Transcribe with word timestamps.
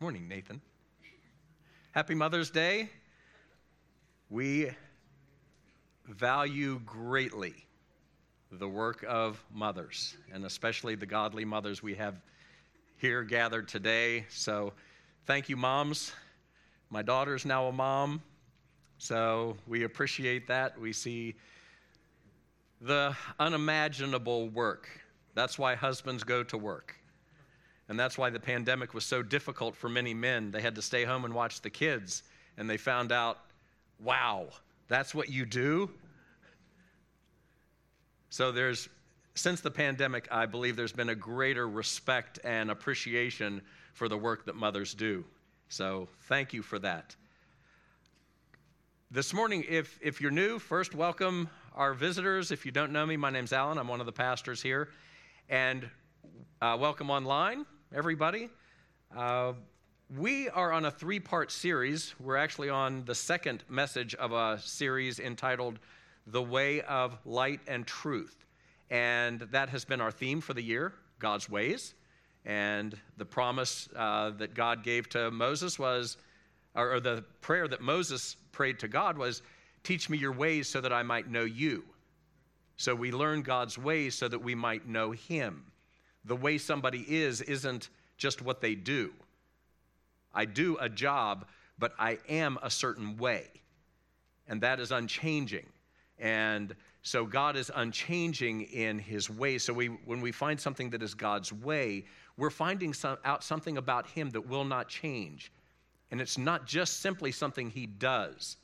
Morning, 0.00 0.26
Nathan. 0.26 0.60
Happy 1.92 2.16
Mother's 2.16 2.50
Day. 2.50 2.90
We 4.28 4.70
value 6.08 6.80
greatly 6.84 7.54
the 8.50 8.68
work 8.68 9.04
of 9.08 9.42
mothers, 9.52 10.16
and 10.32 10.44
especially 10.44 10.96
the 10.96 11.06
godly 11.06 11.44
mothers 11.44 11.80
we 11.80 11.94
have 11.94 12.16
here 12.96 13.22
gathered 13.22 13.68
today. 13.68 14.26
So, 14.28 14.72
thank 15.26 15.48
you, 15.48 15.56
moms. 15.56 16.12
My 16.90 17.02
daughter's 17.02 17.46
now 17.46 17.66
a 17.66 17.72
mom, 17.72 18.20
so 18.98 19.56
we 19.68 19.84
appreciate 19.84 20.48
that. 20.48 20.78
We 20.78 20.92
see 20.92 21.36
the 22.80 23.16
unimaginable 23.38 24.48
work. 24.48 24.88
That's 25.34 25.56
why 25.56 25.76
husbands 25.76 26.24
go 26.24 26.42
to 26.42 26.58
work. 26.58 26.96
And 27.88 28.00
that's 28.00 28.16
why 28.16 28.30
the 28.30 28.40
pandemic 28.40 28.94
was 28.94 29.04
so 29.04 29.22
difficult 29.22 29.76
for 29.76 29.88
many 29.88 30.14
men. 30.14 30.50
They 30.50 30.62
had 30.62 30.74
to 30.76 30.82
stay 30.82 31.04
home 31.04 31.24
and 31.24 31.34
watch 31.34 31.60
the 31.60 31.70
kids, 31.70 32.22
and 32.56 32.68
they 32.68 32.78
found 32.78 33.12
out, 33.12 33.38
wow, 34.00 34.48
that's 34.88 35.14
what 35.14 35.28
you 35.28 35.44
do? 35.44 35.90
So 38.30 38.52
there's, 38.52 38.88
since 39.34 39.60
the 39.60 39.70
pandemic, 39.70 40.28
I 40.30 40.46
believe 40.46 40.76
there's 40.76 40.92
been 40.92 41.10
a 41.10 41.14
greater 41.14 41.68
respect 41.68 42.38
and 42.42 42.70
appreciation 42.70 43.60
for 43.92 44.08
the 44.08 44.16
work 44.16 44.46
that 44.46 44.56
mothers 44.56 44.94
do. 44.94 45.24
So 45.68 46.08
thank 46.22 46.52
you 46.52 46.62
for 46.62 46.78
that. 46.80 47.14
This 49.10 49.32
morning, 49.32 49.64
if, 49.68 49.98
if 50.02 50.20
you're 50.20 50.30
new, 50.30 50.58
first 50.58 50.94
welcome 50.94 51.48
our 51.74 51.94
visitors. 51.94 52.50
If 52.50 52.64
you 52.64 52.72
don't 52.72 52.92
know 52.92 53.04
me, 53.06 53.16
my 53.16 53.30
name's 53.30 53.52
Alan. 53.52 53.78
I'm 53.78 53.88
one 53.88 54.00
of 54.00 54.06
the 54.06 54.12
pastors 54.12 54.62
here. 54.62 54.88
And 55.48 55.88
uh, 56.62 56.76
welcome 56.80 57.10
online 57.10 57.66
everybody. 57.94 58.48
Uh, 59.16 59.52
we 60.18 60.48
are 60.48 60.72
on 60.72 60.84
a 60.84 60.90
three 60.90 61.20
part 61.20 61.52
series. 61.52 62.12
We're 62.18 62.36
actually 62.36 62.68
on 62.68 63.04
the 63.04 63.14
second 63.14 63.62
message 63.68 64.16
of 64.16 64.32
a 64.32 64.58
series 64.60 65.20
entitled 65.20 65.78
The 66.26 66.42
Way 66.42 66.80
of 66.80 67.16
Light 67.24 67.60
and 67.68 67.86
Truth. 67.86 68.46
And 68.90 69.42
that 69.52 69.68
has 69.68 69.84
been 69.84 70.00
our 70.00 70.10
theme 70.10 70.40
for 70.40 70.54
the 70.54 70.62
year 70.62 70.92
God's 71.20 71.48
ways. 71.48 71.94
And 72.44 72.98
the 73.16 73.24
promise 73.24 73.88
uh, 73.94 74.30
that 74.38 74.54
God 74.54 74.82
gave 74.82 75.08
to 75.10 75.30
Moses 75.30 75.78
was, 75.78 76.16
or, 76.74 76.94
or 76.94 77.00
the 77.00 77.24
prayer 77.42 77.68
that 77.68 77.80
Moses 77.80 78.34
prayed 78.50 78.80
to 78.80 78.88
God 78.88 79.16
was, 79.16 79.42
Teach 79.84 80.10
me 80.10 80.18
your 80.18 80.32
ways 80.32 80.68
so 80.68 80.80
that 80.80 80.92
I 80.92 81.04
might 81.04 81.30
know 81.30 81.44
you. 81.44 81.84
So 82.76 82.92
we 82.92 83.12
learn 83.12 83.42
God's 83.42 83.78
ways 83.78 84.16
so 84.16 84.26
that 84.26 84.38
we 84.40 84.56
might 84.56 84.88
know 84.88 85.12
him 85.12 85.64
the 86.24 86.36
way 86.36 86.58
somebody 86.58 87.04
is 87.08 87.40
isn't 87.42 87.88
just 88.16 88.42
what 88.42 88.60
they 88.60 88.74
do. 88.74 89.12
I 90.32 90.44
do 90.44 90.76
a 90.80 90.88
job, 90.88 91.46
but 91.78 91.92
I 91.98 92.18
am 92.28 92.58
a 92.62 92.70
certain 92.70 93.16
way. 93.16 93.48
And 94.48 94.60
that 94.60 94.80
is 94.80 94.92
unchanging. 94.92 95.66
And 96.18 96.74
so 97.02 97.26
God 97.26 97.56
is 97.56 97.70
unchanging 97.74 98.62
in 98.62 98.98
his 98.98 99.28
way. 99.28 99.58
So 99.58 99.72
we, 99.72 99.86
when 99.86 100.20
we 100.20 100.32
find 100.32 100.58
something 100.60 100.90
that 100.90 101.02
is 101.02 101.14
God's 101.14 101.52
way, 101.52 102.04
we're 102.36 102.50
finding 102.50 102.94
some, 102.94 103.18
out 103.24 103.44
something 103.44 103.78
about 103.78 104.06
him 104.06 104.30
that 104.30 104.48
will 104.48 104.64
not 104.64 104.88
change. 104.88 105.52
And 106.10 106.20
it's 106.20 106.38
not 106.38 106.66
just 106.66 107.00
simply 107.00 107.32
something 107.32 107.70
he 107.70 107.86
does. 107.86 108.56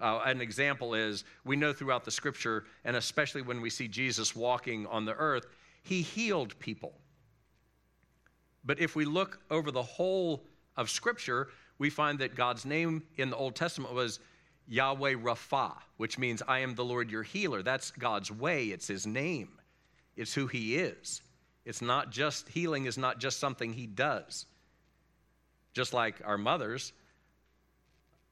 Uh, 0.00 0.20
an 0.24 0.40
example 0.40 0.94
is 0.94 1.24
we 1.44 1.54
know 1.54 1.72
throughout 1.72 2.04
the 2.04 2.10
scripture, 2.10 2.64
and 2.84 2.96
especially 2.96 3.42
when 3.42 3.60
we 3.60 3.70
see 3.70 3.86
Jesus 3.86 4.34
walking 4.34 4.86
on 4.88 5.04
the 5.04 5.14
earth, 5.14 5.46
he 5.82 6.02
healed 6.02 6.58
people. 6.58 6.92
But 8.64 8.80
if 8.80 8.94
we 8.94 9.04
look 9.04 9.40
over 9.50 9.70
the 9.70 9.82
whole 9.82 10.44
of 10.76 10.88
Scripture, 10.88 11.48
we 11.78 11.90
find 11.90 12.18
that 12.20 12.34
God's 12.34 12.64
name 12.64 13.02
in 13.16 13.30
the 13.30 13.36
Old 13.36 13.56
Testament 13.56 13.94
was 13.94 14.20
Yahweh 14.68 15.14
Rapha, 15.14 15.72
which 15.96 16.18
means 16.18 16.42
I 16.46 16.60
am 16.60 16.74
the 16.74 16.84
Lord 16.84 17.10
your 17.10 17.24
healer. 17.24 17.62
That's 17.62 17.90
God's 17.90 18.30
way, 18.30 18.66
it's 18.66 18.86
his 18.86 19.06
name, 19.06 19.50
it's 20.16 20.32
who 20.32 20.46
he 20.46 20.76
is. 20.76 21.22
It's 21.64 21.82
not 21.82 22.10
just, 22.10 22.48
healing 22.48 22.86
is 22.86 22.98
not 22.98 23.18
just 23.20 23.38
something 23.38 23.72
he 23.72 23.86
does. 23.86 24.46
Just 25.74 25.92
like 25.92 26.20
our 26.24 26.38
mothers, 26.38 26.92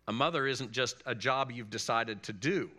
a 0.09 0.13
mother 0.13 0.47
isn't 0.47 0.73
just 0.73 0.97
a 1.07 1.15
job 1.15 1.53
you've 1.53 1.71
decided 1.71 2.23
to 2.25 2.33
do, 2.33 2.71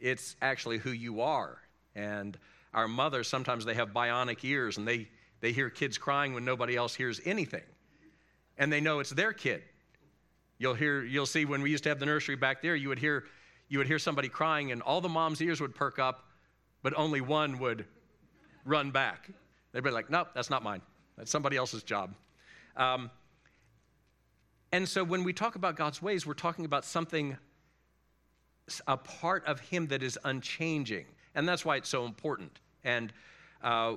it's 0.00 0.34
actually 0.40 0.78
who 0.78 0.90
you 0.90 1.20
are. 1.20 1.58
And 1.94 2.36
our 2.72 2.88
mothers, 2.88 3.28
sometimes 3.28 3.64
they 3.64 3.74
have 3.74 3.90
bionic 3.90 4.44
ears 4.44 4.78
and 4.78 4.86
they, 4.86 5.08
they 5.40 5.52
hear 5.52 5.70
kids 5.70 5.98
crying 5.98 6.34
when 6.34 6.44
nobody 6.44 6.76
else 6.76 6.94
hears 6.94 7.20
anything. 7.24 7.64
And 8.58 8.72
they 8.72 8.80
know 8.80 9.00
it's 9.00 9.10
their 9.10 9.32
kid. 9.32 9.62
You'll 10.58 10.74
hear, 10.74 11.02
you'll 11.02 11.26
see 11.26 11.44
when 11.44 11.62
we 11.62 11.70
used 11.70 11.82
to 11.84 11.88
have 11.88 11.98
the 11.98 12.06
nursery 12.06 12.36
back 12.36 12.62
there, 12.62 12.76
you 12.76 12.88
would 12.88 12.98
hear, 12.98 13.24
you 13.68 13.78
would 13.78 13.86
hear 13.86 13.98
somebody 13.98 14.28
crying 14.28 14.72
and 14.72 14.82
all 14.82 15.00
the 15.00 15.08
mom's 15.08 15.40
ears 15.40 15.60
would 15.60 15.74
perk 15.74 15.98
up, 15.98 16.26
but 16.82 16.92
only 16.96 17.20
one 17.20 17.58
would 17.58 17.86
run 18.64 18.90
back. 18.90 19.30
They'd 19.72 19.82
be 19.82 19.90
like, 19.90 20.10
nope, 20.10 20.28
that's 20.34 20.50
not 20.50 20.62
mine. 20.62 20.82
That's 21.16 21.30
somebody 21.30 21.56
else's 21.56 21.82
job. 21.82 22.14
Um, 22.76 23.10
and 24.72 24.88
so 24.88 25.02
when 25.02 25.24
we 25.24 25.32
talk 25.32 25.56
about 25.56 25.76
God's 25.76 26.00
ways, 26.00 26.26
we're 26.26 26.34
talking 26.34 26.64
about 26.64 26.84
something, 26.84 27.36
a 28.86 28.96
part 28.96 29.44
of 29.46 29.60
Him 29.60 29.88
that 29.88 30.02
is 30.02 30.18
unchanging. 30.24 31.06
And 31.40 31.48
that's 31.48 31.64
why 31.64 31.76
it's 31.76 31.88
so 31.88 32.04
important. 32.04 32.58
And 32.84 33.14
uh, 33.62 33.94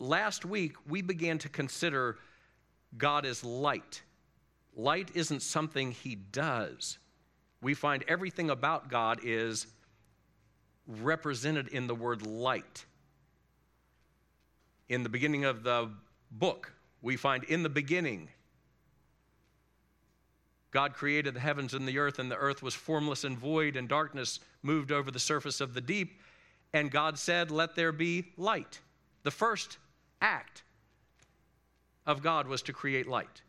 last 0.00 0.44
week, 0.44 0.74
we 0.88 1.02
began 1.02 1.38
to 1.38 1.48
consider 1.48 2.18
God 2.98 3.24
as 3.24 3.44
light. 3.44 4.02
Light 4.74 5.12
isn't 5.14 5.42
something 5.42 5.92
He 5.92 6.16
does. 6.16 6.98
We 7.62 7.74
find 7.74 8.02
everything 8.08 8.50
about 8.50 8.88
God 8.88 9.20
is 9.22 9.68
represented 10.88 11.68
in 11.68 11.86
the 11.86 11.94
word 11.94 12.26
light. 12.26 12.84
In 14.88 15.04
the 15.04 15.08
beginning 15.08 15.44
of 15.44 15.62
the 15.62 15.90
book, 16.32 16.72
we 17.02 17.16
find 17.16 17.44
in 17.44 17.62
the 17.62 17.68
beginning, 17.68 18.30
God 20.72 20.94
created 20.94 21.34
the 21.34 21.40
heavens 21.40 21.72
and 21.72 21.86
the 21.86 21.98
earth, 21.98 22.18
and 22.18 22.28
the 22.28 22.36
earth 22.36 22.64
was 22.64 22.74
formless 22.74 23.22
and 23.22 23.38
void, 23.38 23.76
and 23.76 23.88
darkness 23.88 24.40
moved 24.64 24.90
over 24.90 25.12
the 25.12 25.20
surface 25.20 25.60
of 25.60 25.72
the 25.72 25.80
deep 25.80 26.18
and 26.74 26.90
God 26.90 27.18
said, 27.18 27.50
Let 27.50 27.76
there 27.76 27.92
be 27.92 28.32
light. 28.36 28.80
The 29.22 29.30
first 29.30 29.78
act 30.20 30.64
of 32.04 32.22
God 32.22 32.46
was 32.46 32.60
to 32.62 32.74
create 32.74 33.08
light. 33.08 33.40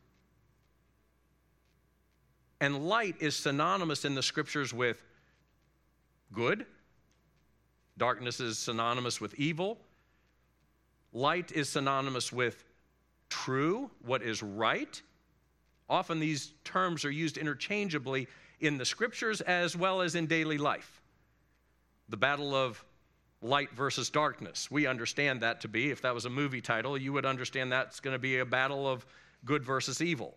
And 2.61 2.87
light 2.87 3.15
is 3.19 3.35
synonymous 3.35 4.05
in 4.05 4.15
the 4.15 4.23
scriptures 4.23 4.73
with 4.73 5.03
good, 6.31 6.65
darkness 7.97 8.39
is 8.39 8.57
synonymous 8.57 9.19
with 9.19 9.33
evil, 9.33 9.79
light 11.11 11.51
is 11.51 11.67
synonymous 11.67 12.31
with 12.31 12.63
true, 13.29 13.89
what 14.05 14.21
is 14.21 14.41
right. 14.41 15.01
Often 15.89 16.19
these 16.19 16.53
terms 16.63 17.03
are 17.03 17.11
used 17.11 17.37
interchangeably 17.37 18.27
in 18.59 18.77
the 18.77 18.85
scriptures 18.85 19.41
as 19.41 19.75
well 19.75 20.01
as 20.01 20.15
in 20.15 20.27
daily 20.27 20.57
life. 20.57 21.01
The 22.09 22.17
battle 22.17 22.55
of 22.55 22.83
light 23.41 23.71
versus 23.73 24.09
darkness. 24.09 24.69
We 24.71 24.87
understand 24.87 25.41
that 25.41 25.61
to 25.61 25.67
be, 25.67 25.91
if 25.91 26.01
that 26.01 26.13
was 26.13 26.25
a 26.25 26.29
movie 26.29 26.61
title, 26.61 26.97
you 26.97 27.13
would 27.13 27.25
understand 27.25 27.71
that's 27.71 27.99
going 27.99 28.13
to 28.15 28.19
be 28.19 28.39
a 28.39 28.45
battle 28.45 28.87
of 28.87 29.05
good 29.43 29.63
versus 29.63 30.01
evil. 30.01 30.35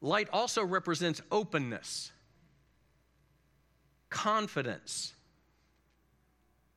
Light 0.00 0.28
also 0.32 0.64
represents 0.64 1.20
openness, 1.30 2.12
confidence. 4.10 5.14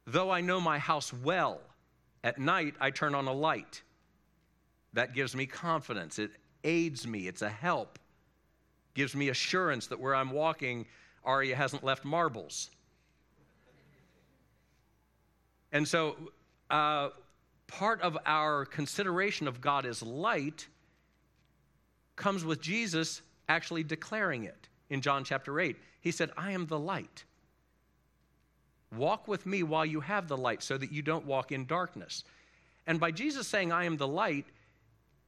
Though 0.08 0.32
I 0.32 0.42
know 0.42 0.60
my 0.60 0.80
house 0.80 1.14
well, 1.14 1.62
at 2.24 2.40
night 2.40 2.76
I 2.80 2.90
turn 2.90 3.16
on 3.16 3.28
a 3.28 3.34
light. 3.34 3.82
That 4.94 5.14
gives 5.14 5.36
me 5.36 5.46
confidence. 5.46 6.20
It 6.20 6.32
aids 6.64 7.08
me. 7.08 7.28
It's 7.28 7.42
a 7.42 7.50
help. 7.50 8.00
Gives 8.94 9.16
me 9.16 9.30
assurance 9.30 9.88
that 9.88 10.00
where 10.00 10.16
I'm 10.16 10.32
walking, 10.32 10.86
Aria 11.24 11.56
hasn't 11.56 11.84
left 11.84 12.04
marbles. 12.04 12.72
And 15.72 15.88
so, 15.88 16.16
uh, 16.70 17.10
part 17.68 18.02
of 18.02 18.18
our 18.26 18.66
consideration 18.66 19.48
of 19.48 19.62
God 19.62 19.86
as 19.86 20.04
light 20.04 20.68
comes 22.16 22.44
with 22.44 22.62
Jesus 22.62 23.22
actually 23.48 23.84
declaring 23.84 24.44
it 24.44 24.68
in 24.90 25.02
John 25.02 25.24
chapter 25.24 25.60
8. 25.60 25.78
He 26.02 26.12
said, 26.12 26.32
I 26.38 26.52
am 26.52 26.68
the 26.68 26.80
light. 26.80 27.24
Walk 28.96 29.28
with 29.28 29.46
me 29.46 29.64
while 29.64 29.86
you 29.86 30.02
have 30.02 30.28
the 30.28 30.38
light 30.38 30.62
so 30.62 30.78
that 30.78 30.92
you 30.92 31.02
don't 31.02 31.26
walk 31.26 31.52
in 31.52 31.66
darkness. 31.66 32.26
And 32.88 33.00
by 33.00 33.12
Jesus 33.12 33.48
saying, 33.48 33.72
I 33.72 33.86
am 33.86 33.96
the 33.96 34.08
light, 34.08 34.46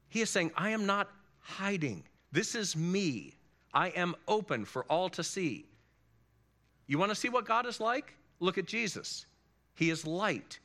he 0.09 0.21
is 0.21 0.29
saying, 0.29 0.51
I 0.55 0.69
am 0.69 0.85
not 0.85 1.09
hiding. 1.39 2.03
This 2.31 2.55
is 2.55 2.75
me. 2.75 3.35
I 3.73 3.89
am 3.89 4.15
open 4.27 4.65
for 4.65 4.83
all 4.85 5.09
to 5.09 5.23
see. 5.23 5.65
You 6.87 6.99
want 6.99 7.09
to 7.11 7.15
see 7.15 7.29
what 7.29 7.45
God 7.45 7.65
is 7.65 7.79
like? 7.79 8.13
Look 8.39 8.57
at 8.57 8.67
Jesus. 8.67 9.25
He 9.75 9.89
is 9.89 10.05
light. 10.05 10.59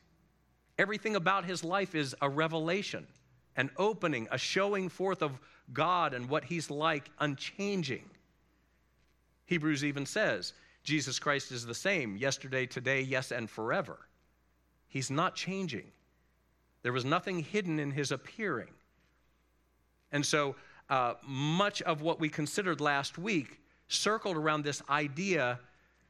Everything 0.77 1.15
about 1.15 1.45
his 1.45 1.63
life 1.63 1.95
is 1.95 2.15
a 2.21 2.29
revelation. 2.29 3.07
an 3.55 3.69
opening, 3.75 4.25
a 4.31 4.37
showing 4.37 4.87
forth 4.87 5.21
of 5.21 5.37
God 5.73 6.13
and 6.13 6.29
what 6.29 6.45
He's 6.45 6.71
like, 6.71 7.11
unchanging. 7.19 8.09
Hebrews 9.45 9.83
even 9.83 10.05
says 10.05 10.53
Jesus 10.83 11.19
Christ 11.19 11.51
is 11.51 11.65
the 11.65 11.75
same 11.75 12.15
yesterday, 12.15 12.65
today, 12.65 13.01
yes, 13.01 13.31
and 13.31 13.49
forever. 13.49 13.97
He's 14.87 15.11
not 15.11 15.35
changing. 15.35 15.91
There 16.83 16.93
was 16.93 17.03
nothing 17.03 17.39
hidden 17.39 17.79
in 17.79 17.91
His 17.91 18.11
appearing. 18.11 18.69
And 20.11 20.25
so, 20.25 20.55
uh, 20.89 21.15
much 21.27 21.81
of 21.81 22.01
what 22.01 22.19
we 22.19 22.29
considered 22.29 22.81
last 22.81 23.17
week 23.17 23.59
circled 23.89 24.37
around 24.37 24.63
this 24.63 24.81
idea 24.89 25.59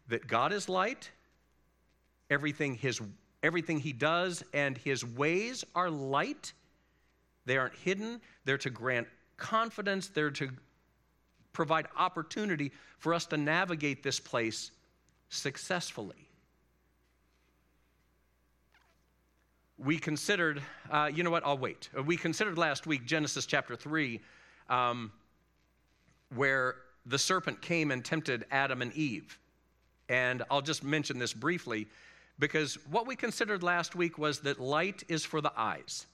that 0.08 0.28
God 0.28 0.54
is 0.54 0.70
light, 0.70 1.10
everything, 2.30 2.76
his, 2.76 3.02
everything 3.44 3.80
He 3.80 3.94
does 3.94 4.44
and 4.54 4.78
His 4.78 5.06
ways 5.06 5.64
are 5.76 5.90
light. 5.90 6.54
They 7.46 7.58
aren't 7.58 7.76
hidden, 7.76 8.22
they're 8.46 8.58
to 8.60 8.70
grant 8.70 9.08
confidence, 9.38 10.08
they're 10.08 10.32
to 10.32 10.50
provide 11.54 11.88
opportunity 11.98 12.72
for 13.00 13.14
us 13.14 13.26
to 13.28 13.38
navigate 13.38 14.04
this 14.04 14.20
place 14.20 14.72
successfully. 15.30 16.28
We 19.78 19.98
considered, 19.98 20.62
uh, 20.92 21.10
you 21.14 21.24
know 21.24 21.32
what, 21.32 21.46
I'll 21.46 21.58
wait. 21.58 21.90
We 22.06 22.18
considered 22.18 22.58
last 22.58 22.86
week 22.86 23.06
Genesis 23.06 23.46
chapter 23.46 23.76
3, 23.76 24.20
um, 24.70 25.12
where 26.36 26.76
the 27.06 27.18
serpent 27.18 27.62
came 27.62 27.92
and 27.92 28.04
tempted 28.04 28.46
Adam 28.52 28.82
and 28.82 28.94
Eve. 28.94 29.40
And 30.10 30.44
I'll 30.52 30.62
just 30.62 30.84
mention 30.84 31.18
this 31.18 31.34
briefly 31.34 31.88
because 32.40 32.76
what 32.90 33.06
we 33.06 33.16
considered 33.16 33.62
last 33.62 33.96
week 33.96 34.18
was 34.18 34.40
that 34.40 34.60
light 34.60 35.04
is 35.10 35.26
for 35.26 35.42
the 35.42 35.52
eyes. 35.56 36.08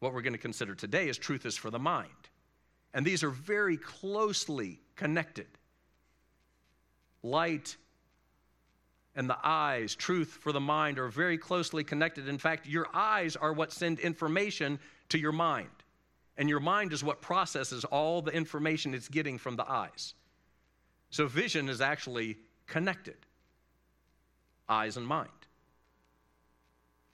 What 0.00 0.12
we're 0.12 0.22
going 0.22 0.34
to 0.34 0.38
consider 0.38 0.74
today 0.74 1.08
is 1.08 1.16
truth 1.16 1.46
is 1.46 1.56
for 1.56 1.70
the 1.70 1.78
mind. 1.78 2.10
And 2.92 3.06
these 3.06 3.22
are 3.22 3.30
very 3.30 3.76
closely 3.76 4.80
connected. 4.96 5.46
Light 7.22 7.76
and 9.16 9.30
the 9.30 9.38
eyes, 9.42 9.94
truth 9.94 10.38
for 10.40 10.52
the 10.52 10.60
mind, 10.60 10.98
are 10.98 11.08
very 11.08 11.38
closely 11.38 11.84
connected. 11.84 12.28
In 12.28 12.38
fact, 12.38 12.66
your 12.66 12.88
eyes 12.92 13.36
are 13.36 13.52
what 13.52 13.72
send 13.72 14.00
information 14.00 14.80
to 15.10 15.18
your 15.18 15.32
mind. 15.32 15.68
And 16.36 16.48
your 16.48 16.60
mind 16.60 16.92
is 16.92 17.04
what 17.04 17.22
processes 17.22 17.84
all 17.84 18.20
the 18.20 18.32
information 18.32 18.92
it's 18.92 19.08
getting 19.08 19.38
from 19.38 19.54
the 19.54 19.70
eyes. 19.70 20.14
So 21.10 21.28
vision 21.28 21.68
is 21.68 21.80
actually 21.80 22.38
connected 22.66 23.16
eyes 24.68 24.96
and 24.96 25.06
mind. 25.06 25.28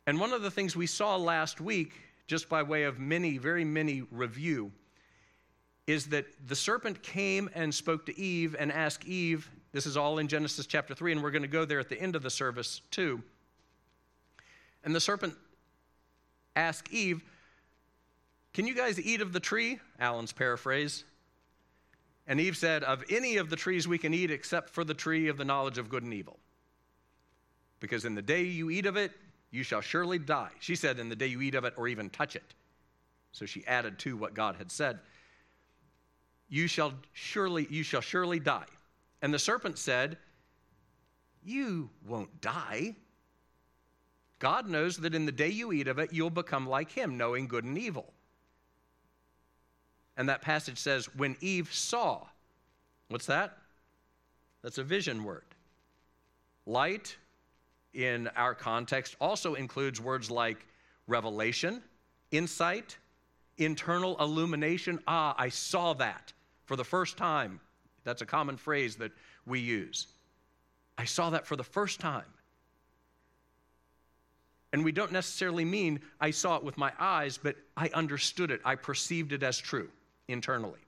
And 0.07 0.19
one 0.19 0.33
of 0.33 0.43
the 0.43 0.51
things 0.51 0.75
we 0.75 0.87
saw 0.87 1.17
last 1.17 1.61
week, 1.61 1.93
just 2.27 2.49
by 2.49 2.63
way 2.63 2.85
of 2.85 2.99
many, 2.99 3.39
very 3.39 3.65
many 3.65 4.03
review, 4.11 4.73
is 5.87 6.07
that 6.07 6.27
the 6.47 6.57
serpent 6.57 7.03
came 7.03 7.51
and 7.55 7.75
spoke 7.75 8.07
to 8.07 8.19
Eve 8.19 8.57
and 8.59 8.73
asked 8.73 9.05
Eve, 9.05 9.51
this 9.73 9.87
is 9.87 9.97
all 9.97 10.19
in 10.19 10.29
Genesis 10.29 10.67
chapter 10.67 10.95
3, 10.95 11.13
and 11.13 11.23
we're 11.23 11.31
going 11.31 11.43
to 11.43 11.49
go 11.49 11.65
there 11.65 11.81
at 11.81 11.89
the 11.89 12.01
end 12.01 12.17
of 12.17 12.23
the 12.23 12.31
service 12.31 12.81
too. 12.91 13.23
And 14.85 14.95
the 14.95 15.01
serpent 15.01 15.35
asked 16.57 16.91
Eve, 16.93 17.23
Can 18.53 18.67
you 18.67 18.75
guys 18.75 19.01
eat 19.01 19.21
of 19.21 19.33
the 19.33 19.41
tree? 19.41 19.79
Alan's 19.99 20.33
paraphrase. 20.33 21.05
And 22.27 22.41
Eve 22.41 22.57
said, 22.57 22.83
Of 22.83 23.05
any 23.11 23.37
of 23.37 23.51
the 23.51 23.57
trees 23.57 23.87
we 23.87 23.99
can 23.99 24.15
eat 24.15 24.31
except 24.31 24.71
for 24.71 24.85
the 24.85 24.95
tree 24.95 25.29
of 25.29 25.37
the 25.37 25.45
knowledge 25.45 25.79
of 25.79 25.89
good 25.89 26.03
and 26.03 26.15
evil. 26.15 26.39
Because 27.81 28.05
in 28.05 28.15
the 28.15 28.23
day 28.23 28.43
you 28.43 28.71
eat 28.71 28.87
of 28.87 28.97
it, 28.97 29.13
you 29.51 29.63
shall 29.63 29.81
surely 29.81 30.19
die. 30.19 30.51
She 30.61 30.77
said, 30.77 30.99
In 30.99 31.09
the 31.09 31.17
day 31.17 31.27
you 31.27 31.41
eat 31.41 31.55
of 31.55 31.65
it 31.65 31.75
or 31.77 31.89
even 31.89 32.11
touch 32.11 32.37
it. 32.37 32.55
So 33.33 33.47
she 33.47 33.67
added 33.67 33.99
to 34.01 34.17
what 34.17 34.35
God 34.35 34.57
had 34.57 34.71
said. 34.71 34.99
You 36.49 36.67
shall 36.67 36.93
surely, 37.13 37.67
you 37.71 37.83
shall 37.83 38.01
surely 38.01 38.39
die. 38.39 38.67
And 39.23 39.33
the 39.33 39.39
serpent 39.39 39.79
said, 39.79 40.19
You 41.45 41.91
won't 42.07 42.41
die. 42.41 42.97
God 44.39 44.69
knows 44.69 44.97
that 44.99 45.15
in 45.15 45.27
the 45.27 45.33
day 45.33 45.49
you 45.49 45.73
eat 45.73 45.87
of 45.87 45.99
it, 45.99 46.13
you'll 46.13 46.31
become 46.31 46.69
like 46.69 46.91
him, 46.91 47.17
knowing 47.17 47.47
good 47.47 47.65
and 47.65 47.77
evil. 47.77 48.13
And 50.17 50.29
that 50.29 50.43
passage 50.43 50.79
says, 50.79 51.15
When 51.15 51.37
Eve 51.41 51.73
saw, 51.73 52.27
what's 53.09 53.27
that? 53.27 53.57
That's 54.63 54.79
a 54.79 54.85
vision 54.85 55.25
word. 55.25 55.45
Light, 56.67 57.17
in 57.95 58.29
our 58.37 58.55
context, 58.55 59.17
also 59.21 59.55
includes 59.55 60.01
words 60.01 60.31
like 60.31 60.67
revelation, 61.07 61.83
insight, 62.31 62.97
internal 63.59 64.17
illumination. 64.21 64.99
Ah, 65.07 65.35
I 65.39 65.49
saw 65.49 65.93
that 65.95 66.33
for 66.65 66.77
the 66.77 66.85
first 66.85 67.17
time. 67.17 67.61
That's 68.05 68.23
a 68.23 68.27
common 68.27 68.57
phrase 68.57 68.97
that 68.97 69.13
we 69.47 69.61
use. 69.61 70.07
I 70.97 71.05
saw 71.05 71.31
that 71.31 71.47
for 71.47 71.57
the 71.57 71.65
first 71.65 72.01
time. 72.01 72.25
And 74.73 74.85
we 74.85 74.93
don't 74.93 75.11
necessarily 75.11 75.65
mean 75.65 76.01
I 76.21 76.31
saw 76.31 76.57
it 76.57 76.63
with 76.63 76.79
my 76.79 76.93
eyes, 76.99 77.39
but 77.39 77.57
I 77.77 77.91
understood 77.93 78.51
it. 78.51 78.61
I 78.65 78.77
perceived 78.77 79.33
it 79.33 79.43
as 79.43 79.59
true 79.59 79.91
internally. 80.29 80.79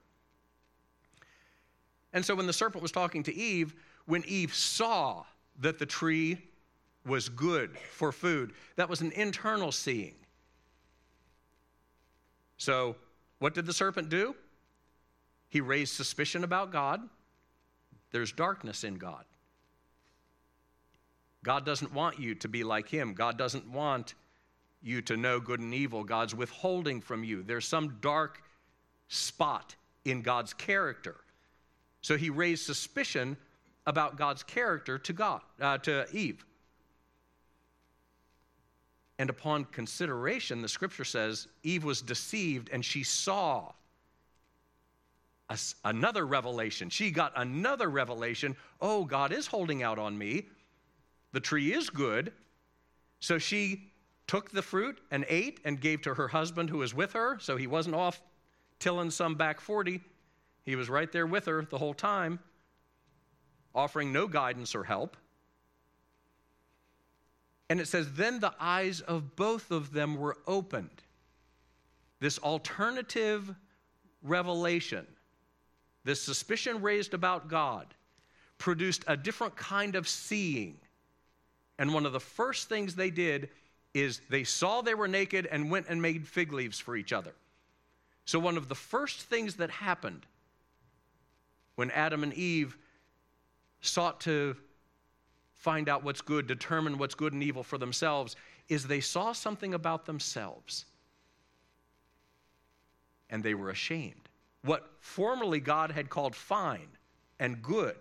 And 2.13 2.25
so 2.25 2.35
when 2.35 2.47
the 2.47 2.53
serpent 2.53 2.83
was 2.83 2.93
talking 2.93 3.23
to 3.25 3.35
Eve, 3.35 3.75
when 4.07 4.23
Eve 4.27 4.55
saw 4.55 5.25
that 5.61 5.79
the 5.79 5.87
tree 5.87 6.39
was 7.05 7.29
good 7.29 7.77
for 7.79 8.13
food, 8.13 8.53
that 8.77 8.89
was 8.89 9.01
an 9.01 9.13
internal 9.13 9.73
seeing. 9.73 10.15
So, 12.57 12.97
what 13.39 13.55
did 13.55 13.67
the 13.67 13.73
serpent 13.73 14.09
do? 14.09 14.37
He 15.49 15.61
raised 15.61 15.95
suspicion 15.95 16.45
about 16.45 16.71
God. 16.71 17.01
There's 18.13 18.33
darkness 18.33 18.85
in 18.85 18.95
God. 18.95 19.25
God 21.43 21.67
doesn't 21.67 21.93
want 21.93 22.21
you 22.21 22.37
to 22.37 22.49
be 22.49 22.63
like 22.63 22.89
Him. 22.89 23.15
God 23.15 23.37
doesn't 23.37 23.69
want 23.69 24.15
you 24.81 25.03
to 25.03 25.17
know 25.17 25.41
good 25.41 25.61
and 25.61 25.75
evil. 25.75 26.05
God's 26.05 26.35
withholding 26.35 27.01
from 27.01 27.25
you. 27.25 27.43
There's 27.43 27.67
some 27.67 27.99
dark 28.01 28.43
spot 29.09 29.75
in 30.05 30.23
God's 30.23 30.55
character. 30.55 31.17
So 32.01 32.17
he 32.17 32.31
raised 32.31 32.65
suspicion 32.65 33.37
about 33.87 34.17
God's 34.17 34.43
character 34.43 34.99
to 34.99 35.13
God, 35.13 35.41
uh, 35.61 35.79
to 35.79 36.07
Eve. 36.13 36.45
And 39.23 39.31
upon 39.31 39.67
consideration, 39.67 40.63
the 40.63 40.69
scripture 40.69 41.05
says 41.05 41.47
Eve 41.63 41.85
was 41.85 42.03
deceived 42.03 42.71
and 42.73 42.85
she 42.85 43.05
saw 43.05 43.71
a, 45.49 45.57
another 45.85 46.27
revelation. 46.27 46.91
She 46.91 47.13
got 47.13 47.33
another 47.37 47.89
revelation. 47.89 48.57
Oh, 48.81 49.05
God 49.05 49.33
is 49.33 49.47
holding 49.47 49.85
out 49.85 49.97
on 49.97 50.19
me. 50.19 50.49
The 51.31 51.39
tree 51.39 51.73
is 51.73 51.89
good. 51.89 52.33
So 53.21 53.39
she 53.39 53.93
took 54.27 54.51
the 54.51 54.61
fruit 54.61 55.01
and 55.13 55.25
ate 55.29 55.61
and 55.65 55.81
gave 55.81 56.03
to 56.03 56.15
her 56.15 56.27
husband 56.27 56.69
who 56.69 56.79
was 56.79 56.93
with 56.93 57.13
her. 57.13 57.39
So 57.39 57.57
he 57.57 57.69
wasn't 57.69 57.95
off 57.95 58.21
tilling 58.81 59.13
some 59.13 59.37
back 59.37 59.61
40. 59.61 60.01
He 60.65 60.75
was 60.75 60.91
right 60.91 61.13
there 61.13 61.29
with 61.29 61.45
her 61.45 61.65
the 61.65 61.79
whole 61.79 61.95
time, 61.95 62.41
offering 63.73 64.13
no 64.13 64.27
guidance 64.27 64.75
or 64.75 64.83
help. 64.83 65.17
And 67.73 67.81
it 67.81 67.89
says, 67.89 68.13
Then 68.13 68.39
the 68.39 68.53
eyes 68.61 69.01
of 69.01 69.35
both 69.35 69.71
of 69.71 69.95
them 69.95 70.17
were 70.17 70.37
opened. 70.47 71.03
This 72.21 72.39
alternative 72.39 73.55
revelation 74.23 75.07
this 76.05 76.21
suspicion 76.21 76.83
raised 76.83 77.15
about 77.15 77.49
God 77.49 77.87
produced 78.59 79.05
a 79.07 79.17
different 79.17 79.57
kind 79.57 79.97
of 79.97 80.07
seeing. 80.07 80.77
And 81.79 81.95
one 81.95 82.05
of 82.05 82.13
the 82.13 82.21
first 82.21 82.69
things 82.69 82.95
they 82.95 83.09
did 83.09 83.49
is 83.95 84.21
they 84.29 84.45
saw 84.45 84.83
they 84.83 84.95
were 84.95 85.09
naked 85.09 85.49
and 85.51 85.71
went 85.71 85.87
and 85.89 86.03
made 86.03 86.29
fig 86.29 86.53
leaves 86.53 86.79
for 86.79 86.95
each 86.95 87.15
other. 87.15 87.33
So, 88.27 88.39
one 88.39 88.59
of 88.59 88.69
the 88.69 88.75
first 88.75 89.23
things 89.23 89.57
that 89.57 89.71
happened 89.71 90.27
when 91.77 91.91
Adam 91.93 92.23
and 92.23 92.35
Eve 92.35 92.77
sought 93.81 94.21
to 94.21 94.57
find 95.63 95.89
out 95.89 96.03
what's 96.03 96.21
good, 96.21 96.49
determine 96.49 96.99
what's 96.99 97.15
good 97.15 97.33
and 97.33 97.43
evil 97.43 97.63
for 97.63 97.79
themselves, 97.79 98.35
is 98.69 98.85
they 98.85 99.01
saw 99.01 99.33
something 99.33 99.75
about 99.75 100.07
themselves 100.07 100.87
and 103.31 103.45
they 103.45 103.55
were 103.55 103.71
ashamed 103.71 104.29
what 104.65 104.91
formerly 105.01 105.61
God 105.61 105.93
had 105.93 106.11
called 106.11 106.35
fine 106.35 106.89
and 107.39 107.63
good. 107.63 107.97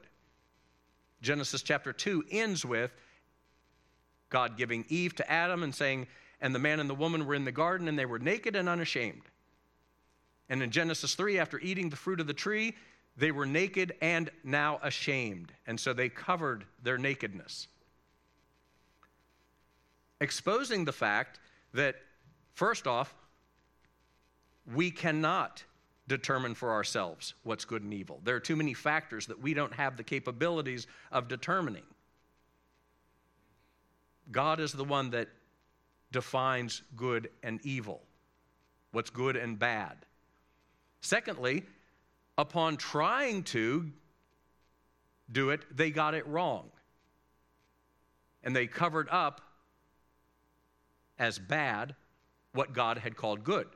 Genesis 1.21 1.61
chapter 1.61 1.93
2 1.93 2.25
ends 2.31 2.65
with 2.65 2.91
God 4.29 4.57
giving 4.57 4.85
Eve 4.89 5.15
to 5.15 5.31
Adam 5.31 5.61
and 5.61 5.73
saying, 5.73 6.07
And 6.39 6.53
the 6.55 6.59
man 6.59 6.79
and 6.79 6.89
the 6.89 6.95
woman 6.95 7.25
were 7.25 7.35
in 7.35 7.45
the 7.45 7.51
garden 7.51 7.87
and 7.87 7.97
they 7.97 8.05
were 8.05 8.19
naked 8.19 8.55
and 8.55 8.67
unashamed. 8.69 9.23
And 10.49 10.61
in 10.63 10.71
Genesis 10.71 11.15
3, 11.15 11.37
after 11.39 11.59
eating 11.59 11.89
the 11.89 11.95
fruit 11.95 12.19
of 12.19 12.27
the 12.27 12.33
tree, 12.33 12.75
they 13.17 13.31
were 13.31 13.45
naked 13.45 13.93
and 14.01 14.29
now 14.43 14.79
ashamed. 14.83 15.51
And 15.67 15.79
so 15.79 15.93
they 15.93 16.09
covered 16.09 16.65
their 16.81 16.97
nakedness. 16.97 17.67
Exposing 20.19 20.85
the 20.85 20.91
fact 20.91 21.39
that, 21.73 21.95
first 22.53 22.87
off, 22.87 23.13
we 24.73 24.91
cannot 24.91 25.63
determine 26.07 26.53
for 26.55 26.71
ourselves 26.71 27.33
what's 27.43 27.65
good 27.65 27.83
and 27.83 27.93
evil. 27.93 28.19
There 28.23 28.35
are 28.35 28.39
too 28.41 28.55
many 28.55 28.73
factors 28.73 29.27
that 29.27 29.41
we 29.41 29.53
don't 29.53 29.73
have 29.73 29.97
the 29.97 30.03
capabilities 30.03 30.87
of 31.11 31.27
determining. 31.27 31.83
God 34.31 34.59
is 34.59 34.73
the 34.73 34.83
one 34.83 35.09
that 35.11 35.29
defines 36.11 36.83
good 36.95 37.29
and 37.43 37.59
evil, 37.63 38.01
what's 38.91 39.09
good 39.09 39.35
and 39.35 39.57
bad. 39.57 39.97
Secondly, 41.01 41.63
upon 42.37 42.77
trying 42.77 43.43
to 43.43 43.91
do 45.31 45.49
it, 45.49 45.61
they 45.75 45.91
got 45.91 46.13
it 46.13 46.27
wrong. 46.27 46.69
And 48.43 48.55
they 48.55 48.67
covered 48.67 49.07
up 49.11 49.41
as 51.19 51.37
bad 51.37 51.95
what 52.53 52.73
God 52.73 52.97
had 52.97 53.15
called 53.15 53.43
good. 53.43 53.67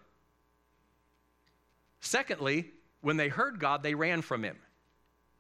Secondly, 2.00 2.72
when 3.02 3.18
they 3.18 3.30
heard 3.30 3.60
God, 3.60 3.84
they 3.84 3.96
ran 3.96 4.22
from 4.22 4.44
him 4.44 4.58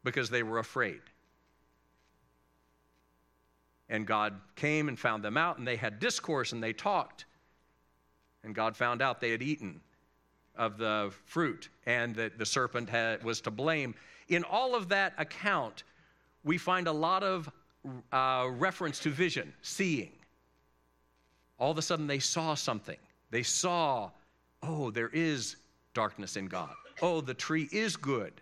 because 0.03 0.29
they 0.29 0.43
were 0.43 0.59
afraid. 0.59 1.01
And 3.89 4.05
God 4.07 4.39
came 4.55 4.87
and 4.87 4.97
found 4.97 5.23
them 5.23 5.37
out, 5.37 5.57
and 5.57 5.67
they 5.67 5.75
had 5.75 5.99
discourse 5.99 6.51
and 6.51 6.63
they 6.63 6.73
talked. 6.73 7.25
And 8.43 8.55
God 8.55 8.75
found 8.75 9.01
out 9.01 9.21
they 9.21 9.31
had 9.31 9.41
eaten 9.41 9.81
of 10.57 10.77
the 10.77 11.11
fruit 11.25 11.69
and 11.85 12.15
that 12.15 12.37
the 12.37 12.45
serpent 12.45 12.89
had, 12.89 13.23
was 13.23 13.41
to 13.41 13.51
blame. 13.51 13.95
In 14.29 14.43
all 14.43 14.75
of 14.75 14.89
that 14.89 15.13
account, 15.17 15.83
we 16.43 16.57
find 16.57 16.87
a 16.87 16.91
lot 16.91 17.23
of 17.23 17.49
uh, 18.11 18.47
reference 18.51 18.99
to 18.99 19.09
vision, 19.09 19.53
seeing. 19.61 20.11
All 21.59 21.71
of 21.71 21.77
a 21.77 21.81
sudden, 21.81 22.07
they 22.07 22.19
saw 22.19 22.55
something. 22.55 22.97
They 23.31 23.43
saw, 23.43 24.09
oh, 24.63 24.91
there 24.91 25.09
is 25.09 25.57
darkness 25.93 26.35
in 26.37 26.47
God. 26.47 26.73
Oh, 27.01 27.21
the 27.21 27.33
tree 27.33 27.69
is 27.71 27.95
good. 27.95 28.33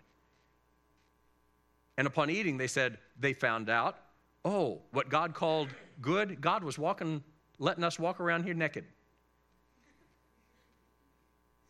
And 1.96 2.06
upon 2.06 2.30
eating, 2.30 2.56
they 2.56 2.66
said, 2.66 2.98
they 3.18 3.32
found 3.32 3.70
out, 3.70 3.98
oh, 4.44 4.80
what 4.90 5.08
God 5.08 5.34
called 5.34 5.68
good, 6.00 6.40
God 6.40 6.64
was 6.64 6.78
walking, 6.78 7.22
letting 7.58 7.84
us 7.84 7.98
walk 7.98 8.20
around 8.20 8.44
here 8.44 8.54
naked. 8.54 8.84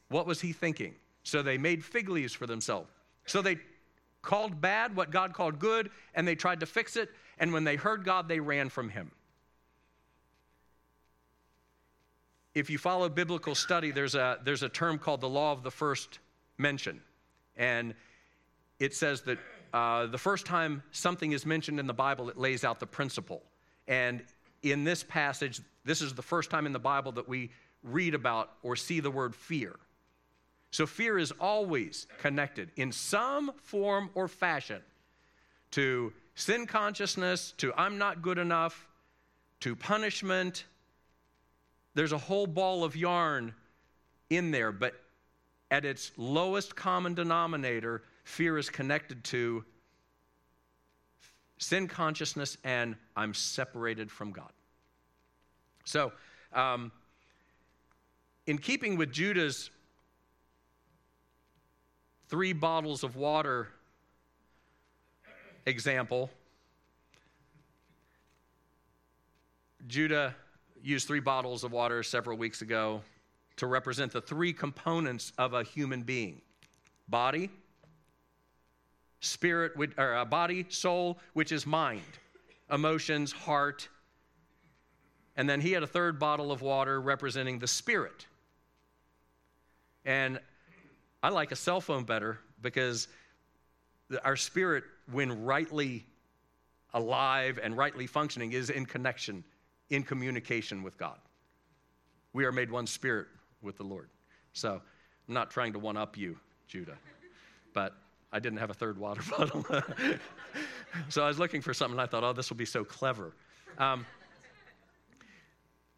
What 0.09 0.27
was 0.27 0.41
he 0.41 0.53
thinking? 0.53 0.95
So 1.23 1.43
they 1.43 1.59
made 1.59 1.85
fig 1.85 2.09
leaves 2.09 2.33
for 2.33 2.47
themselves. 2.47 2.89
So 3.27 3.43
they 3.43 3.59
called 4.23 4.61
bad 4.61 4.95
what 4.97 5.11
God 5.11 5.33
called 5.33 5.59
good, 5.59 5.91
and 6.15 6.27
they 6.27 6.35
tried 6.35 6.61
to 6.61 6.67
fix 6.67 6.97
it. 6.97 7.11
And 7.39 7.53
when 7.53 7.65
they 7.65 7.77
heard 7.77 8.05
God, 8.05 8.29
they 8.29 8.41
ran 8.41 8.69
from 8.69 8.91
him. 8.91 9.11
if 12.55 12.71
you 12.71 12.79
follow 12.79 13.09
biblical 13.09 13.55
study, 13.55 13.91
there's 13.91 14.15
a, 14.15 14.39
there's 14.45 14.63
a 14.63 14.69
term 14.69 14.99
called 14.99 15.21
the 15.21 15.29
law 15.29 15.53
of 15.53 15.63
the 15.63 15.71
first 15.71 16.21
mention. 16.57 17.01
And 17.57 17.95
it 18.79 18.95
says 18.95 19.23
that 19.23 19.39
uh, 19.73 20.07
the 20.07 20.19
first 20.19 20.47
time 20.47 20.83
something 20.93 21.33
is 21.33 21.45
mentioned 21.45 21.81
in 21.81 21.87
the 21.87 21.95
Bible, 21.95 22.29
it 22.29 22.39
lays 22.39 22.65
out 22.65 22.79
the 22.79 22.87
principle. 22.87 23.43
And 23.89 24.23
in 24.63 24.85
this 24.85 25.03
passage, 25.03 25.61
this 25.85 26.01
is 26.01 26.15
the 26.15 26.23
first 26.23 26.49
time 26.49 26.65
in 26.65 26.73
the 26.73 26.79
Bible 26.79 27.13
that 27.13 27.29
we 27.29 27.51
read 27.83 28.15
about 28.15 28.53
or 28.63 28.77
see 28.77 29.01
the 29.01 29.11
word 29.11 29.35
fear. 29.35 29.75
So 30.75 30.87
fear 30.87 31.21
is 31.21 31.33
always 31.39 32.09
connected 32.19 32.73
in 32.75 32.91
some 32.91 33.53
form 33.63 34.11
or 34.17 34.27
fashion 34.27 34.83
to 35.71 36.13
sin 36.35 36.67
consciousness, 36.67 37.55
to 37.59 37.73
I'm 37.77 37.97
not 37.97 38.23
good 38.23 38.39
enough, 38.39 38.89
to 39.61 39.77
punishment, 39.77 40.65
there's 41.95 42.11
a 42.11 42.19
whole 42.19 42.49
ball 42.49 42.83
of 42.83 42.97
yarn 42.97 43.55
in 44.31 44.51
there, 44.51 44.73
but 44.73 44.95
at 45.71 45.85
its 45.85 46.11
lowest 46.17 46.75
common 46.75 47.15
denominator, 47.15 48.03
fear 48.25 48.59
is 48.59 48.69
connected 48.69 49.23
to 49.27 49.65
sin 51.59 51.87
consciousness 51.87 52.57
and 52.65 52.97
I'm 53.15 53.33
separated 53.33 54.11
from 54.11 54.33
God. 54.33 54.51
So, 55.85 56.11
um, 56.53 56.91
in 58.49 58.59
keeping 58.59 58.97
with 58.97 59.13
Judah's 59.13 59.71
three 62.29 62.53
bottles 62.53 63.05
of 63.05 63.17
water 63.17 63.69
example, 65.67 66.31
Judah 69.87 70.35
used 70.83 71.07
three 71.07 71.21
bottles 71.21 71.65
of 71.65 71.73
water 71.73 72.03
several 72.03 72.37
weeks 72.37 72.63
ago 72.63 73.03
to 73.57 73.67
represent 73.67 74.13
the 74.13 74.21
three 74.21 74.53
components 74.53 75.33
of 75.39 75.55
a 75.55 75.63
human 75.63 76.03
being 76.03 76.41
body, 77.09 77.51
spirit, 79.21 79.73
or 79.99 80.15
a 80.15 80.25
body, 80.25 80.67
soul, 80.69 81.19
which 81.35 81.53
is 81.53 81.67
mind, 81.67 82.03
emotions, 82.71 83.31
heart. 83.31 83.89
And 85.37 85.49
then 85.49 85.61
he 85.61 85.73
had 85.73 85.83
a 85.83 85.87
third 85.87 86.19
bottle 86.19 86.51
of 86.53 86.63
water 86.63 87.01
representing 87.01 87.59
the 87.59 87.67
spirit. 87.67 88.27
And 90.05 90.39
I 91.25 91.31
like 91.31 91.53
a 91.53 91.57
cell 91.57 91.81
phone 91.81 92.05
better 92.05 92.39
because 92.61 93.09
our 94.25 94.37
spirit, 94.37 94.85
when 95.11 95.47
rightly 95.47 96.05
alive 96.93 97.59
and 97.63 97.75
rightly 97.75 98.07
functioning, 98.07 98.53
is 98.53 98.69
in 98.69 98.85
connection 98.85 99.43
in 99.89 100.03
communication 100.03 100.83
with 100.83 100.99
God. 100.99 101.17
We 102.35 102.45
are 102.45 102.53
made 102.53 102.71
one 102.71 102.87
spirit 102.87 103.29
with 103.63 103.79
the 103.79 103.85
Lord. 103.85 104.11
So 104.53 104.83
I'm 105.27 105.33
not 105.33 105.51
trying 105.51 105.73
to 105.73 105.79
one 105.79 105.97
up 105.97 106.19
you, 106.19 106.39
Judah, 106.69 106.99
but 107.73 107.95
I 108.31 108.39
didn't 108.39 108.59
have 108.59 108.69
a 108.69 108.75
third 108.75 108.99
water 108.99 109.23
bottle. 109.31 109.65
so 111.09 111.25
I 111.25 111.29
was 111.29 111.39
looking 111.39 111.63
for 111.63 111.73
something, 111.73 111.99
and 111.99 112.03
I 112.03 112.07
thought, 112.07 112.23
oh, 112.23 112.35
this 112.35 112.51
will 112.51 112.59
be 112.59 112.67
so 112.67 112.85
clever. 112.85 113.33
Um, 113.79 114.05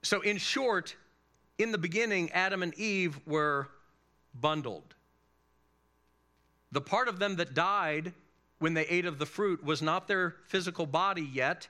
so, 0.02 0.20
in 0.20 0.36
short, 0.36 0.94
in 1.58 1.72
the 1.72 1.78
beginning, 1.78 2.30
Adam 2.30 2.62
and 2.62 2.72
Eve 2.74 3.18
were 3.26 3.70
bundled. 4.32 4.95
The 6.72 6.80
part 6.80 7.08
of 7.08 7.18
them 7.18 7.36
that 7.36 7.54
died 7.54 8.12
when 8.58 8.74
they 8.74 8.86
ate 8.86 9.04
of 9.04 9.18
the 9.18 9.26
fruit 9.26 9.62
was 9.64 9.82
not 9.82 10.08
their 10.08 10.36
physical 10.46 10.86
body 10.86 11.22
yet, 11.22 11.68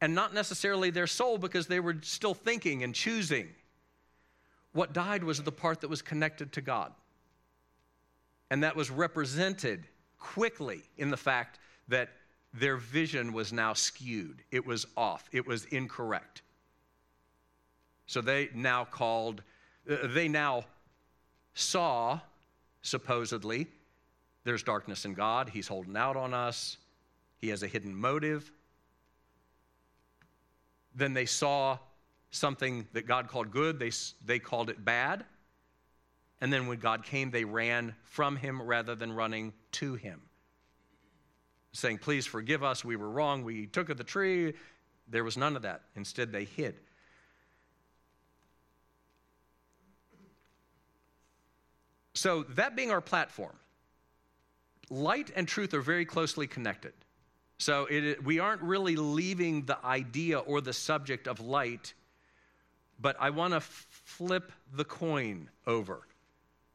and 0.00 0.14
not 0.14 0.32
necessarily 0.32 0.90
their 0.90 1.06
soul 1.06 1.38
because 1.38 1.66
they 1.66 1.80
were 1.80 1.96
still 2.02 2.34
thinking 2.34 2.82
and 2.82 2.94
choosing. 2.94 3.48
What 4.72 4.92
died 4.92 5.24
was 5.24 5.42
the 5.42 5.52
part 5.52 5.80
that 5.80 5.88
was 5.88 6.02
connected 6.02 6.52
to 6.52 6.60
God. 6.60 6.92
And 8.50 8.62
that 8.62 8.76
was 8.76 8.90
represented 8.90 9.84
quickly 10.18 10.82
in 10.96 11.10
the 11.10 11.16
fact 11.16 11.58
that 11.88 12.10
their 12.52 12.76
vision 12.76 13.32
was 13.32 13.52
now 13.52 13.72
skewed, 13.74 14.42
it 14.50 14.66
was 14.66 14.86
off, 14.96 15.28
it 15.32 15.46
was 15.46 15.66
incorrect. 15.66 16.42
So 18.06 18.20
they 18.20 18.48
now 18.54 18.84
called, 18.84 19.42
uh, 19.88 20.08
they 20.08 20.26
now 20.26 20.64
saw, 21.54 22.18
supposedly, 22.82 23.68
there's 24.44 24.62
darkness 24.62 25.04
in 25.04 25.14
God, 25.14 25.48
He's 25.48 25.68
holding 25.68 25.96
out 25.96 26.16
on 26.16 26.34
us, 26.34 26.76
He 27.38 27.48
has 27.48 27.62
a 27.62 27.66
hidden 27.66 27.94
motive. 27.94 28.50
Then 30.94 31.14
they 31.14 31.26
saw 31.26 31.78
something 32.30 32.86
that 32.92 33.06
God 33.06 33.28
called 33.28 33.50
good, 33.50 33.78
they, 33.78 33.90
they 34.24 34.38
called 34.38 34.70
it 34.70 34.84
bad. 34.84 35.24
And 36.40 36.52
then 36.52 36.66
when 36.66 36.78
God 36.78 37.04
came, 37.04 37.30
they 37.30 37.44
ran 37.44 37.94
from 38.02 38.36
him 38.36 38.62
rather 38.62 38.94
than 38.94 39.12
running 39.12 39.52
to 39.72 39.94
him, 39.94 40.22
saying, 41.72 41.98
Please 41.98 42.26
forgive 42.26 42.62
us, 42.62 42.84
we 42.84 42.96
were 42.96 43.10
wrong, 43.10 43.44
we 43.44 43.66
took 43.66 43.90
of 43.90 43.98
the 43.98 44.04
tree. 44.04 44.54
There 45.08 45.24
was 45.24 45.36
none 45.36 45.56
of 45.56 45.62
that. 45.62 45.82
Instead, 45.96 46.32
they 46.32 46.44
hid. 46.44 46.76
So, 52.14 52.44
that 52.50 52.76
being 52.76 52.90
our 52.90 53.00
platform, 53.00 53.56
light 54.90 55.30
and 55.34 55.46
truth 55.46 55.72
are 55.72 55.80
very 55.80 56.04
closely 56.04 56.46
connected. 56.46 56.92
So 57.58 57.86
it, 57.86 58.24
we 58.24 58.38
aren't 58.38 58.62
really 58.62 58.96
leaving 58.96 59.64
the 59.66 59.78
idea 59.84 60.38
or 60.38 60.60
the 60.60 60.72
subject 60.72 61.28
of 61.28 61.40
light, 61.40 61.94
but 63.00 63.16
I 63.20 63.30
want 63.30 63.54
to 63.54 63.60
flip 63.60 64.52
the 64.72 64.84
coin 64.84 65.48
over. 65.66 66.00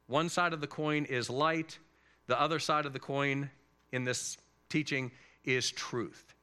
One 0.07 0.29
side 0.29 0.53
of 0.53 0.62
the 0.62 0.67
coin 0.67 1.05
is 1.05 1.29
light, 1.29 1.77
the 2.27 2.39
other 2.39 2.60
side 2.60 2.86
of 2.86 2.93
the 2.93 3.00
coin 3.00 3.50
in 3.91 4.03
this 4.03 4.38
teaching 4.69 5.12
is 5.43 5.72
truth. 5.72 6.34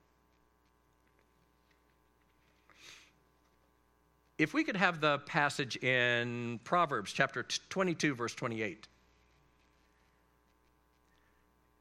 If 4.39 4.53
we 4.53 4.65
could 4.65 4.77
have 4.77 5.01
the 5.01 5.19
passage 5.21 5.77
in 5.77 6.59
Proverbs 6.65 7.13
chapter 7.13 7.45
22, 7.45 8.17
verse 8.17 8.35
28. 8.35 8.89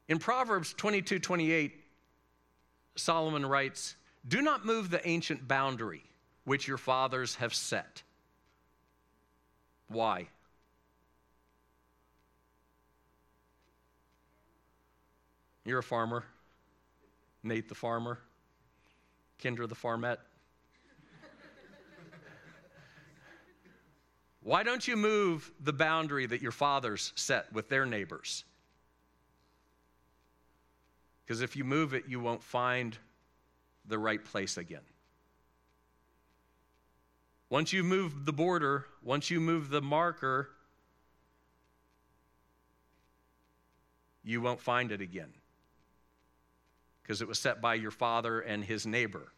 In 0.08 0.18
Proverbs 0.18 0.74
22 0.74 1.18
28, 1.18 1.72
Solomon 2.96 3.46
writes, 3.46 3.96
Do 4.26 4.42
not 4.42 4.64
move 4.64 4.90
the 4.90 5.06
ancient 5.06 5.46
boundary 5.46 6.02
which 6.44 6.66
your 6.66 6.78
fathers 6.78 7.36
have 7.36 7.54
set. 7.54 8.02
Why? 9.88 10.28
You're 15.64 15.78
a 15.78 15.82
farmer, 15.82 16.24
Nate 17.44 17.68
the 17.68 17.74
farmer, 17.74 18.18
Kendra 19.40 19.68
the 19.68 19.74
farmette. 19.74 20.18
Why 24.42 24.64
don't 24.64 24.86
you 24.88 24.96
move 24.96 25.52
the 25.60 25.72
boundary 25.72 26.26
that 26.26 26.42
your 26.42 26.50
fathers 26.50 27.12
set 27.14 27.52
with 27.52 27.68
their 27.68 27.86
neighbors? 27.86 28.44
Because 31.24 31.40
if 31.40 31.56
you 31.56 31.64
move 31.64 31.94
it, 31.94 32.04
you 32.08 32.20
won't 32.20 32.42
find 32.42 32.96
the 33.86 33.98
right 33.98 34.22
place 34.24 34.56
again. 34.56 34.82
Once 37.48 37.72
you 37.72 37.84
move 37.84 38.24
the 38.24 38.32
border, 38.32 38.86
once 39.02 39.30
you 39.30 39.38
move 39.38 39.68
the 39.68 39.82
marker, 39.82 40.48
you 44.24 44.40
won't 44.40 44.60
find 44.60 44.90
it 44.90 45.00
again. 45.00 45.32
Because 47.02 47.20
it 47.20 47.28
was 47.28 47.38
set 47.38 47.60
by 47.60 47.74
your 47.74 47.90
father 47.90 48.40
and 48.40 48.64
his 48.64 48.86
neighbor. 48.86 49.32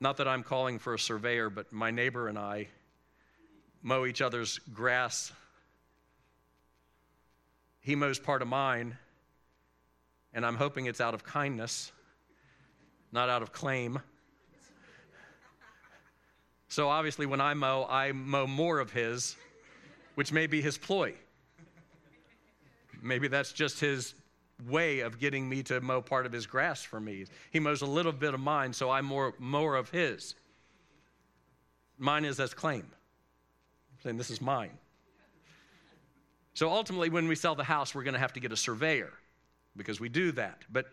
Not 0.00 0.16
that 0.16 0.26
I'm 0.26 0.42
calling 0.42 0.78
for 0.78 0.94
a 0.94 0.98
surveyor, 0.98 1.50
but 1.50 1.72
my 1.72 1.90
neighbor 1.90 2.28
and 2.28 2.38
I 2.38 2.68
mow 3.82 4.06
each 4.06 4.22
other's 4.22 4.58
grass. 4.72 5.32
He 7.80 7.94
mows 7.94 8.18
part 8.18 8.42
of 8.42 8.48
mine, 8.48 8.96
and 10.34 10.44
I'm 10.44 10.56
hoping 10.56 10.86
it's 10.86 11.00
out 11.00 11.14
of 11.14 11.24
kindness, 11.24 11.92
not 13.10 13.28
out 13.28 13.42
of 13.42 13.52
claim. 13.52 14.00
So 16.68 16.88
obviously, 16.88 17.26
when 17.26 17.40
I 17.40 17.54
mow, 17.54 17.86
I 17.88 18.12
mow 18.12 18.46
more 18.46 18.78
of 18.78 18.92
his, 18.92 19.34
which 20.14 20.30
may 20.30 20.46
be 20.46 20.60
his 20.60 20.78
ploy. 20.78 21.14
Maybe 23.02 23.28
that's 23.28 23.52
just 23.52 23.80
his 23.80 24.14
way 24.68 25.00
of 25.00 25.18
getting 25.18 25.48
me 25.48 25.62
to 25.64 25.80
mow 25.80 26.02
part 26.02 26.26
of 26.26 26.32
his 26.32 26.46
grass 26.46 26.82
for 26.82 27.00
me. 27.00 27.24
He 27.50 27.58
mows 27.58 27.82
a 27.82 27.86
little 27.86 28.12
bit 28.12 28.34
of 28.34 28.40
mine, 28.40 28.72
so 28.72 28.90
I 28.90 29.00
mow 29.00 29.32
more 29.38 29.74
of 29.74 29.90
his. 29.90 30.34
Mine 31.98 32.24
is 32.24 32.38
as 32.38 32.54
claim. 32.54 32.82
I'm 32.82 34.02
saying 34.02 34.16
this 34.18 34.30
is 34.30 34.40
mine. 34.40 34.70
So 36.54 36.68
ultimately, 36.68 37.10
when 37.10 37.28
we 37.28 37.34
sell 37.34 37.54
the 37.54 37.64
house, 37.64 37.94
we're 37.94 38.02
going 38.02 38.14
to 38.14 38.20
have 38.20 38.32
to 38.34 38.40
get 38.40 38.52
a 38.52 38.56
surveyor 38.56 39.12
because 39.76 40.00
we 40.00 40.08
do 40.08 40.32
that. 40.32 40.62
But 40.70 40.86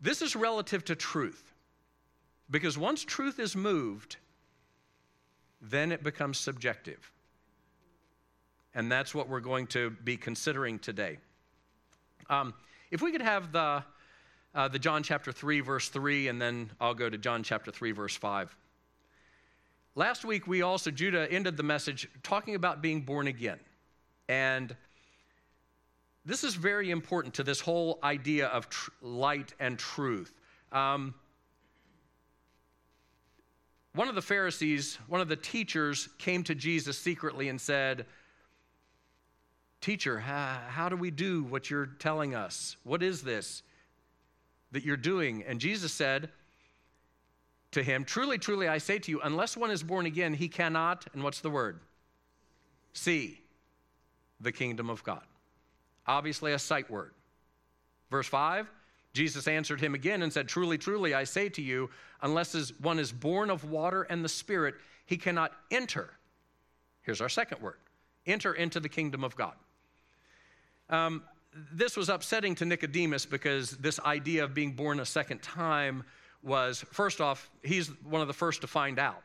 this 0.00 0.22
is 0.22 0.34
relative 0.34 0.84
to 0.86 0.96
truth. 0.96 1.52
Because 2.50 2.76
once 2.76 3.04
truth 3.04 3.38
is 3.38 3.54
moved, 3.54 4.16
then 5.62 5.92
it 5.92 6.02
becomes 6.02 6.38
subjective. 6.38 7.12
And 8.74 8.90
that's 8.90 9.14
what 9.14 9.28
we're 9.28 9.40
going 9.40 9.66
to 9.68 9.90
be 9.90 10.16
considering 10.16 10.78
today. 10.78 11.18
Um, 12.28 12.54
if 12.90 13.02
we 13.02 13.12
could 13.12 13.22
have 13.22 13.52
the, 13.52 13.84
uh, 14.54 14.68
the 14.68 14.78
John 14.78 15.02
chapter 15.02 15.32
3, 15.32 15.60
verse 15.60 15.88
3, 15.88 16.28
and 16.28 16.40
then 16.40 16.70
I'll 16.80 16.94
go 16.94 17.08
to 17.08 17.18
John 17.18 17.42
chapter 17.42 17.70
3, 17.70 17.92
verse 17.92 18.16
5. 18.16 18.54
Last 19.96 20.24
week, 20.24 20.46
we 20.46 20.62
also, 20.62 20.90
Judah 20.90 21.30
ended 21.30 21.56
the 21.56 21.62
message 21.62 22.08
talking 22.22 22.54
about 22.54 22.80
being 22.80 23.02
born 23.02 23.26
again. 23.26 23.58
And 24.30 24.76
this 26.24 26.44
is 26.44 26.54
very 26.54 26.92
important 26.92 27.34
to 27.34 27.42
this 27.42 27.58
whole 27.58 27.98
idea 28.04 28.46
of 28.46 28.68
tr- 28.68 28.90
light 29.02 29.54
and 29.58 29.76
truth. 29.76 30.32
Um, 30.70 31.14
one 33.92 34.06
of 34.06 34.14
the 34.14 34.22
Pharisees, 34.22 35.00
one 35.08 35.20
of 35.20 35.26
the 35.26 35.34
teachers, 35.34 36.08
came 36.18 36.44
to 36.44 36.54
Jesus 36.54 36.96
secretly 36.96 37.48
and 37.48 37.60
said, 37.60 38.06
Teacher, 39.80 40.20
how, 40.20 40.60
how 40.68 40.88
do 40.88 40.94
we 40.94 41.10
do 41.10 41.42
what 41.42 41.68
you're 41.68 41.86
telling 41.86 42.36
us? 42.36 42.76
What 42.84 43.02
is 43.02 43.22
this 43.22 43.64
that 44.70 44.84
you're 44.84 44.96
doing? 44.96 45.42
And 45.42 45.58
Jesus 45.58 45.92
said 45.92 46.30
to 47.72 47.82
him, 47.82 48.04
Truly, 48.04 48.38
truly, 48.38 48.68
I 48.68 48.78
say 48.78 49.00
to 49.00 49.10
you, 49.10 49.20
unless 49.22 49.56
one 49.56 49.72
is 49.72 49.82
born 49.82 50.06
again, 50.06 50.34
he 50.34 50.46
cannot, 50.46 51.06
and 51.14 51.24
what's 51.24 51.40
the 51.40 51.50
word? 51.50 51.80
See 52.92 53.39
the 54.40 54.52
kingdom 54.52 54.90
of 54.90 55.02
God. 55.04 55.22
Obviously, 56.06 56.52
a 56.52 56.58
sight 56.58 56.90
word. 56.90 57.12
Verse 58.10 58.26
5 58.26 58.70
Jesus 59.12 59.48
answered 59.48 59.80
him 59.80 59.94
again 59.94 60.22
and 60.22 60.32
said, 60.32 60.46
Truly, 60.46 60.78
truly, 60.78 61.14
I 61.14 61.24
say 61.24 61.48
to 61.50 61.62
you, 61.62 61.90
unless 62.22 62.72
one 62.78 62.98
is 62.98 63.10
born 63.10 63.50
of 63.50 63.64
water 63.64 64.02
and 64.02 64.24
the 64.24 64.28
Spirit, 64.28 64.76
he 65.06 65.16
cannot 65.16 65.52
enter. 65.70 66.10
Here's 67.02 67.20
our 67.20 67.28
second 67.28 67.60
word 67.60 67.76
enter 68.26 68.52
into 68.52 68.78
the 68.78 68.88
kingdom 68.88 69.24
of 69.24 69.34
God. 69.34 69.54
Um, 70.90 71.24
this 71.72 71.96
was 71.96 72.08
upsetting 72.08 72.54
to 72.56 72.64
Nicodemus 72.64 73.26
because 73.26 73.72
this 73.72 73.98
idea 74.00 74.44
of 74.44 74.54
being 74.54 74.72
born 74.72 75.00
a 75.00 75.06
second 75.06 75.42
time 75.42 76.04
was, 76.42 76.84
first 76.92 77.20
off, 77.20 77.50
he's 77.62 77.88
one 78.04 78.22
of 78.22 78.28
the 78.28 78.34
first 78.34 78.60
to 78.60 78.66
find 78.66 78.98
out. 78.98 79.22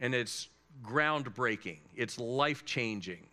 And 0.00 0.14
it's 0.14 0.48
groundbreaking, 0.82 1.78
it's 1.94 2.18
life 2.18 2.64
changing. 2.64 3.26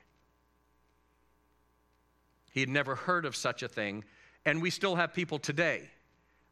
He 2.52 2.60
had 2.60 2.70
never 2.70 2.96
heard 2.96 3.26
of 3.26 3.36
such 3.36 3.64
a 3.64 3.68
thing, 3.68 4.04
and 4.46 4.62
we 4.62 4.70
still 4.70 4.96
have 4.96 5.14
people 5.14 5.40
today. 5.40 5.90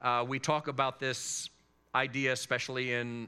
Uh, 0.01 0.25
we 0.27 0.39
talk 0.39 0.67
about 0.67 0.99
this 0.99 1.49
idea, 1.93 2.31
especially 2.31 2.93
in 2.93 3.27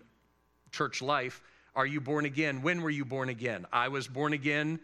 church 0.71 1.01
life. 1.01 1.41
Are 1.75 1.85
you 1.85 1.99
born 1.99 2.25
again? 2.25 2.61
When 2.61 2.81
were 2.81 2.89
you 2.89 3.03
born 3.03 3.29
again? 3.29 3.65
I 3.73 3.89
was 3.89 4.07
born 4.07 4.33
again 4.33 4.79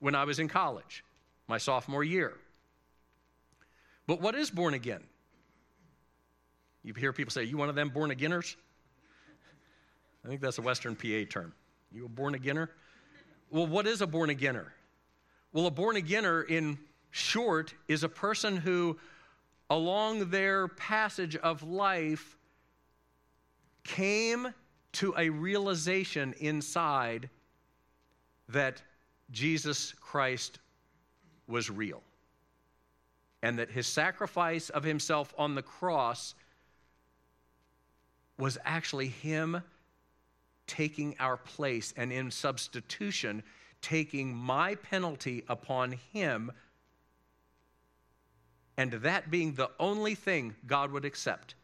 when 0.00 0.14
I 0.14 0.24
was 0.24 0.38
in 0.38 0.48
college 0.48 1.04
my 1.48 1.58
sophomore 1.58 2.04
year. 2.04 2.34
But 4.06 4.20
what 4.20 4.34
is 4.34 4.50
born 4.50 4.74
again? 4.74 5.02
You 6.82 6.94
hear 6.94 7.12
people 7.12 7.32
say, 7.32 7.44
You 7.44 7.56
one 7.56 7.68
of 7.68 7.74
them 7.74 7.88
born 7.88 8.10
againers? 8.10 8.56
I 10.24 10.28
think 10.28 10.40
that's 10.40 10.58
a 10.58 10.62
Western 10.62 10.96
PA 10.96 11.24
term. 11.28 11.52
You 11.96 12.04
a 12.04 12.08
born 12.10 12.34
againer? 12.34 12.68
Well, 13.50 13.66
what 13.66 13.86
is 13.86 14.02
a 14.02 14.06
born 14.06 14.28
againer? 14.28 14.66
Well, 15.54 15.64
a 15.64 15.70
born 15.70 15.96
againer, 15.96 16.46
in 16.46 16.76
short, 17.10 17.72
is 17.88 18.04
a 18.04 18.08
person 18.10 18.58
who, 18.58 18.98
along 19.70 20.28
their 20.28 20.68
passage 20.68 21.36
of 21.36 21.62
life, 21.62 22.36
came 23.82 24.52
to 24.92 25.14
a 25.16 25.30
realization 25.30 26.34
inside 26.38 27.30
that 28.50 28.82
Jesus 29.30 29.94
Christ 29.98 30.58
was 31.48 31.70
real 31.70 32.02
and 33.42 33.58
that 33.58 33.70
his 33.70 33.86
sacrifice 33.86 34.68
of 34.68 34.84
himself 34.84 35.32
on 35.38 35.54
the 35.54 35.62
cross 35.62 36.34
was 38.36 38.58
actually 38.66 39.08
him 39.08 39.62
taking 40.66 41.14
our 41.18 41.36
place 41.36 41.94
and 41.96 42.12
in 42.12 42.30
substitution 42.30 43.42
taking 43.82 44.34
my 44.34 44.74
penalty 44.74 45.44
upon 45.48 45.92
him 46.12 46.50
and 48.76 48.92
that 48.92 49.30
being 49.30 49.54
the 49.54 49.70
only 49.78 50.14
thing 50.14 50.54
God 50.66 50.90
would 50.92 51.04
accept 51.04 51.54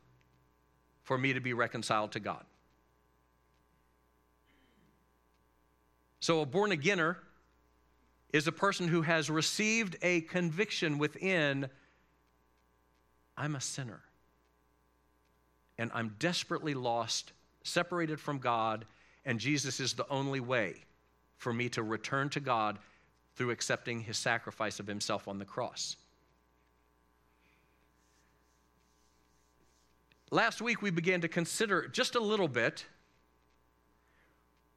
for 1.03 1.19
me 1.19 1.33
to 1.33 1.41
be 1.41 1.53
reconciled 1.53 2.13
to 2.13 2.21
God. 2.21 2.45
So 6.21 6.41
a 6.41 6.47
born 6.47 6.71
againer 6.71 7.17
is 8.33 8.47
a 8.47 8.53
person 8.53 8.89
who 8.89 9.03
has 9.03 9.29
received 9.29 9.97
a 10.01 10.23
conviction 10.23 10.99
within 10.99 11.69
I'm 13.37 13.57
a 13.57 13.61
sinner. 13.61 14.01
And 15.79 15.91
I'm 15.95 16.15
desperately 16.19 16.75
lost, 16.75 17.33
separated 17.63 18.21
from 18.21 18.39
God, 18.39 18.85
and 19.25 19.39
Jesus 19.39 19.81
is 19.81 19.95
the 19.95 20.09
only 20.09 20.41
way 20.41 20.75
for 21.37 21.53
me 21.53 21.69
to 21.71 21.83
return 21.83 22.29
to 22.31 22.41
God 22.41 22.79
through 23.35 23.51
accepting 23.51 24.01
his 24.01 24.17
sacrifice 24.19 24.81
of 24.81 24.87
himself 24.87 25.29
on 25.29 25.39
the 25.39 25.45
cross. 25.45 25.97
Last 30.31 30.63
week, 30.63 30.81
we 30.81 30.91
began 30.91 31.21
to 31.21 31.29
consider 31.29 31.89
just 31.89 32.15
a 32.15 32.21
little 32.21 32.49
bit 32.49 32.87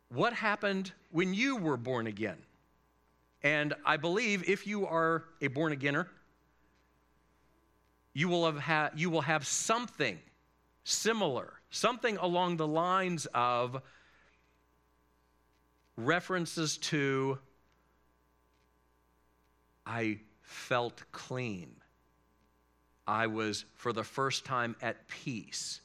what 0.09 0.33
happened 0.33 0.91
when 1.11 1.33
you 1.33 1.55
were 1.55 1.77
born 1.77 2.07
again. 2.07 2.37
And 3.41 3.73
I 3.85 3.97
believe 3.97 4.49
if 4.49 4.65
you 4.65 4.85
are 4.85 5.23
a 5.41 5.47
born 5.47 5.73
againer, 5.73 6.07
you 8.13 8.27
will 8.27 8.45
have, 8.45 8.59
ha- 8.59 8.89
you 8.95 9.09
will 9.09 9.21
have 9.21 9.45
something 9.45 10.17
similar, 10.83 11.53
something 11.75 12.15
along 12.17 12.55
the 12.55 12.67
lines 12.67 13.27
of 13.33 13.81
references 15.97 16.77
to 16.77 17.37
I 19.85 20.19
felt 20.41 21.03
clean. 21.11 21.75
I 23.05 23.27
was, 23.27 23.65
for 23.75 23.93
the 23.93 24.03
first 24.03 24.45
time, 24.45 24.75
at 24.81 25.07
peace. 25.07 25.81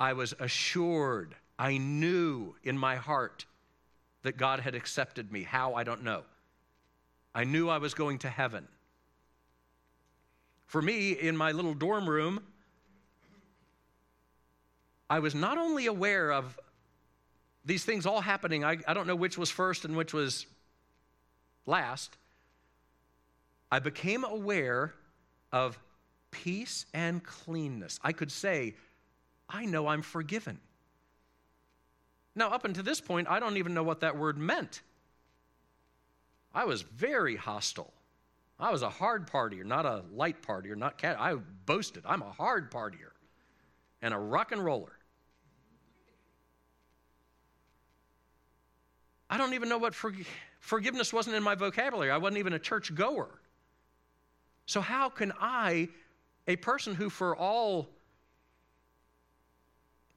I 0.00 0.14
was 0.14 0.32
assured. 0.38 1.34
I 1.58 1.76
knew 1.76 2.54
in 2.62 2.78
my 2.78 2.96
heart 2.96 3.44
that 4.22 4.36
God 4.38 4.60
had 4.60 4.74
accepted 4.74 5.30
me. 5.30 5.42
How, 5.42 5.74
I 5.74 5.84
don't 5.84 6.02
know. 6.02 6.22
I 7.34 7.44
knew 7.44 7.68
I 7.68 7.78
was 7.78 7.94
going 7.94 8.18
to 8.20 8.28
heaven. 8.28 8.68
For 10.66 10.80
me, 10.80 11.12
in 11.12 11.36
my 11.36 11.52
little 11.52 11.74
dorm 11.74 12.08
room, 12.08 12.40
I 15.12 15.18
was 15.18 15.34
not 15.34 15.58
only 15.58 15.84
aware 15.84 16.32
of 16.32 16.58
these 17.66 17.84
things 17.84 18.06
all 18.06 18.22
happening, 18.22 18.64
I, 18.64 18.78
I 18.88 18.94
don't 18.94 19.06
know 19.06 19.14
which 19.14 19.36
was 19.36 19.50
first 19.50 19.84
and 19.84 19.94
which 19.94 20.14
was 20.14 20.46
last. 21.66 22.16
I 23.70 23.78
became 23.78 24.24
aware 24.24 24.94
of 25.52 25.78
peace 26.30 26.86
and 26.94 27.22
cleanness. 27.22 28.00
I 28.02 28.12
could 28.12 28.32
say, 28.32 28.74
I 29.50 29.66
know 29.66 29.86
I'm 29.86 30.00
forgiven. 30.00 30.58
Now, 32.34 32.48
up 32.48 32.64
until 32.64 32.82
this 32.82 33.02
point, 33.02 33.28
I 33.28 33.38
don't 33.38 33.58
even 33.58 33.74
know 33.74 33.82
what 33.82 34.00
that 34.00 34.16
word 34.16 34.38
meant. 34.38 34.80
I 36.54 36.64
was 36.64 36.80
very 36.80 37.36
hostile. 37.36 37.92
I 38.58 38.72
was 38.72 38.80
a 38.80 38.88
hard 38.88 39.30
partier, 39.30 39.66
not 39.66 39.84
a 39.84 40.04
light 40.14 40.40
partier, 40.40 40.74
not 40.74 40.96
cat. 40.96 41.20
I 41.20 41.34
boasted, 41.66 42.02
I'm 42.06 42.22
a 42.22 42.32
hard 42.32 42.70
partier 42.70 43.10
and 44.00 44.14
a 44.14 44.18
rock 44.18 44.52
and 44.52 44.64
roller. 44.64 44.92
I 49.32 49.38
don't 49.38 49.54
even 49.54 49.70
know 49.70 49.78
what 49.78 49.94
forgiveness 50.60 51.10
wasn't 51.10 51.36
in 51.36 51.42
my 51.42 51.54
vocabulary. 51.54 52.10
I 52.10 52.18
wasn't 52.18 52.36
even 52.36 52.52
a 52.52 52.58
church 52.58 52.94
goer. 52.94 53.30
So, 54.66 54.82
how 54.82 55.08
can 55.08 55.32
I, 55.40 55.88
a 56.46 56.56
person 56.56 56.94
who 56.94 57.08
for 57.08 57.34
all 57.34 57.88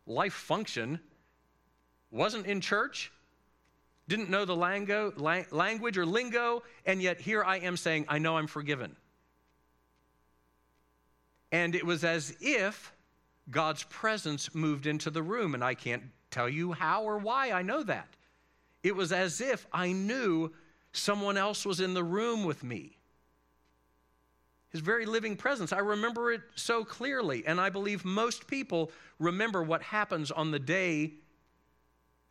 life 0.05 0.33
function 0.33 0.99
wasn't 2.11 2.45
in 2.45 2.59
church, 2.59 3.09
didn't 4.09 4.29
know 4.29 4.43
the 4.43 4.53
lango, 4.53 5.13
language 5.49 5.97
or 5.97 6.05
lingo, 6.05 6.63
and 6.85 7.01
yet 7.01 7.21
here 7.21 7.41
I 7.41 7.59
am 7.59 7.77
saying, 7.77 8.07
I 8.09 8.17
know 8.17 8.35
I'm 8.35 8.47
forgiven. 8.47 8.97
And 11.53 11.73
it 11.73 11.85
was 11.85 12.03
as 12.03 12.35
if 12.41 12.91
God's 13.49 13.83
presence 13.83 14.53
moved 14.53 14.85
into 14.85 15.09
the 15.09 15.23
room, 15.23 15.53
and 15.53 15.63
I 15.63 15.73
can't 15.73 16.03
tell 16.31 16.49
you 16.49 16.73
how 16.73 17.03
or 17.03 17.17
why 17.17 17.51
I 17.51 17.61
know 17.61 17.81
that. 17.83 18.09
It 18.85 18.95
was 18.95 19.11
as 19.11 19.41
if 19.41 19.65
I 19.73 19.93
knew 19.93 20.51
someone 20.93 21.37
else 21.37 21.65
was 21.65 21.79
in 21.79 21.95
the 21.95 22.03
room 22.03 22.43
with 22.43 22.63
me. 22.63 22.99
His 24.69 24.79
very 24.79 25.07
living 25.07 25.37
presence. 25.37 25.73
I 25.73 25.79
remember 25.79 26.31
it 26.31 26.41
so 26.53 26.85
clearly, 26.85 27.43
and 27.47 27.59
I 27.59 27.71
believe 27.71 28.05
most 28.05 28.45
people 28.45 28.91
remember 29.17 29.63
what 29.63 29.81
happens 29.81 30.29
on 30.29 30.51
the 30.51 30.59
day 30.59 31.13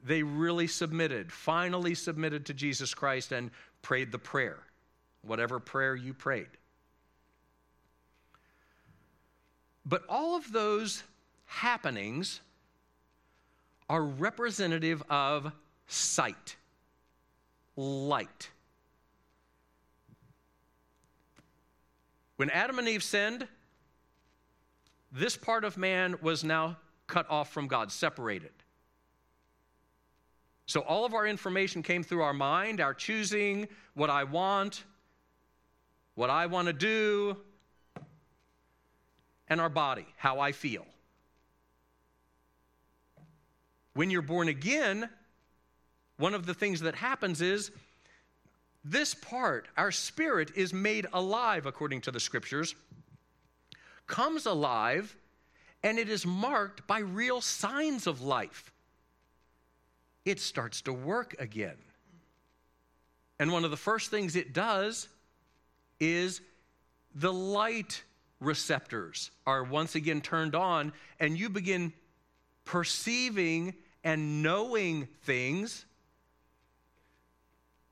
they 0.04 0.22
really 0.22 0.68
submitted, 0.68 1.32
finally 1.32 1.96
submitted 1.96 2.46
to 2.46 2.54
Jesus 2.54 2.94
Christ 2.94 3.32
and 3.32 3.50
prayed 3.82 4.12
the 4.12 4.18
prayer, 4.20 4.60
whatever 5.22 5.58
prayer 5.58 5.96
you 5.96 6.14
prayed. 6.14 6.46
But 9.84 10.04
all 10.08 10.36
of 10.36 10.52
those 10.52 11.02
happenings 11.46 12.38
are 13.88 14.04
representative 14.04 15.02
of 15.10 15.50
sight, 15.86 16.56
light. 17.76 18.50
When 22.36 22.50
Adam 22.50 22.78
and 22.78 22.88
Eve 22.88 23.02
sinned, 23.02 23.46
this 25.12 25.36
part 25.36 25.64
of 25.64 25.76
man 25.76 26.16
was 26.20 26.42
now 26.42 26.76
cut 27.06 27.30
off 27.30 27.52
from 27.52 27.68
God, 27.68 27.92
separated. 27.92 28.50
So 30.66 30.80
all 30.80 31.04
of 31.04 31.14
our 31.14 31.26
information 31.26 31.82
came 31.82 32.02
through 32.02 32.22
our 32.22 32.32
mind, 32.32 32.80
our 32.80 32.94
choosing, 32.94 33.68
what 33.94 34.10
I 34.10 34.24
want, 34.24 34.84
what 36.14 36.30
I 36.30 36.46
want 36.46 36.66
to 36.66 36.72
do, 36.72 37.36
and 39.48 39.60
our 39.60 39.68
body, 39.68 40.06
how 40.16 40.40
I 40.40 40.52
feel. 40.52 40.86
When 43.92 44.10
you're 44.10 44.22
born 44.22 44.48
again, 44.48 45.08
one 46.16 46.34
of 46.34 46.46
the 46.46 46.54
things 46.54 46.80
that 46.80 46.94
happens 46.94 47.40
is 47.40 47.70
this 48.84 49.14
part, 49.14 49.68
our 49.76 49.90
spirit, 49.90 50.52
is 50.56 50.72
made 50.72 51.06
alive 51.12 51.66
according 51.66 52.02
to 52.02 52.10
the 52.10 52.20
scriptures, 52.20 52.74
comes 54.06 54.46
alive, 54.46 55.16
and 55.82 55.98
it 55.98 56.08
is 56.08 56.26
marked 56.26 56.86
by 56.86 56.98
real 56.98 57.40
signs 57.40 58.06
of 58.06 58.20
life 58.20 58.70
it 60.24 60.40
starts 60.40 60.80
to 60.82 60.92
work 60.92 61.36
again. 61.38 61.76
And 63.38 63.52
one 63.52 63.64
of 63.64 63.70
the 63.70 63.76
first 63.76 64.10
things 64.10 64.36
it 64.36 64.52
does 64.52 65.08
is 66.00 66.40
the 67.14 67.32
light 67.32 68.02
receptors 68.40 69.30
are 69.46 69.62
once 69.62 69.94
again 69.94 70.20
turned 70.20 70.54
on, 70.54 70.92
and 71.20 71.38
you 71.38 71.48
begin 71.48 71.92
perceiving 72.64 73.74
and 74.02 74.42
knowing 74.42 75.08
things 75.22 75.84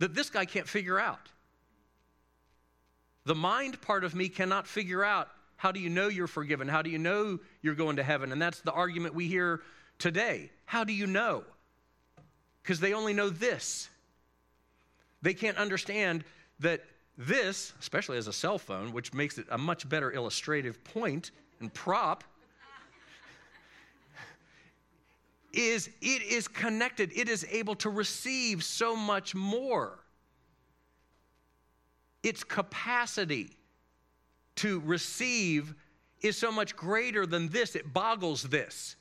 that 0.02 0.14
this 0.14 0.30
guy 0.30 0.44
can't 0.44 0.68
figure 0.68 1.00
out. 1.00 1.28
The 3.24 3.34
mind 3.34 3.80
part 3.80 4.04
of 4.04 4.14
me 4.14 4.28
cannot 4.28 4.66
figure 4.66 5.02
out 5.02 5.28
how 5.56 5.72
do 5.72 5.80
you 5.80 5.88
know 5.88 6.08
you're 6.08 6.26
forgiven? 6.26 6.68
How 6.68 6.82
do 6.82 6.90
you 6.90 6.98
know 6.98 7.38
you're 7.62 7.74
going 7.74 7.96
to 7.96 8.02
heaven? 8.02 8.32
And 8.32 8.42
that's 8.42 8.60
the 8.60 8.72
argument 8.72 9.14
we 9.14 9.28
hear 9.28 9.62
today. 9.98 10.50
How 10.66 10.84
do 10.84 10.92
you 10.92 11.06
know? 11.06 11.44
because 12.62 12.80
they 12.80 12.92
only 12.94 13.12
know 13.12 13.28
this. 13.28 13.88
They 15.20 15.34
can't 15.34 15.56
understand 15.56 16.24
that 16.60 16.82
this, 17.18 17.72
especially 17.80 18.18
as 18.18 18.26
a 18.26 18.32
cell 18.32 18.58
phone, 18.58 18.92
which 18.92 19.12
makes 19.12 19.38
it 19.38 19.46
a 19.50 19.58
much 19.58 19.88
better 19.88 20.12
illustrative 20.12 20.82
point 20.84 21.30
and 21.60 21.72
prop, 21.72 22.24
is 25.68 25.88
it 26.00 26.22
is 26.22 26.48
connected. 26.48 27.10
It 27.14 27.28
is 27.28 27.46
able 27.50 27.74
to 27.76 27.90
receive 27.90 28.62
so 28.62 28.96
much 28.96 29.34
more. 29.34 29.98
Its 32.22 32.44
capacity 32.44 33.50
to 34.56 34.80
receive 34.80 35.74
is 36.20 36.36
so 36.36 36.52
much 36.52 36.76
greater 36.76 37.26
than 37.26 37.48
this, 37.48 37.74
it 37.74 37.92
boggles 37.92 38.44
this. 38.44 38.96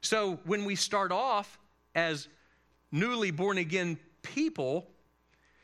So 0.00 0.38
when 0.44 0.64
we 0.64 0.74
start 0.74 1.12
off 1.12 1.58
as 1.94 2.28
newly 2.90 3.30
born 3.30 3.58
again 3.58 3.98
people, 4.22 4.86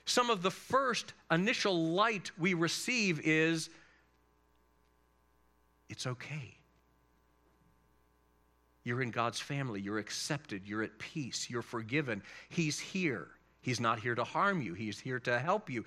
some 0.04 0.28
of 0.28 0.42
the 0.42 0.50
first 0.50 1.14
initial 1.30 1.92
light 1.92 2.30
we 2.38 2.54
receive 2.54 3.20
is 3.20 3.70
it's 5.88 6.06
okay. 6.06 6.53
You're 8.84 9.02
in 9.02 9.10
God's 9.10 9.40
family. 9.40 9.80
You're 9.80 9.98
accepted. 9.98 10.62
You're 10.66 10.82
at 10.82 10.98
peace. 10.98 11.48
You're 11.48 11.62
forgiven. 11.62 12.22
He's 12.48 12.78
here. 12.78 13.28
He's 13.60 13.80
not 13.80 13.98
here 13.98 14.14
to 14.14 14.24
harm 14.24 14.60
you, 14.60 14.74
He's 14.74 15.00
here 15.00 15.18
to 15.20 15.38
help 15.38 15.70
you. 15.70 15.84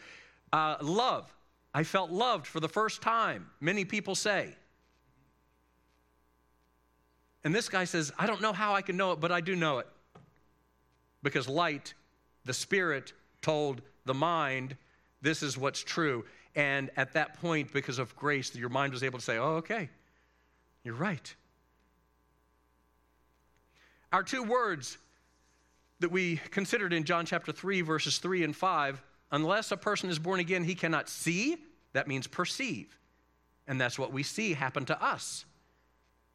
Uh, 0.51 0.77
love. 0.81 1.31
I 1.73 1.83
felt 1.83 2.09
loved 2.09 2.47
for 2.47 2.59
the 2.59 2.69
first 2.69 3.03
time, 3.03 3.47
many 3.61 3.85
people 3.85 4.15
say. 4.15 4.55
And 7.43 7.53
this 7.53 7.69
guy 7.69 7.83
says, 7.83 8.11
I 8.17 8.25
don't 8.25 8.41
know 8.41 8.51
how 8.51 8.73
I 8.73 8.81
can 8.81 8.97
know 8.97 9.11
it, 9.11 9.19
but 9.19 9.31
I 9.31 9.41
do 9.41 9.55
know 9.55 9.77
it 9.77 9.87
because 11.21 11.47
light, 11.47 11.93
the 12.45 12.53
Spirit, 12.53 13.13
told 13.41 13.81
the 14.05 14.13
mind, 14.13 14.75
this 15.21 15.43
is 15.43 15.57
what's 15.57 15.81
true. 15.81 16.25
And 16.55 16.89
at 16.97 17.13
that 17.13 17.39
point, 17.39 17.71
because 17.71 17.99
of 17.99 18.15
grace, 18.15 18.55
your 18.55 18.69
mind 18.69 18.91
was 18.91 19.03
able 19.03 19.19
to 19.19 19.25
say, 19.25 19.37
oh, 19.37 19.57
okay, 19.57 19.89
you're 20.83 20.95
right. 20.95 21.35
Our 24.17 24.23
two 24.23 24.41
words 24.41 24.97
that 25.99 26.09
we 26.09 26.37
considered 26.49 26.91
in 26.91 27.03
John 27.03 27.27
chapter 27.27 27.51
3, 27.51 27.81
verses 27.81 28.17
3 28.17 28.45
and 28.45 28.55
5 28.55 28.99
unless 29.29 29.71
a 29.71 29.77
person 29.77 30.09
is 30.09 30.17
born 30.17 30.39
again, 30.39 30.63
he 30.63 30.73
cannot 30.73 31.07
see, 31.07 31.57
that 31.93 32.07
means 32.07 32.25
perceive. 32.25 32.97
And 33.67 33.79
that's 33.79 33.99
what 33.99 34.11
we 34.11 34.23
see 34.23 34.53
happen 34.53 34.85
to 34.85 34.99
us. 34.99 35.45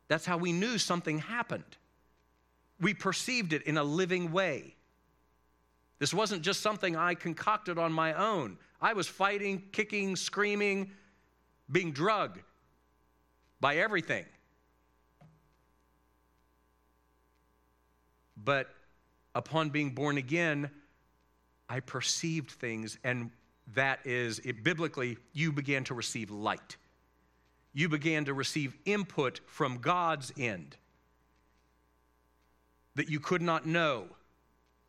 That's 0.06 0.24
how 0.24 0.36
we 0.36 0.52
knew 0.52 0.78
something 0.78 1.18
happened 1.18 1.64
we 2.80 2.94
perceived 2.94 3.52
it 3.52 3.62
in 3.62 3.76
a 3.76 3.82
living 3.82 4.30
way. 4.30 4.76
This 5.98 6.14
wasn't 6.14 6.42
just 6.42 6.60
something 6.60 6.94
I 6.94 7.14
concocted 7.14 7.78
on 7.78 7.92
my 7.92 8.14
own. 8.14 8.58
I 8.80 8.92
was 8.92 9.08
fighting, 9.08 9.60
kicking, 9.72 10.14
screaming, 10.14 10.92
being 11.68 11.90
drugged 11.90 12.42
by 13.60 13.78
everything. 13.78 14.24
But 18.44 18.68
upon 19.34 19.70
being 19.70 19.90
born 19.90 20.18
again, 20.18 20.70
I 21.68 21.80
perceived 21.80 22.50
things, 22.50 22.98
and 23.04 23.30
that 23.74 24.00
is, 24.04 24.40
it, 24.40 24.62
biblically, 24.62 25.16
you 25.32 25.52
began 25.52 25.84
to 25.84 25.94
receive 25.94 26.30
light. 26.30 26.76
You 27.72 27.88
began 27.88 28.26
to 28.26 28.34
receive 28.34 28.74
input 28.84 29.40
from 29.46 29.78
God's 29.78 30.32
end 30.36 30.76
that 32.94 33.08
you 33.08 33.20
could 33.20 33.40
not 33.40 33.64
know 33.66 34.06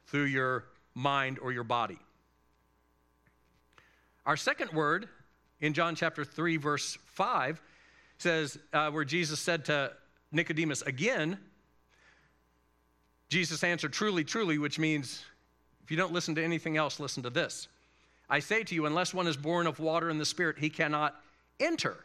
through 0.08 0.26
your 0.26 0.66
mind, 0.94 1.40
or 1.42 1.52
your 1.52 1.64
body. 1.64 1.98
Our 4.26 4.38
second 4.38 4.72
word 4.72 5.10
in 5.60 5.74
John 5.74 5.96
chapter 5.96 6.24
3, 6.24 6.58
verse 6.58 6.98
5 7.14 7.62
says, 8.18 8.58
uh, 8.74 8.92
where 8.92 9.06
Jesus 9.06 9.40
said 9.40 9.66
to 9.66 9.92
Nicodemus 10.32 10.82
again, 10.84 11.40
Jesus 13.34 13.64
answered, 13.64 13.92
Truly, 13.94 14.24
truly, 14.24 14.60
which 14.60 14.78
means 14.78 15.26
if 15.84 15.90
you 15.90 15.98
don't 15.98 16.14
listen 16.14 16.36
to 16.36 16.44
anything 16.44 16.78
else, 16.78 17.00
listen 17.00 17.24
to 17.24 17.32
this. 17.32 17.68
I 18.30 18.40
say 18.40 18.64
to 18.64 18.76
you, 18.76 18.86
unless 18.86 19.12
one 19.12 19.26
is 19.26 19.36
born 19.36 19.66
of 19.66 19.80
water 19.80 20.12
and 20.12 20.22
the 20.22 20.26
Spirit, 20.26 20.60
he 20.60 20.70
cannot 20.70 21.16
enter 21.60 21.98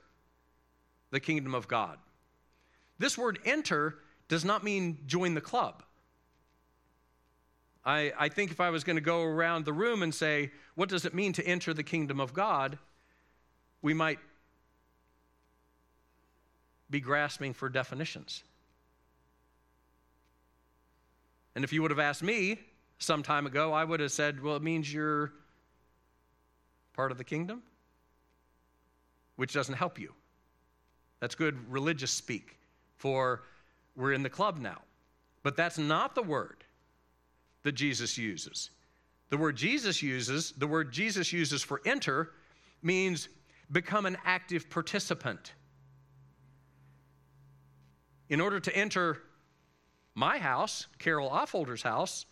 the 1.10 1.20
kingdom 1.20 1.54
of 1.54 1.68
God. 1.68 1.98
This 2.98 3.18
word 3.18 3.40
enter 3.44 3.96
does 4.28 4.42
not 4.42 4.64
mean 4.64 4.98
join 5.06 5.34
the 5.34 5.42
club. 5.42 5.82
I, 7.84 8.10
I 8.18 8.30
think 8.30 8.50
if 8.50 8.58
I 8.58 8.70
was 8.70 8.82
going 8.82 8.96
to 8.96 9.02
go 9.02 9.22
around 9.22 9.66
the 9.66 9.72
room 9.74 10.02
and 10.02 10.14
say, 10.14 10.50
What 10.76 10.88
does 10.88 11.04
it 11.04 11.12
mean 11.12 11.34
to 11.34 11.46
enter 11.46 11.74
the 11.74 11.84
kingdom 11.84 12.20
of 12.20 12.32
God? 12.32 12.78
we 13.82 13.94
might 13.94 14.18
be 16.90 17.00
grasping 17.00 17.52
for 17.52 17.68
definitions. 17.68 18.42
And 21.58 21.64
if 21.64 21.72
you 21.72 21.82
would 21.82 21.90
have 21.90 21.98
asked 21.98 22.22
me 22.22 22.60
some 22.98 23.24
time 23.24 23.44
ago, 23.44 23.72
I 23.72 23.82
would 23.82 23.98
have 23.98 24.12
said, 24.12 24.40
Well, 24.40 24.54
it 24.54 24.62
means 24.62 24.94
you're 24.94 25.32
part 26.92 27.10
of 27.10 27.18
the 27.18 27.24
kingdom, 27.24 27.64
which 29.34 29.54
doesn't 29.54 29.74
help 29.74 29.98
you. 29.98 30.14
That's 31.18 31.34
good 31.34 31.58
religious 31.68 32.12
speak 32.12 32.58
for 32.96 33.42
we're 33.96 34.12
in 34.12 34.22
the 34.22 34.30
club 34.30 34.60
now. 34.60 34.82
But 35.42 35.56
that's 35.56 35.78
not 35.78 36.14
the 36.14 36.22
word 36.22 36.62
that 37.64 37.72
Jesus 37.72 38.16
uses. 38.16 38.70
The 39.28 39.36
word 39.36 39.56
Jesus 39.56 40.00
uses, 40.00 40.52
the 40.52 40.68
word 40.68 40.92
Jesus 40.92 41.32
uses 41.32 41.64
for 41.64 41.80
enter, 41.84 42.30
means 42.84 43.28
become 43.72 44.06
an 44.06 44.16
active 44.24 44.70
participant. 44.70 45.54
In 48.28 48.40
order 48.40 48.60
to 48.60 48.76
enter 48.76 49.22
my 50.18 50.38
house, 50.38 50.88
Carol 50.98 51.30
Offholder's 51.30 51.82
house, 51.82 52.26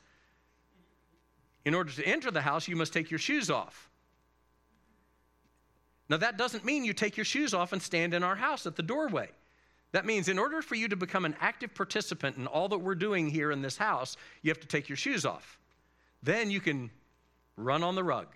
in 1.64 1.74
order 1.74 1.92
to 1.92 2.04
enter 2.04 2.30
the 2.30 2.40
house, 2.40 2.66
you 2.68 2.76
must 2.76 2.92
take 2.92 3.10
your 3.10 3.18
shoes 3.18 3.48
off. 3.48 3.88
Now, 6.08 6.16
that 6.18 6.36
doesn't 6.36 6.64
mean 6.64 6.84
you 6.84 6.92
take 6.92 7.16
your 7.16 7.24
shoes 7.24 7.54
off 7.54 7.72
and 7.72 7.80
stand 7.80 8.12
in 8.12 8.22
our 8.22 8.36
house 8.36 8.66
at 8.66 8.76
the 8.76 8.82
doorway. 8.82 9.28
That 9.92 10.04
means 10.04 10.28
in 10.28 10.38
order 10.38 10.62
for 10.62 10.74
you 10.74 10.88
to 10.88 10.96
become 10.96 11.24
an 11.24 11.36
active 11.40 11.74
participant 11.74 12.36
in 12.36 12.46
all 12.46 12.68
that 12.68 12.78
we're 12.78 12.94
doing 12.94 13.28
here 13.28 13.50
in 13.50 13.62
this 13.62 13.76
house, 13.76 14.16
you 14.42 14.50
have 14.50 14.60
to 14.60 14.66
take 14.66 14.88
your 14.88 14.96
shoes 14.96 15.24
off. 15.24 15.58
Then 16.22 16.50
you 16.50 16.60
can 16.60 16.90
run 17.56 17.82
on 17.82 17.94
the 17.94 18.04
rug. 18.04 18.26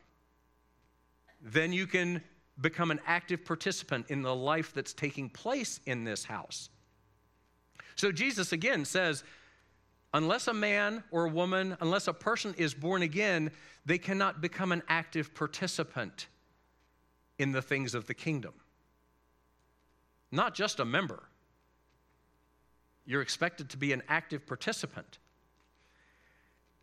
Then 1.42 1.72
you 1.72 1.86
can 1.86 2.22
become 2.60 2.90
an 2.90 3.00
active 3.06 3.44
participant 3.44 4.06
in 4.10 4.22
the 4.22 4.34
life 4.34 4.72
that's 4.74 4.92
taking 4.92 5.28
place 5.28 5.80
in 5.86 6.04
this 6.04 6.24
house. 6.24 6.70
So 7.96 8.12
Jesus 8.12 8.52
again 8.52 8.84
says, 8.84 9.24
unless 10.12 10.48
a 10.48 10.54
man 10.54 11.02
or 11.10 11.26
a 11.26 11.28
woman, 11.30 11.76
unless 11.80 12.08
a 12.08 12.12
person 12.12 12.54
is 12.56 12.74
born 12.74 13.02
again, 13.02 13.50
they 13.86 13.98
cannot 13.98 14.40
become 14.40 14.72
an 14.72 14.82
active 14.88 15.34
participant 15.34 16.26
in 17.38 17.52
the 17.52 17.62
things 17.62 17.94
of 17.94 18.06
the 18.06 18.14
kingdom. 18.14 18.52
Not 20.30 20.54
just 20.54 20.80
a 20.80 20.84
member, 20.84 21.22
you're 23.06 23.22
expected 23.22 23.70
to 23.70 23.76
be 23.76 23.92
an 23.92 24.02
active 24.08 24.46
participant. 24.46 25.18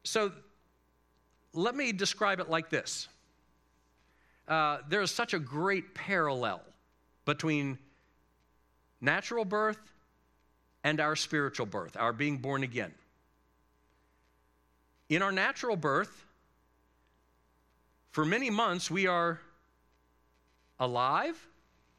So 0.04 0.32
let 1.54 1.76
me 1.76 1.92
describe 1.92 2.40
it 2.40 2.50
like 2.50 2.70
this 2.70 3.08
uh, 4.48 4.80
there 4.88 5.02
is 5.02 5.12
such 5.12 5.34
a 5.34 5.40
great 5.40 5.94
parallel 5.94 6.62
between 7.26 7.78
natural 9.02 9.44
birth 9.44 9.80
and 10.84 11.02
our 11.02 11.16
spiritual 11.16 11.66
birth, 11.66 11.98
our 11.98 12.14
being 12.14 12.38
born 12.38 12.64
again. 12.64 12.94
In 15.10 15.22
our 15.22 15.32
natural 15.32 15.76
birth, 15.76 16.26
for 18.10 18.26
many 18.26 18.50
months, 18.50 18.92
we 18.92 19.08
are 19.08 19.40
alive, 20.80 21.48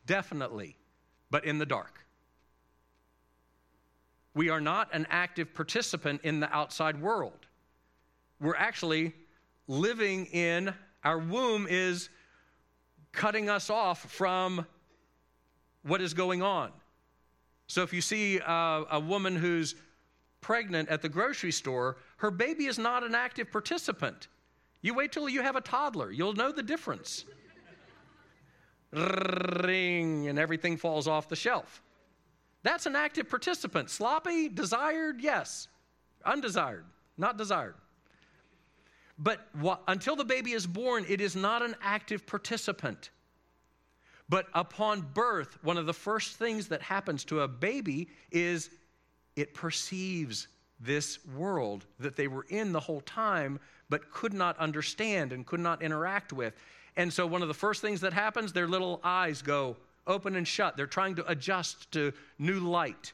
definitely, 0.05 0.77
but 1.31 1.45
in 1.45 1.59
the 1.59 1.67
dark. 1.67 2.05
We 4.35 4.51
are 4.51 4.61
not 4.61 4.89
an 4.93 5.07
active 5.11 5.55
participant 5.55 6.21
in 6.23 6.41
the 6.41 6.53
outside 6.55 7.01
world. 7.01 7.47
We're 8.41 8.57
actually 8.57 9.15
living 9.67 10.27
in, 10.27 10.75
our 11.03 11.19
womb 11.19 11.67
is 11.69 12.09
cutting 13.13 13.49
us 13.49 13.71
off 13.71 14.11
from 14.11 14.67
what 15.83 16.01
is 16.01 16.15
going 16.15 16.43
on. 16.43 16.73
So 17.67 17.83
if 17.83 17.93
you 17.93 18.01
see 18.01 18.39
a, 18.39 18.85
a 18.93 19.01
woman 19.01 19.35
who's 19.37 19.75
pregnant 20.41 20.89
at 20.89 21.03
the 21.03 21.09
grocery 21.09 21.53
store, 21.53 21.97
her 22.19 22.31
baby 22.31 22.67
is 22.67 22.79
not 22.79 23.05
an 23.05 23.15
active 23.15 23.51
participant. 23.51 24.29
You 24.83 24.95
wait 24.95 25.13
till 25.13 25.29
you 25.29 25.43
have 25.43 25.57
a 25.57 25.61
toddler, 25.61 26.11
you'll 26.11 26.35
know 26.35 26.53
the 26.53 26.63
difference. 26.63 27.25
Ring, 28.93 30.29
and 30.29 30.39
everything 30.39 30.77
falls 30.77 31.07
off 31.07 31.29
the 31.29 31.37
shelf. 31.37 31.83
That's 32.63 32.87
an 32.87 32.97
active 32.97 33.29
participant. 33.29 33.91
Sloppy, 33.91 34.49
desired, 34.49 35.21
yes. 35.21 35.69
Undesired, 36.25 36.85
not 37.17 37.37
desired. 37.37 37.75
But 39.19 39.47
wh- 39.63 39.77
until 39.89 40.17
the 40.17 40.25
baby 40.25 40.53
is 40.53 40.67
born, 40.67 41.05
it 41.09 41.21
is 41.21 41.37
not 41.37 41.63
an 41.63 41.75
active 41.83 42.27
participant. 42.27 43.11
But 44.29 44.47
upon 44.55 45.03
birth, 45.15 45.59
one 45.63 45.77
of 45.77 45.87
the 45.87 45.95
first 45.95 46.37
things 46.37 46.69
that 46.69 46.83
happens 46.83 47.25
to 47.27 47.41
a 47.41 47.49
baby 47.49 48.09
is 48.31 48.71
it 49.41 49.55
perceives 49.55 50.49
this 50.81 51.25
world 51.37 51.87
that 51.99 52.17
they 52.17 52.29
were 52.29 52.47
in 52.49 52.73
the 52.73 52.81
whole 52.81 53.01
time, 53.01 53.61
but 53.89 54.11
could 54.11 54.33
not 54.33 54.59
understand 54.59 55.33
and 55.33 55.47
could 55.47 55.61
not 55.61 55.81
interact 55.83 56.33
with. 56.33 56.55
And 56.97 57.13
so, 57.13 57.27
one 57.27 57.43
of 57.43 57.49
the 57.49 57.55
first 57.55 57.81
things 57.81 58.01
that 58.01 58.13
happens, 58.13 58.53
their 58.53 58.67
little 58.67 59.01
eyes 59.05 59.43
go 59.43 59.77
open 60.07 60.35
and 60.35 60.47
shut. 60.47 60.77
They're 60.77 60.87
trying 60.87 61.15
to 61.17 61.31
adjust 61.31 61.91
to 61.93 62.13
new 62.39 62.59
light. 62.59 63.13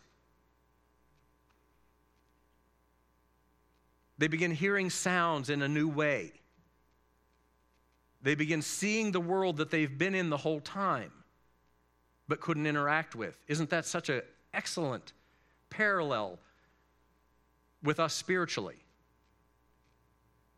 They 4.16 4.28
begin 4.28 4.52
hearing 4.52 4.88
sounds 4.90 5.50
in 5.50 5.60
a 5.60 5.68
new 5.68 5.88
way. 5.88 6.32
They 8.22 8.34
begin 8.34 8.62
seeing 8.62 9.12
the 9.12 9.20
world 9.20 9.58
that 9.58 9.70
they've 9.70 9.98
been 9.98 10.14
in 10.14 10.30
the 10.30 10.38
whole 10.38 10.60
time, 10.60 11.12
but 12.28 12.40
couldn't 12.40 12.66
interact 12.66 13.14
with. 13.14 13.38
Isn't 13.48 13.68
that 13.70 13.84
such 13.84 14.08
an 14.08 14.22
excellent 14.54 15.12
parallel 15.76 16.38
with 17.82 18.00
us 18.00 18.14
spiritually? 18.14 18.76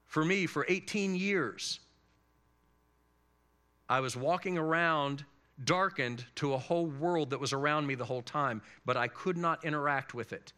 For 0.06 0.24
me, 0.24 0.46
for 0.46 0.64
18 0.68 1.14
years, 1.14 1.80
I 3.88 4.00
was 4.00 4.16
walking 4.16 4.56
around 4.56 5.24
darkened 5.64 6.24
to 6.36 6.54
a 6.54 6.58
whole 6.58 6.86
world 6.86 7.30
that 7.30 7.40
was 7.40 7.52
around 7.52 7.86
me 7.86 7.94
the 7.94 8.04
whole 8.04 8.22
time, 8.22 8.62
but 8.84 8.96
I 8.96 9.08
could 9.08 9.36
not 9.36 9.64
interact 9.64 10.14
with 10.14 10.32
it. 10.32 10.52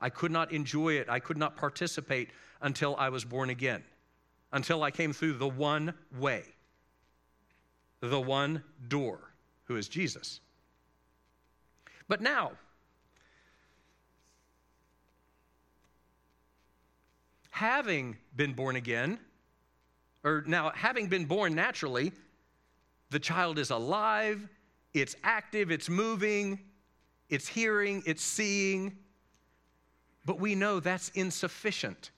I 0.00 0.08
could 0.08 0.32
not 0.32 0.52
enjoy 0.52 0.94
it. 0.94 1.08
I 1.08 1.20
could 1.20 1.36
not 1.36 1.56
participate 1.56 2.30
until 2.60 2.96
I 2.96 3.08
was 3.08 3.24
born 3.24 3.50
again, 3.50 3.84
until 4.52 4.82
I 4.82 4.90
came 4.90 5.12
through 5.12 5.34
the 5.34 5.48
one 5.48 5.94
way, 6.18 6.44
the 8.00 8.20
one 8.20 8.62
door, 8.88 9.32
who 9.64 9.76
is 9.76 9.88
Jesus. 9.88 10.40
But 12.08 12.20
now, 12.20 12.52
having 17.52 18.16
been 18.34 18.54
born 18.54 18.76
again, 18.76 19.18
or 20.24 20.42
now 20.46 20.72
having 20.74 21.06
been 21.06 21.26
born 21.26 21.54
naturally, 21.54 22.10
the 23.10 23.18
child 23.18 23.58
is 23.58 23.68
alive, 23.68 24.48
it's 24.94 25.14
active, 25.22 25.70
it's 25.70 25.90
moving, 25.90 26.58
it's 27.28 27.46
hearing, 27.46 28.02
it's 28.06 28.22
seeing, 28.22 28.96
but 30.24 30.40
we 30.40 30.54
know 30.54 30.80
that's 30.80 31.10
insufficient. 31.10 32.10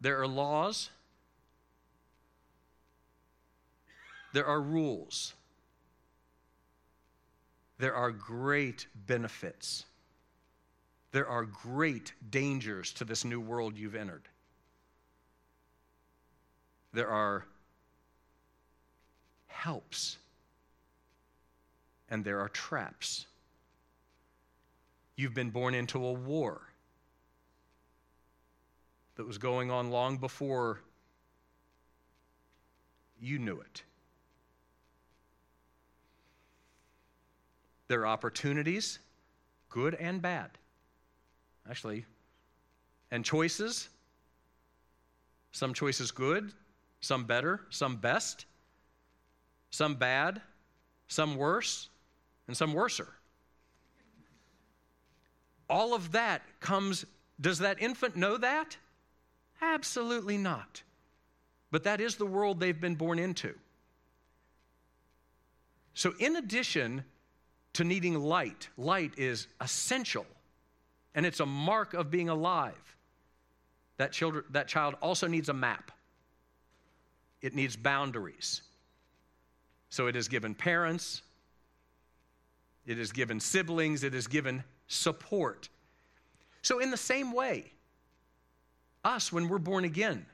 There 0.00 0.22
are 0.22 0.26
laws, 0.26 0.88
there 4.32 4.46
are 4.46 4.60
rules, 4.60 5.34
there 7.80 7.94
are 7.94 8.10
great 8.10 8.86
benefits, 9.06 9.86
there 11.12 11.26
are 11.26 11.44
great 11.44 12.12
dangers 12.30 12.92
to 12.92 13.04
this 13.04 13.24
new 13.24 13.40
world 13.40 13.76
you've 13.76 13.94
entered. 13.94 14.28
There 16.92 17.08
are 17.08 17.44
helps 19.46 20.18
and 22.10 22.24
there 22.24 22.40
are 22.40 22.48
traps. 22.48 23.26
You've 25.16 25.34
been 25.34 25.50
born 25.50 25.74
into 25.74 26.04
a 26.04 26.12
war 26.12 26.60
that 29.16 29.26
was 29.26 29.38
going 29.38 29.70
on 29.70 29.90
long 29.90 30.18
before 30.18 30.80
you 33.20 33.38
knew 33.38 33.60
it. 33.60 33.82
There 37.90 38.02
are 38.02 38.06
opportunities, 38.06 39.00
good 39.68 39.96
and 39.96 40.22
bad, 40.22 40.52
actually, 41.68 42.04
and 43.10 43.24
choices. 43.24 43.88
Some 45.50 45.74
choices 45.74 46.12
good, 46.12 46.52
some 47.00 47.24
better, 47.24 47.62
some 47.70 47.96
best, 47.96 48.44
some 49.70 49.96
bad, 49.96 50.40
some 51.08 51.34
worse, 51.34 51.88
and 52.46 52.56
some 52.56 52.74
worser. 52.74 53.08
All 55.68 55.92
of 55.92 56.12
that 56.12 56.42
comes, 56.60 57.04
does 57.40 57.58
that 57.58 57.82
infant 57.82 58.14
know 58.14 58.36
that? 58.36 58.76
Absolutely 59.60 60.38
not. 60.38 60.84
But 61.72 61.82
that 61.82 62.00
is 62.00 62.14
the 62.14 62.26
world 62.26 62.60
they've 62.60 62.80
been 62.80 62.94
born 62.94 63.18
into. 63.18 63.52
So, 65.94 66.14
in 66.20 66.36
addition 66.36 67.02
to 67.74 67.84
needing 67.84 68.18
light, 68.18 68.68
light 68.76 69.12
is 69.16 69.46
essential 69.60 70.26
and 71.14 71.26
it's 71.26 71.40
a 71.40 71.46
mark 71.46 71.94
of 71.94 72.10
being 72.10 72.28
alive. 72.28 72.96
That, 73.96 74.12
children, 74.12 74.44
that 74.50 74.66
child 74.68 74.94
also 75.02 75.26
needs 75.26 75.48
a 75.48 75.52
map, 75.52 75.92
it 77.42 77.54
needs 77.54 77.76
boundaries. 77.76 78.62
So, 79.92 80.06
it 80.06 80.14
is 80.14 80.28
given 80.28 80.54
parents, 80.54 81.22
it 82.86 82.98
is 82.98 83.12
given 83.12 83.40
siblings, 83.40 84.04
it 84.04 84.14
is 84.14 84.26
given 84.26 84.62
support. 84.86 85.68
So, 86.62 86.78
in 86.78 86.90
the 86.90 86.96
same 86.96 87.32
way, 87.32 87.72
us, 89.04 89.32
when 89.32 89.48
we're 89.48 89.58
born 89.58 89.84
again, 89.84 90.24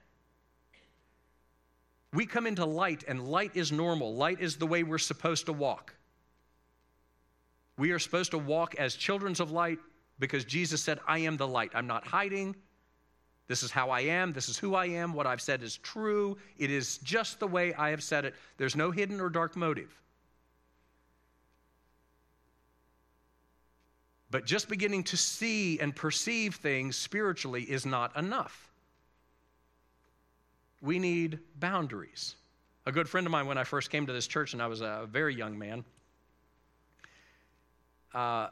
we 2.12 2.26
come 2.26 2.46
into 2.46 2.64
light, 2.64 3.02
and 3.08 3.28
light 3.28 3.52
is 3.54 3.72
normal. 3.72 4.14
Light 4.14 4.40
is 4.40 4.56
the 4.56 4.66
way 4.66 4.82
we're 4.82 4.98
supposed 4.98 5.46
to 5.46 5.52
walk. 5.52 5.95
We 7.78 7.90
are 7.90 7.98
supposed 7.98 8.30
to 8.30 8.38
walk 8.38 8.74
as 8.76 8.94
children 8.94 9.34
of 9.38 9.50
light 9.50 9.78
because 10.18 10.44
Jesus 10.44 10.82
said, 10.82 10.98
I 11.06 11.18
am 11.18 11.36
the 11.36 11.46
light. 11.46 11.72
I'm 11.74 11.86
not 11.86 12.06
hiding. 12.06 12.56
This 13.48 13.62
is 13.62 13.70
how 13.70 13.90
I 13.90 14.00
am. 14.00 14.32
This 14.32 14.48
is 14.48 14.58
who 14.58 14.74
I 14.74 14.86
am. 14.86 15.12
What 15.12 15.26
I've 15.26 15.40
said 15.40 15.62
is 15.62 15.76
true. 15.78 16.36
It 16.58 16.70
is 16.70 16.98
just 16.98 17.38
the 17.38 17.46
way 17.46 17.74
I 17.74 17.90
have 17.90 18.02
said 18.02 18.24
it. 18.24 18.34
There's 18.56 18.74
no 18.74 18.90
hidden 18.90 19.20
or 19.20 19.28
dark 19.28 19.56
motive. 19.56 19.94
But 24.30 24.46
just 24.46 24.68
beginning 24.68 25.04
to 25.04 25.16
see 25.16 25.78
and 25.78 25.94
perceive 25.94 26.56
things 26.56 26.96
spiritually 26.96 27.62
is 27.62 27.86
not 27.86 28.16
enough. 28.16 28.72
We 30.82 30.98
need 30.98 31.38
boundaries. 31.56 32.34
A 32.86 32.92
good 32.92 33.08
friend 33.08 33.26
of 33.26 33.30
mine, 33.30 33.46
when 33.46 33.58
I 33.58 33.64
first 33.64 33.90
came 33.90 34.06
to 34.06 34.12
this 34.12 34.26
church 34.26 34.52
and 34.52 34.62
I 34.62 34.66
was 34.66 34.80
a 34.80 35.08
very 35.10 35.34
young 35.34 35.56
man, 35.58 35.84
uh, 38.16 38.48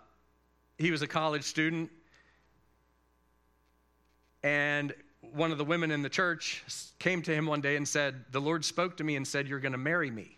he 0.76 0.90
was 0.90 1.00
a 1.00 1.06
college 1.06 1.42
student. 1.44 1.90
And 4.42 4.92
one 5.32 5.50
of 5.50 5.58
the 5.58 5.64
women 5.64 5.90
in 5.90 6.02
the 6.02 6.10
church 6.10 6.62
came 6.98 7.22
to 7.22 7.34
him 7.34 7.46
one 7.46 7.62
day 7.62 7.76
and 7.76 7.88
said, 7.88 8.26
The 8.30 8.40
Lord 8.40 8.62
spoke 8.62 8.98
to 8.98 9.04
me 9.04 9.16
and 9.16 9.26
said, 9.26 9.48
You're 9.48 9.60
going 9.60 9.72
to 9.72 9.78
marry 9.78 10.10
me. 10.10 10.36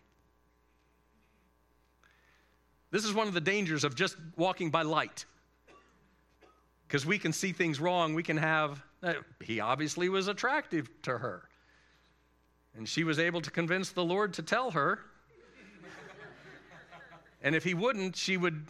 This 2.93 3.05
is 3.05 3.13
one 3.13 3.27
of 3.27 3.35
the 3.35 3.41
dangers 3.41 3.83
of 3.83 3.97
just 3.97 4.17
walking 4.37 4.71
by 4.71 4.83
light. 4.83 5.25
Because 6.87 7.05
we 7.05 7.19
can 7.19 7.33
see 7.33 7.51
things 7.51 7.81
wrong. 7.81 8.15
We 8.15 8.23
can 8.23 8.37
have, 8.37 8.81
uh, 9.03 9.15
he 9.41 9.59
obviously 9.59 10.09
was 10.09 10.29
attractive 10.29 10.89
to 11.03 11.19
her. 11.19 11.49
And 12.77 12.89
she 12.89 13.03
was 13.03 13.19
able 13.19 13.41
to 13.41 13.51
convince 13.51 13.91
the 13.91 14.05
Lord 14.05 14.35
to 14.35 14.43
tell 14.43 14.71
her. 14.71 15.01
and 17.43 17.57
if 17.57 17.65
he 17.65 17.75
wouldn't, 17.75 18.15
she 18.15 18.37
would 18.37 18.69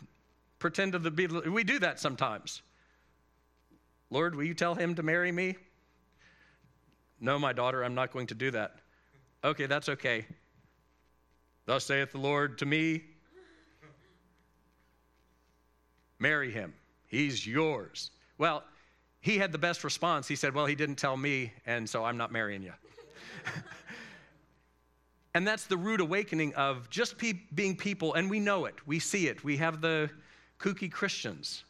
pretend 0.59 0.93
to 0.93 0.99
be. 1.11 1.27
We 1.27 1.65
do 1.65 1.79
that 1.81 1.99
sometimes. 2.01 2.63
Lord, 4.11 4.35
will 4.35 4.45
you 4.45 4.55
tell 4.55 4.75
him 4.75 4.95
to 4.95 5.03
marry 5.03 5.33
me? 5.33 5.57
No, 7.21 7.39
my 7.39 7.53
daughter, 7.53 7.83
I'm 7.83 7.95
not 7.95 8.13
going 8.13 8.27
to 8.29 8.35
do 8.35 8.51
that. 8.53 8.77
Okay, 9.43 9.67
that's 9.67 9.89
okay. 9.89 10.27
Thus 11.65 11.85
saith 11.85 12.13
the 12.13 12.19
Lord 12.19 12.59
to 12.59 12.67
me 12.67 13.03
Marry 16.19 16.51
him. 16.51 16.73
He's 17.07 17.47
yours. 17.47 18.11
Well, 18.39 18.65
he 19.21 19.39
had 19.39 19.53
the 19.53 19.59
best 19.59 19.85
response. 19.85 20.27
He 20.29 20.37
said, 20.37 20.55
Well, 20.55 20.67
he 20.67 20.75
didn't 20.75 20.97
tell 20.97 21.17
me, 21.17 21.53
and 21.67 21.89
so 21.89 22.05
I'm 22.05 22.17
not 22.17 22.33
marrying 22.33 22.63
you. 22.63 22.73
and 25.35 25.47
that's 25.47 25.67
the 25.67 25.77
rude 25.77 26.01
awakening 26.01 26.55
of 26.55 26.89
just 26.91 27.19
pe- 27.19 27.41
being 27.55 27.77
people, 27.77 28.15
and 28.15 28.31
we 28.31 28.41
know 28.41 28.65
it. 28.65 28.75
We 28.87 28.99
see 28.99 29.29
it. 29.29 29.45
We 29.45 29.57
have 29.59 29.81
the 29.81 30.11
kooky 30.59 30.91
Christians. 30.91 31.65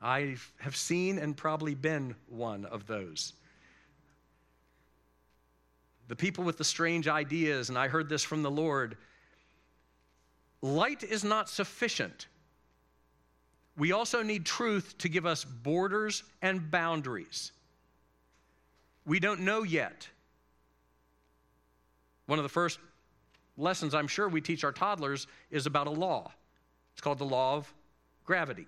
I 0.00 0.36
have 0.58 0.76
seen 0.76 1.18
and 1.18 1.36
probably 1.36 1.74
been 1.74 2.14
one 2.28 2.64
of 2.66 2.86
those. 2.86 3.32
The 6.08 6.16
people 6.16 6.44
with 6.44 6.58
the 6.58 6.64
strange 6.64 7.08
ideas, 7.08 7.68
and 7.68 7.78
I 7.78 7.88
heard 7.88 8.08
this 8.08 8.22
from 8.22 8.42
the 8.42 8.50
Lord 8.50 8.96
light 10.62 11.02
is 11.02 11.22
not 11.22 11.48
sufficient 11.48 12.26
we 13.76 13.92
also 13.92 14.22
need 14.22 14.46
truth 14.46 14.96
to 14.98 15.08
give 15.08 15.26
us 15.26 15.44
borders 15.44 16.22
and 16.40 16.70
boundaries. 16.70 17.52
We 19.04 19.20
don't 19.20 19.40
know 19.40 19.62
yet. 19.62 20.08
One 22.26 22.38
of 22.38 22.42
the 22.42 22.48
first 22.48 22.78
lessons 23.56 23.94
I'm 23.94 24.08
sure 24.08 24.28
we 24.28 24.40
teach 24.40 24.64
our 24.64 24.72
toddlers 24.72 25.26
is 25.50 25.66
about 25.66 25.86
a 25.86 25.90
law. 25.90 26.32
It's 26.94 27.02
called 27.02 27.18
the 27.18 27.24
law 27.24 27.56
of 27.56 27.72
gravity. 28.26 28.66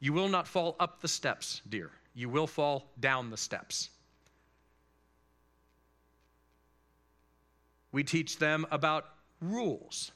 You 0.00 0.12
will 0.12 0.28
not 0.28 0.46
fall 0.46 0.76
up 0.80 1.00
the 1.00 1.08
steps, 1.08 1.62
dear. 1.68 1.90
You 2.14 2.28
will 2.28 2.46
fall 2.46 2.90
down 2.98 3.30
the 3.30 3.36
steps. 3.36 3.90
We 7.92 8.04
teach 8.04 8.38
them 8.38 8.66
about 8.70 9.06
rules 9.40 10.12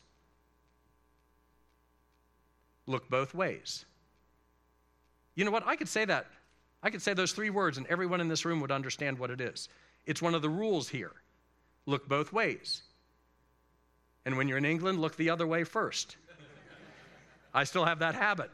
look 2.86 3.08
both 3.08 3.34
ways. 3.34 3.84
You 5.34 5.44
know 5.44 5.50
what? 5.50 5.66
I 5.66 5.76
could 5.76 5.88
say 5.88 6.04
that. 6.04 6.26
I 6.82 6.90
could 6.90 7.02
say 7.02 7.14
those 7.14 7.32
three 7.32 7.50
words, 7.50 7.78
and 7.78 7.86
everyone 7.86 8.20
in 8.20 8.28
this 8.28 8.44
room 8.44 8.60
would 8.60 8.70
understand 8.70 9.18
what 9.18 9.30
it 9.30 9.40
is. 9.40 9.68
It's 10.06 10.20
one 10.20 10.34
of 10.34 10.42
the 10.42 10.50
rules 10.50 10.88
here 10.88 11.12
look 11.86 12.08
both 12.08 12.32
ways. 12.32 12.82
And 14.24 14.36
when 14.36 14.48
you're 14.48 14.58
in 14.58 14.64
England, 14.64 15.00
look 15.00 15.16
the 15.16 15.30
other 15.30 15.46
way 15.46 15.64
first. 15.64 16.16
I 17.54 17.64
still 17.64 17.84
have 17.84 18.00
that 18.00 18.16
habit. 18.16 18.50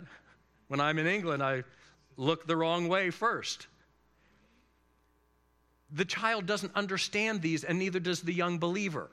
When 0.69 0.79
I'm 0.79 0.99
in 0.99 1.07
England, 1.07 1.43
I 1.43 1.65
look 2.17 2.47
the 2.47 2.57
wrong 2.57 2.87
way 2.87 3.11
first. 3.11 3.67
The 5.91 6.05
child 6.05 6.47
doesn't 6.47 6.77
understand 6.77 7.43
these, 7.43 7.65
and 7.65 7.79
neither 7.79 7.99
does 7.99 8.21
the 8.21 8.35
young 8.35 8.59
believer. 8.59 9.11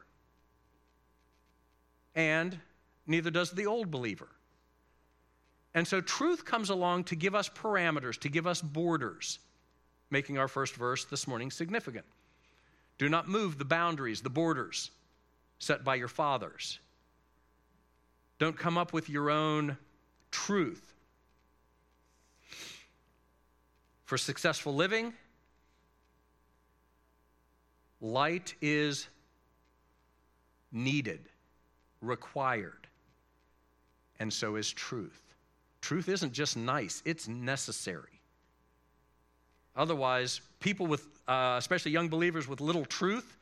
And 2.13 2.59
neither 3.07 3.31
does 3.31 3.51
the 3.51 3.65
old 3.65 3.89
believer. 3.89 4.27
And 5.73 5.87
so 5.87 6.01
truth 6.01 6.43
comes 6.43 6.69
along 6.69 7.05
to 7.05 7.15
give 7.15 7.33
us 7.33 7.49
parameters, 7.49 8.19
to 8.19 8.29
give 8.29 8.45
us 8.45 8.61
borders, 8.61 9.39
making 10.09 10.37
our 10.37 10.47
first 10.47 10.75
verse 10.75 11.05
this 11.05 11.27
morning 11.27 11.49
significant. 11.49 12.05
Do 12.97 13.09
not 13.09 13.27
move 13.27 13.57
the 13.57 13.65
boundaries, 13.65 14.21
the 14.21 14.29
borders 14.29 14.91
set 15.59 15.83
by 15.83 15.95
your 15.95 16.07
fathers. 16.07 16.79
Don't 18.39 18.57
come 18.57 18.77
up 18.77 18.93
with 18.93 19.09
your 19.09 19.29
own 19.29 19.77
truth. 20.31 20.93
For 24.05 24.17
successful 24.17 24.73
living, 24.73 25.13
light 27.99 28.53
is 28.61 29.07
needed, 30.71 31.29
required, 32.01 32.87
and 34.19 34.31
so 34.31 34.55
is 34.55 34.71
truth. 34.71 35.21
Truth 35.81 36.09
isn't 36.09 36.33
just 36.33 36.57
nice, 36.57 37.01
it's 37.05 37.27
necessary. 37.27 38.21
Otherwise, 39.75 40.41
people 40.59 40.87
with, 40.87 41.07
uh, 41.27 41.55
especially 41.57 41.91
young 41.91 42.09
believers 42.09 42.47
with 42.47 42.61
little 42.61 42.85
truth, 42.85 43.37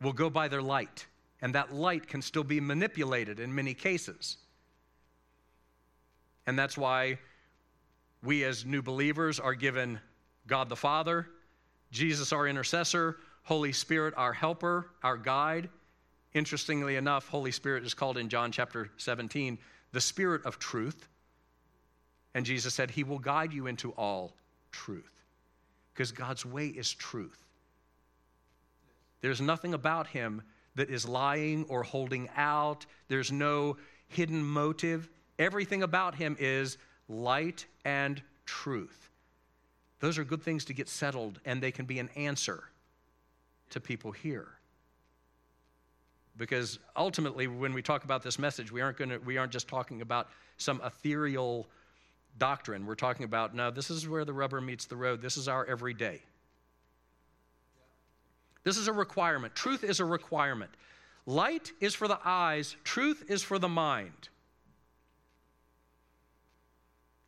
will 0.00 0.12
go 0.12 0.30
by 0.30 0.48
their 0.48 0.62
light. 0.62 1.06
And 1.40 1.54
that 1.54 1.72
light 1.72 2.06
can 2.06 2.22
still 2.22 2.44
be 2.44 2.60
manipulated 2.60 3.38
in 3.38 3.54
many 3.54 3.74
cases. 3.74 4.38
And 6.46 6.58
that's 6.58 6.76
why 6.76 7.18
we, 8.22 8.44
as 8.44 8.64
new 8.64 8.82
believers, 8.82 9.38
are 9.38 9.54
given 9.54 10.00
God 10.46 10.68
the 10.68 10.76
Father, 10.76 11.28
Jesus, 11.92 12.32
our 12.32 12.48
intercessor, 12.48 13.18
Holy 13.44 13.72
Spirit, 13.72 14.14
our 14.16 14.32
helper, 14.32 14.90
our 15.02 15.16
guide. 15.16 15.68
Interestingly 16.34 16.96
enough, 16.96 17.28
Holy 17.28 17.52
Spirit 17.52 17.84
is 17.84 17.94
called 17.94 18.18
in 18.18 18.28
John 18.28 18.52
chapter 18.52 18.90
17 18.96 19.58
the 19.92 20.00
Spirit 20.00 20.44
of 20.44 20.58
truth. 20.58 21.08
And 22.34 22.44
Jesus 22.44 22.74
said, 22.74 22.90
He 22.90 23.04
will 23.04 23.18
guide 23.18 23.52
you 23.52 23.66
into 23.66 23.92
all 23.92 24.34
truth. 24.70 25.10
Because 25.92 26.12
God's 26.12 26.44
way 26.44 26.66
is 26.66 26.92
truth. 26.92 27.44
There's 29.20 29.40
nothing 29.40 29.74
about 29.74 30.06
Him 30.06 30.42
that 30.78 30.90
is 30.90 31.08
lying 31.08 31.64
or 31.68 31.82
holding 31.82 32.28
out, 32.36 32.86
there's 33.08 33.32
no 33.32 33.76
hidden 34.06 34.44
motive. 34.44 35.08
Everything 35.38 35.82
about 35.82 36.14
Him 36.14 36.36
is 36.38 36.78
light 37.08 37.66
and 37.84 38.22
truth. 38.46 39.10
Those 39.98 40.18
are 40.18 40.24
good 40.24 40.42
things 40.42 40.64
to 40.66 40.72
get 40.72 40.88
settled, 40.88 41.40
and 41.44 41.60
they 41.60 41.72
can 41.72 41.84
be 41.84 41.98
an 41.98 42.08
answer 42.14 42.62
to 43.70 43.80
people 43.80 44.12
here. 44.12 44.46
Because 46.36 46.78
ultimately, 46.96 47.48
when 47.48 47.74
we 47.74 47.82
talk 47.82 48.04
about 48.04 48.22
this 48.22 48.38
message, 48.38 48.70
we 48.70 48.80
aren't, 48.80 48.98
gonna, 48.98 49.18
we 49.18 49.36
aren't 49.36 49.50
just 49.50 49.66
talking 49.66 50.00
about 50.00 50.28
some 50.58 50.80
ethereal 50.84 51.66
doctrine. 52.38 52.86
We're 52.86 52.94
talking 52.94 53.24
about, 53.24 53.52
no, 53.52 53.72
this 53.72 53.90
is 53.90 54.08
where 54.08 54.24
the 54.24 54.32
rubber 54.32 54.60
meets 54.60 54.86
the 54.86 54.94
road. 54.94 55.20
This 55.20 55.36
is 55.36 55.48
our 55.48 55.66
everyday. 55.66 56.22
This 58.68 58.76
is 58.76 58.86
a 58.86 58.92
requirement. 58.92 59.54
Truth 59.54 59.82
is 59.82 59.98
a 59.98 60.04
requirement. 60.04 60.70
Light 61.24 61.72
is 61.80 61.94
for 61.94 62.06
the 62.06 62.18
eyes, 62.22 62.76
truth 62.84 63.24
is 63.30 63.42
for 63.42 63.58
the 63.58 63.66
mind. 63.66 64.28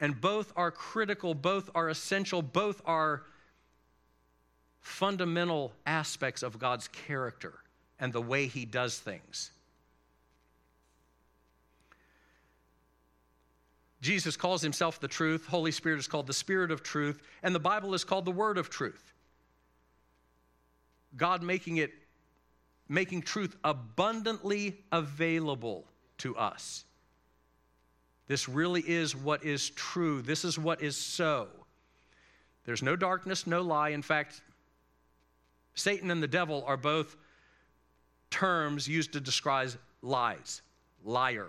And 0.01 0.20
both 0.20 0.53
are 0.55 0.70
critical, 0.70 1.32
both 1.32 1.70
are 1.74 1.88
essential, 1.88 2.43
both 2.43 2.82
are 2.84 3.22
fundamental 4.80 5.72
aspects 5.86 6.43
of 6.43 6.59
God's 6.59 6.88
character 6.88 7.55
and 7.99 8.12
the 8.12 8.20
way 8.20 8.47
He 8.47 8.66
does 8.66 8.99
things. 8.99 9.51
Jesus 14.03 14.36
calls 14.36 14.61
himself 14.61 15.01
the 15.01 15.09
truth, 15.09 15.47
Holy 15.47 15.72
Spirit 15.72 16.01
is 16.01 16.07
called 16.07 16.26
the 16.26 16.34
Spirit 16.34 16.70
of 16.70 16.82
truth, 16.82 17.22
and 17.43 17.55
the 17.55 17.59
Bible 17.59 17.95
is 17.95 18.05
called 18.05 18.26
the 18.26 18.30
Word 18.30 18.59
of 18.59 18.68
truth. 18.68 19.14
God 21.16 21.42
making 21.42 21.78
it 21.78 21.92
making 22.88 23.22
truth 23.22 23.56
abundantly 23.62 24.76
available 24.90 25.84
to 26.18 26.36
us. 26.36 26.84
This 28.26 28.48
really 28.48 28.82
is 28.82 29.14
what 29.14 29.44
is 29.44 29.70
true. 29.70 30.22
This 30.22 30.44
is 30.44 30.58
what 30.58 30.82
is 30.82 30.96
so. 30.96 31.48
There's 32.64 32.82
no 32.82 32.96
darkness, 32.96 33.46
no 33.46 33.62
lie. 33.62 33.90
In 33.90 34.02
fact, 34.02 34.42
Satan 35.74 36.11
and 36.11 36.22
the 36.22 36.28
devil 36.28 36.64
are 36.66 36.76
both 36.76 37.16
terms 38.30 38.88
used 38.88 39.12
to 39.12 39.20
describe 39.20 39.72
lies, 40.02 40.62
liar. 41.04 41.48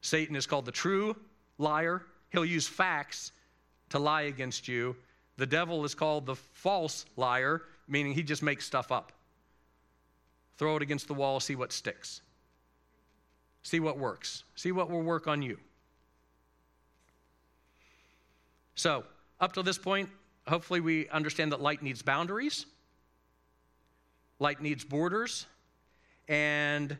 Satan 0.00 0.36
is 0.36 0.46
called 0.46 0.64
the 0.64 0.72
true 0.72 1.16
liar. 1.58 2.02
He'll 2.30 2.44
use 2.44 2.66
facts 2.66 3.32
to 3.90 3.98
lie 3.98 4.22
against 4.22 4.68
you. 4.68 4.96
The 5.38 5.46
devil 5.46 5.84
is 5.84 5.94
called 5.94 6.26
the 6.26 6.34
false 6.34 7.06
liar, 7.16 7.62
meaning 7.86 8.12
he 8.12 8.24
just 8.24 8.42
makes 8.42 8.66
stuff 8.66 8.92
up. 8.92 9.12
Throw 10.58 10.76
it 10.76 10.82
against 10.82 11.06
the 11.06 11.14
wall, 11.14 11.38
see 11.38 11.54
what 11.54 11.72
sticks. 11.72 12.20
See 13.62 13.78
what 13.78 13.98
works. 13.98 14.42
See 14.56 14.72
what 14.72 14.90
will 14.90 15.02
work 15.02 15.28
on 15.28 15.40
you. 15.40 15.58
So, 18.74 19.04
up 19.40 19.52
to 19.52 19.62
this 19.62 19.78
point, 19.78 20.08
hopefully 20.48 20.80
we 20.80 21.08
understand 21.08 21.52
that 21.52 21.60
light 21.60 21.82
needs 21.82 22.02
boundaries, 22.02 22.66
light 24.40 24.60
needs 24.60 24.84
borders, 24.84 25.46
and 26.26 26.96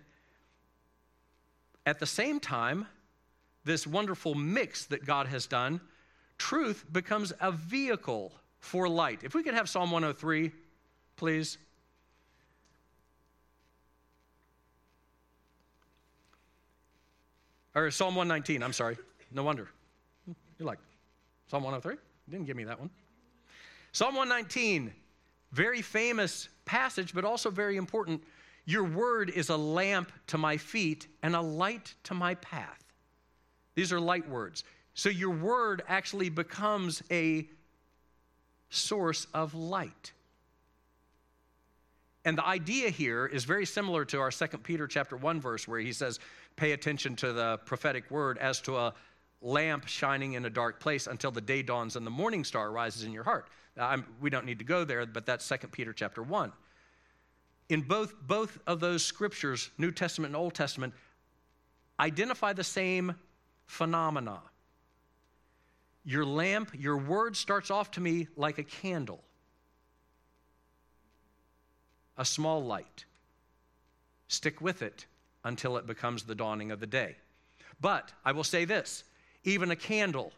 at 1.86 1.99
the 1.99 2.07
same 2.07 2.39
time, 2.39 2.86
this 3.64 3.86
wonderful 3.86 4.36
mix 4.36 4.84
that 4.86 5.05
God 5.05 5.26
has 5.26 5.47
done, 5.47 5.80
truth 6.39 6.84
becomes 6.91 7.32
a 7.41 7.53
vehicle 7.53 8.32
for 8.61 8.89
light. 8.89 9.20
If 9.22 9.34
we 9.34 9.43
could 9.43 9.55
have 9.55 9.68
Psalm 9.68 9.91
103, 9.91 10.53
please. 11.16 11.59
Or 17.74 17.91
Psalm 17.91 18.14
119, 18.14 18.62
I'm 18.62 18.72
sorry. 18.72 18.97
No 19.30 19.43
wonder. 19.43 19.68
You're 20.59 20.66
like, 20.66 20.78
Psalm 21.49 21.62
103? 21.62 21.97
Didn't 22.30 22.47
give 22.47 22.57
me 22.57 22.64
that 22.64 22.78
one. 22.78 22.91
Psalm 23.93 24.14
119, 24.14 24.93
very 25.53 25.82
famous 25.82 26.49
passage, 26.64 27.14
but 27.14 27.24
also 27.24 27.51
very 27.51 27.76
important. 27.76 28.22
Your 28.64 28.84
word 28.84 29.30
is 29.30 29.49
a 29.49 29.57
lamp 29.57 30.12
to 30.26 30.39
my 30.39 30.57
feet 30.57 31.09
and 31.22 31.34
a 31.34 31.41
light 31.41 31.95
to 32.05 32.14
my 32.14 32.34
path. 32.36 32.84
These 33.74 33.93
are 33.93 34.01
light 34.01 34.28
words. 34.28 34.64
So 34.99 35.11
your 35.11 35.30
word 35.30 35.84
actually 35.86 36.28
becomes 36.28 37.05
a 37.09 37.49
source 38.68 39.28
of 39.32 39.55
light. 39.55 40.12
And 42.24 42.36
the 42.36 42.44
idea 42.44 42.90
here 42.90 43.24
is 43.24 43.44
very 43.44 43.64
similar 43.64 44.05
to 44.07 44.18
our 44.18 44.32
2 44.32 44.59
Peter 44.64 44.88
chapter 44.88 45.16
1 45.16 45.40
verse 45.40 45.68
where 45.68 45.78
he 45.78 45.92
says, 45.92 46.18
"Pay 46.57 46.72
attention 46.72 47.14
to 47.14 47.32
the 47.32 47.59
prophetic 47.59 48.11
word 48.11 48.38
as 48.38 48.61
to 48.62 48.76
a 48.76 48.92
lamp 49.40 49.86
shining 49.86 50.32
in 50.32 50.44
a 50.46 50.51
dark 50.51 50.80
place 50.80 51.07
until 51.07 51.30
the 51.30 51.40
day 51.40 51.62
dawns 51.62 51.94
and 51.94 52.05
the 52.05 52.11
morning 52.11 52.42
star 52.42 52.72
rises 52.72 53.05
in 53.05 53.12
your 53.12 53.22
heart." 53.22 53.49
I'm, 53.76 54.05
we 54.20 54.30
don't 54.30 54.46
need 54.46 54.59
to 54.59 54.64
go 54.64 54.82
there, 54.82 55.07
but 55.07 55.24
that's 55.24 55.49
2 55.49 55.68
Peter 55.68 55.92
chapter 55.92 56.24
1. 56.24 56.53
In 57.68 57.82
both, 57.82 58.20
both 58.20 58.59
of 58.66 58.80
those 58.80 59.07
scriptures, 59.07 59.70
New 59.78 59.92
Testament 59.92 60.34
and 60.34 60.36
Old 60.42 60.55
Testament, 60.55 60.92
identify 62.01 62.53
the 62.53 62.64
same 62.64 63.14
phenomena. 63.66 64.42
Your 66.09 66.24
lamp, 66.24 66.70
your 66.72 66.96
word 66.96 67.36
starts 67.36 67.70
off 67.70 67.90
to 67.90 68.00
me 68.00 68.28
like 68.34 68.56
a 68.56 68.64
candle 68.64 69.22
a 72.16 72.24
small 72.24 72.64
light. 72.64 73.04
Stick 74.26 74.62
with 74.62 74.80
it 74.80 75.04
until 75.44 75.76
it 75.76 75.86
becomes 75.86 76.22
the 76.22 76.34
dawning 76.34 76.70
of 76.70 76.80
the 76.80 76.86
day. 76.86 77.14
But 77.78 78.11
I 78.24 78.32
will 78.32 78.42
say 78.42 78.64
this 78.64 79.04
even 79.44 79.70
a 79.70 79.76
candle 79.76 80.32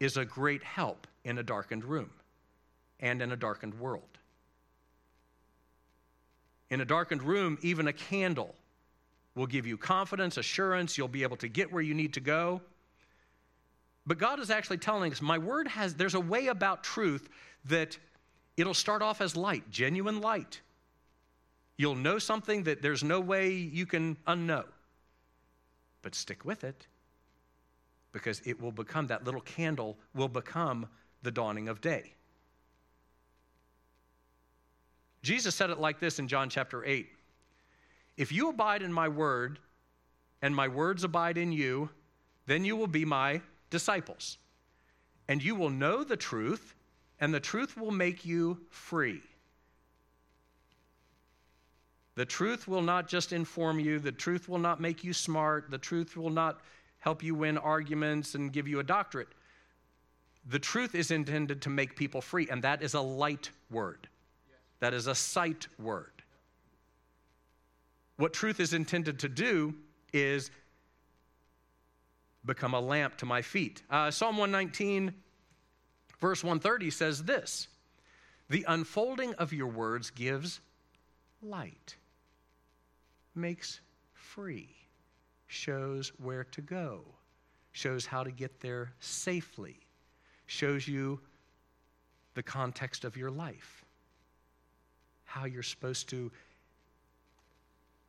is 0.00 0.16
a 0.16 0.24
great 0.24 0.62
help 0.62 1.06
in 1.24 1.36
a 1.36 1.42
darkened 1.42 1.84
room 1.84 2.08
and 3.00 3.20
in 3.20 3.32
a 3.32 3.36
darkened 3.36 3.78
world. 3.78 4.18
In 6.70 6.80
a 6.80 6.86
darkened 6.86 7.22
room, 7.22 7.58
even 7.60 7.86
a 7.86 7.92
candle 7.92 8.54
will 9.34 9.46
give 9.46 9.66
you 9.66 9.76
confidence, 9.76 10.38
assurance, 10.38 10.96
you'll 10.96 11.06
be 11.06 11.22
able 11.22 11.36
to 11.36 11.48
get 11.48 11.70
where 11.70 11.82
you 11.82 11.92
need 11.92 12.14
to 12.14 12.20
go. 12.20 12.62
But 14.08 14.18
God 14.18 14.40
is 14.40 14.50
actually 14.50 14.78
telling 14.78 15.12
us, 15.12 15.22
my 15.22 15.38
word 15.38 15.68
has, 15.68 15.94
there's 15.94 16.14
a 16.14 16.20
way 16.20 16.48
about 16.48 16.82
truth 16.82 17.28
that 17.66 17.96
It'll 18.58 18.74
start 18.74 19.02
off 19.02 19.20
as 19.20 19.36
light, 19.36 19.70
genuine 19.70 20.20
light. 20.20 20.60
You'll 21.76 21.94
know 21.94 22.18
something 22.18 22.64
that 22.64 22.82
there's 22.82 23.04
no 23.04 23.20
way 23.20 23.52
you 23.52 23.86
can 23.86 24.16
unknow. 24.26 24.64
But 26.02 26.16
stick 26.16 26.44
with 26.44 26.64
it 26.64 26.88
because 28.10 28.42
it 28.44 28.60
will 28.60 28.72
become, 28.72 29.06
that 29.06 29.22
little 29.22 29.42
candle 29.42 29.96
will 30.12 30.28
become 30.28 30.88
the 31.22 31.30
dawning 31.30 31.68
of 31.68 31.80
day. 31.80 32.14
Jesus 35.22 35.54
said 35.54 35.70
it 35.70 35.78
like 35.78 36.00
this 36.00 36.18
in 36.18 36.26
John 36.26 36.50
chapter 36.50 36.84
8 36.84 37.08
If 38.16 38.32
you 38.32 38.48
abide 38.48 38.82
in 38.82 38.92
my 38.92 39.06
word, 39.06 39.60
and 40.42 40.54
my 40.54 40.66
words 40.66 41.04
abide 41.04 41.38
in 41.38 41.52
you, 41.52 41.90
then 42.46 42.64
you 42.64 42.74
will 42.74 42.88
be 42.88 43.04
my 43.04 43.40
disciples. 43.70 44.38
And 45.28 45.42
you 45.42 45.54
will 45.54 45.70
know 45.70 46.04
the 46.04 46.16
truth, 46.16 46.74
and 47.20 47.32
the 47.32 47.40
truth 47.40 47.76
will 47.76 47.90
make 47.90 48.24
you 48.24 48.58
free. 48.70 49.20
The 52.14 52.24
truth 52.24 52.66
will 52.66 52.82
not 52.82 53.08
just 53.08 53.32
inform 53.32 53.78
you, 53.78 54.00
the 54.00 54.10
truth 54.10 54.48
will 54.48 54.58
not 54.58 54.80
make 54.80 55.04
you 55.04 55.12
smart, 55.12 55.70
the 55.70 55.78
truth 55.78 56.16
will 56.16 56.30
not 56.30 56.60
help 56.98 57.22
you 57.22 57.34
win 57.34 57.56
arguments 57.56 58.34
and 58.34 58.52
give 58.52 58.66
you 58.66 58.80
a 58.80 58.84
doctorate. 58.84 59.28
The 60.46 60.58
truth 60.58 60.94
is 60.94 61.10
intended 61.10 61.62
to 61.62 61.70
make 61.70 61.94
people 61.94 62.20
free, 62.20 62.48
and 62.50 62.62
that 62.62 62.82
is 62.82 62.94
a 62.94 63.00
light 63.00 63.50
word. 63.70 64.08
That 64.80 64.94
is 64.94 65.06
a 65.06 65.14
sight 65.14 65.68
word. 65.78 66.10
What 68.16 68.32
truth 68.32 68.58
is 68.58 68.72
intended 68.72 69.20
to 69.20 69.28
do 69.28 69.74
is 70.12 70.50
become 72.48 72.74
a 72.74 72.80
lamp 72.80 73.16
to 73.18 73.26
my 73.26 73.42
feet. 73.42 73.82
Uh, 73.88 74.10
Psalm 74.10 74.36
119 74.36 75.14
Verse 76.20 76.42
130 76.42 76.90
says 76.90 77.24
this 77.24 77.68
The 78.48 78.64
unfolding 78.68 79.34
of 79.34 79.52
your 79.52 79.68
words 79.68 80.10
gives 80.10 80.60
light, 81.42 81.96
makes 83.34 83.80
free, 84.14 84.68
shows 85.46 86.12
where 86.18 86.44
to 86.44 86.60
go, 86.60 87.04
shows 87.72 88.04
how 88.04 88.24
to 88.24 88.32
get 88.32 88.60
there 88.60 88.92
safely, 89.00 89.78
shows 90.46 90.88
you 90.88 91.20
the 92.34 92.42
context 92.42 93.04
of 93.04 93.16
your 93.16 93.30
life, 93.30 93.84
how 95.24 95.44
you're 95.44 95.62
supposed 95.62 96.08
to 96.08 96.32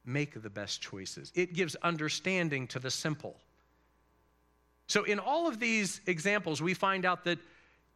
make 0.03 0.41
the 0.41 0.49
best 0.49 0.81
choices. 0.81 1.31
It 1.35 1.53
gives 1.53 1.75
understanding 1.75 2.65
to 2.67 2.79
the 2.79 2.89
simple. 2.89 3.35
So, 4.89 5.03
in 5.03 5.19
all 5.19 5.47
of 5.47 5.59
these 5.59 6.01
examples, 6.07 6.63
we 6.63 6.73
find 6.73 7.05
out 7.05 7.23
that 7.25 7.37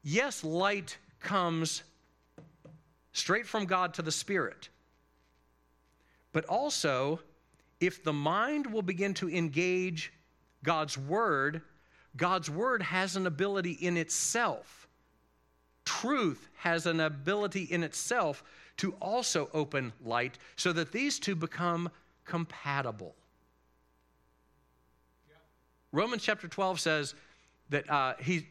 yes, 0.03 0.43
light 0.43 0.95
comes 1.19 1.81
straight 3.13 3.47
from 3.47 3.65
God 3.65 3.95
to 3.95 4.03
the 4.03 4.11
Spirit. 4.11 4.69
But 6.33 6.45
also, 6.45 7.19
if 7.79 8.03
the 8.03 8.13
mind 8.13 8.71
will 8.71 8.83
begin 8.83 9.15
to 9.15 9.29
engage 9.29 10.13
God's 10.63 10.95
Word, 10.95 11.63
God's 12.15 12.51
Word 12.51 12.83
has 12.83 13.15
an 13.15 13.25
ability 13.25 13.71
in 13.71 13.97
itself. 13.97 14.87
Truth 15.85 16.47
has 16.57 16.85
an 16.85 16.99
ability 16.99 17.63
in 17.63 17.83
itself 17.83 18.43
to 18.77 18.93
also 19.01 19.49
open 19.51 19.93
light 20.05 20.37
so 20.57 20.71
that 20.73 20.91
these 20.91 21.17
two 21.17 21.35
become 21.35 21.89
compatible. 22.23 23.15
Romans 25.93 26.23
chapter 26.23 26.47
12 26.47 26.79
says 26.79 27.15
that 27.69 27.89
uh, 27.89 28.15
he, 28.19 28.47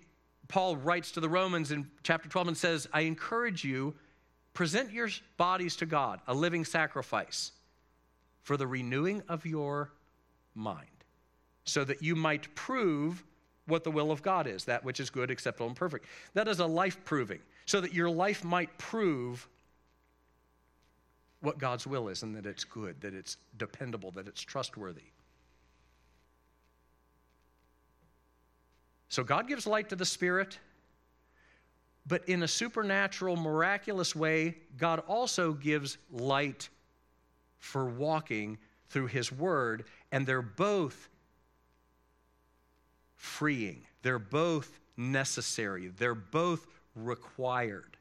Paul 0.49 0.77
writes 0.77 1.11
to 1.13 1.21
the 1.21 1.29
Romans 1.29 1.73
in 1.73 1.89
chapter 2.05 2.29
12 2.29 2.49
and 2.49 2.57
says, 2.57 2.89
I 2.93 3.01
encourage 3.03 3.65
you, 3.65 3.95
present 4.55 4.93
your 4.93 5.09
bodies 5.37 5.77
to 5.77 5.87
God, 5.87 6.21
a 6.29 6.35
living 6.35 6.65
sacrifice, 6.65 7.51
for 8.43 8.57
the 8.57 8.67
renewing 8.67 9.23
of 9.29 9.45
your 9.45 9.91
mind, 10.55 10.87
so 11.65 11.85
that 11.85 12.01
you 12.01 12.15
might 12.15 12.53
prove 12.55 13.25
what 13.67 13.83
the 13.85 13.91
will 13.91 14.13
of 14.13 14.23
God 14.23 14.47
is, 14.47 14.65
that 14.65 14.85
which 14.85 15.01
is 15.01 15.11
good, 15.11 15.31
acceptable, 15.31 15.67
and 15.67 15.77
perfect. 15.77 16.07
That 16.35 16.47
is 16.47 16.61
a 16.61 16.67
life 16.67 17.05
proving, 17.05 17.41
so 17.67 17.81
that 17.81 17.93
your 17.93 18.11
life 18.11 18.45
might 18.45 18.77
prove 18.79 19.49
what 21.41 21.59
God's 21.59 21.89
will 21.89 22.09
is 22.09 22.23
and 22.23 22.37
that 22.37 22.47
it's 22.47 22.63
good, 22.63 23.01
that 23.01 23.15
it's 23.15 23.37
dependable, 23.59 24.13
that 24.13 24.29
it's 24.29 24.43
trustworthy. 24.43 25.03
So 29.13 29.23
God 29.23 29.47
gives 29.47 29.67
light 29.67 29.91
to 29.91 29.97
the 29.97 30.07
Spirit, 30.07 30.59
but 32.07 32.27
in 32.31 32.43
a 32.45 32.49
supernatural, 32.49 33.37
miraculous 33.37 34.17
way, 34.17 34.57
God 34.79 35.01
also 35.01 35.53
gives 35.53 35.99
light 36.11 36.71
for 37.59 37.85
walking 37.85 38.57
through 38.89 39.09
His 39.09 39.31
Word, 39.31 39.85
and 40.13 40.27
they're 40.27 40.41
both 40.41 41.11
freeing. 43.15 43.83
They're 44.01 44.19
both 44.19 44.81
necessary. 44.97 45.89
They're 45.89 46.15
both 46.15 46.67
required. 46.97 47.99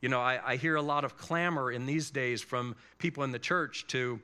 You 0.00 0.08
know, 0.08 0.20
I, 0.20 0.52
I, 0.52 0.54
hear 0.54 0.76
a 0.76 0.82
lot 0.82 1.04
of 1.04 1.16
clamor 1.16 1.72
in 1.72 1.84
these 1.84 2.12
days 2.12 2.42
from 2.42 2.76
people 2.98 3.24
in 3.24 3.32
the 3.32 3.40
church 3.40 3.88
to 3.88 4.20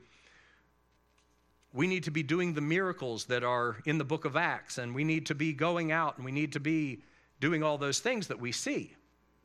we 1.73 1.87
need 1.87 2.03
to 2.03 2.11
be 2.11 2.23
doing 2.23 2.53
the 2.53 2.61
miracles 2.61 3.25
that 3.25 3.43
are 3.43 3.77
in 3.85 3.97
the 3.97 4.03
book 4.03 4.25
of 4.25 4.35
Acts, 4.35 4.77
and 4.77 4.93
we 4.93 5.03
need 5.03 5.25
to 5.27 5.35
be 5.35 5.53
going 5.53 5.91
out 5.91 6.17
and 6.17 6.25
we 6.25 6.31
need 6.31 6.53
to 6.53 6.59
be 6.59 7.01
doing 7.39 7.63
all 7.63 7.77
those 7.77 7.99
things 7.99 8.27
that 8.27 8.39
we 8.39 8.51
see. 8.51 8.93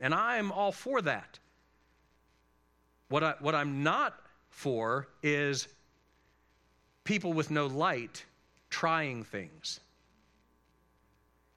And 0.01 0.15
I'm 0.15 0.53
all 0.53 0.73
for 0.73 1.01
that. 1.03 1.39
What, 3.09 3.23
I, 3.23 3.35
what 3.41 3.55
I'm 3.55 3.83
not 3.83 4.15
for 4.51 5.09
is 5.23 5.69
people 7.05 7.33
with 7.33 7.51
no 7.51 7.67
light 7.67 8.25
trying 8.69 9.23
things. 9.23 9.81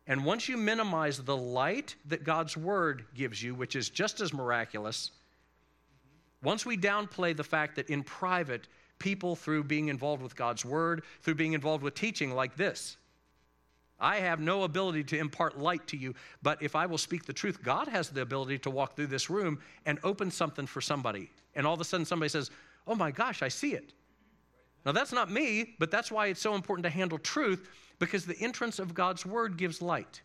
And 0.05 0.25
once 0.25 0.47
you 0.47 0.57
minimize 0.57 1.17
the 1.17 1.37
light 1.37 1.95
that 2.05 2.23
God's 2.23 2.55
word 2.55 3.05
gives 3.13 3.41
you, 3.41 3.53
which 3.53 3.75
is 3.75 3.89
just 3.89 4.21
as 4.21 4.33
miraculous, 4.33 5.11
once 6.41 6.65
we 6.65 6.77
downplay 6.77 7.35
the 7.35 7.43
fact 7.43 7.75
that 7.75 7.89
in 7.89 8.03
private 8.03 8.67
people 8.99 9.35
through 9.35 9.63
being 9.63 9.87
involved 9.87 10.21
with 10.21 10.35
God's 10.35 10.63
Word, 10.63 11.03
through 11.21 11.35
being 11.35 11.53
involved 11.53 11.83
with 11.83 11.95
teaching 11.95 12.33
like 12.33 12.55
this. 12.55 12.97
I 13.99 14.17
have 14.17 14.39
no 14.39 14.63
ability 14.63 15.03
to 15.05 15.17
impart 15.17 15.59
light 15.59 15.85
to 15.87 15.97
you, 15.97 16.13
but 16.41 16.61
if 16.61 16.75
I 16.75 16.85
will 16.85 16.97
speak 16.97 17.25
the 17.25 17.33
truth, 17.33 17.61
God 17.61 17.87
has 17.89 18.09
the 18.09 18.21
ability 18.21 18.59
to 18.59 18.69
walk 18.69 18.95
through 18.95 19.07
this 19.07 19.29
room 19.29 19.59
and 19.85 19.99
open 20.03 20.31
something 20.31 20.65
for 20.65 20.79
somebody. 20.79 21.29
And 21.55 21.67
all 21.67 21.73
of 21.73 21.81
a 21.81 21.83
sudden, 21.83 22.05
somebody 22.05 22.29
says, 22.29 22.49
Oh 22.87 22.95
my 22.95 23.11
gosh, 23.11 23.41
I 23.41 23.49
see 23.49 23.73
it. 23.73 23.93
Now, 24.85 24.93
that's 24.93 25.11
not 25.11 25.29
me, 25.29 25.75
but 25.77 25.91
that's 25.91 26.11
why 26.11 26.27
it's 26.27 26.41
so 26.41 26.55
important 26.55 26.83
to 26.85 26.89
handle 26.89 27.17
truth 27.17 27.69
because 27.99 28.25
the 28.25 28.39
entrance 28.39 28.79
of 28.79 28.93
God's 28.93 29.25
Word 29.25 29.57
gives 29.57 29.81
light. 29.81 30.21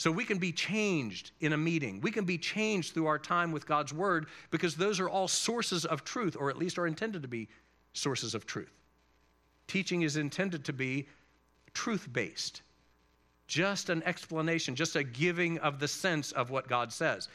So 0.00 0.10
we 0.10 0.24
can 0.24 0.38
be 0.38 0.50
changed 0.50 1.32
in 1.40 1.52
a 1.52 1.58
meeting. 1.58 2.00
We 2.00 2.10
can 2.10 2.24
be 2.24 2.38
changed 2.38 2.94
through 2.94 3.04
our 3.04 3.18
time 3.18 3.52
with 3.52 3.66
God's 3.66 3.92
Word 3.92 4.28
because 4.50 4.74
those 4.74 4.98
are 4.98 5.10
all 5.10 5.28
sources 5.28 5.84
of 5.84 6.04
truth, 6.04 6.38
or 6.40 6.48
at 6.48 6.56
least 6.56 6.78
are 6.78 6.86
intended 6.86 7.20
to 7.20 7.28
be 7.28 7.48
sources 7.92 8.34
of 8.34 8.46
truth. 8.46 8.72
Teaching 9.66 10.00
is 10.00 10.16
intended 10.16 10.64
to 10.64 10.72
be 10.72 11.06
truth 11.74 12.08
based, 12.10 12.62
just 13.46 13.90
an 13.90 14.02
explanation, 14.06 14.74
just 14.74 14.96
a 14.96 15.04
giving 15.04 15.58
of 15.58 15.78
the 15.78 15.88
sense 15.88 16.32
of 16.32 16.48
what 16.48 16.66
God 16.66 16.90
says. 16.90 17.28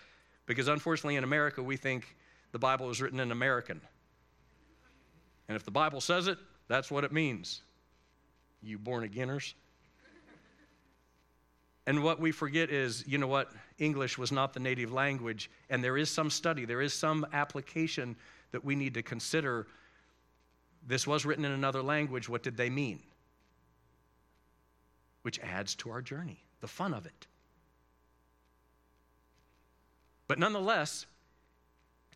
Because 0.48 0.68
unfortunately, 0.68 1.18
in 1.18 1.24
America, 1.24 1.62
we 1.62 1.78
think 1.78 2.16
the 2.52 2.58
Bible 2.58 2.90
is 2.90 3.00
written 3.00 3.20
in 3.20 3.32
American. 3.32 3.80
And 5.50 5.56
if 5.56 5.64
the 5.64 5.70
Bible 5.70 6.02
says 6.02 6.28
it, 6.28 6.40
that's 6.68 6.90
what 6.90 7.04
it 7.04 7.12
means. 7.12 7.62
You 8.64 8.80
born 8.80 9.08
againers. 9.08 9.54
And 11.88 12.04
what 12.04 12.20
we 12.20 12.32
forget 12.32 12.72
is, 12.72 13.04
you 13.08 13.18
know 13.18 13.28
what? 13.28 13.52
English 13.78 14.18
was 14.18 14.32
not 14.32 14.54
the 14.54 14.60
native 14.60 14.92
language, 14.92 15.52
and 15.70 15.84
there 15.84 15.98
is 15.98 16.10
some 16.10 16.30
study, 16.30 16.66
there 16.66 16.82
is 16.82 16.94
some 16.94 17.26
application 17.32 18.16
that 18.52 18.66
we 18.66 18.76
need 18.76 18.94
to 18.96 19.04
consider. 19.04 19.68
This 20.88 21.06
was 21.06 21.26
written 21.26 21.46
in 21.46 21.52
another 21.52 21.84
language. 21.84 22.28
What 22.28 22.42
did 22.42 22.58
they 22.58 22.70
mean? 22.70 23.02
Which 25.22 25.40
adds 25.40 25.76
to 25.76 25.92
our 25.92 26.02
journey, 26.02 26.44
the 26.62 26.68
fun 26.68 26.94
of 26.94 27.06
it. 27.06 27.28
But 30.28 30.40
nonetheless, 30.40 31.06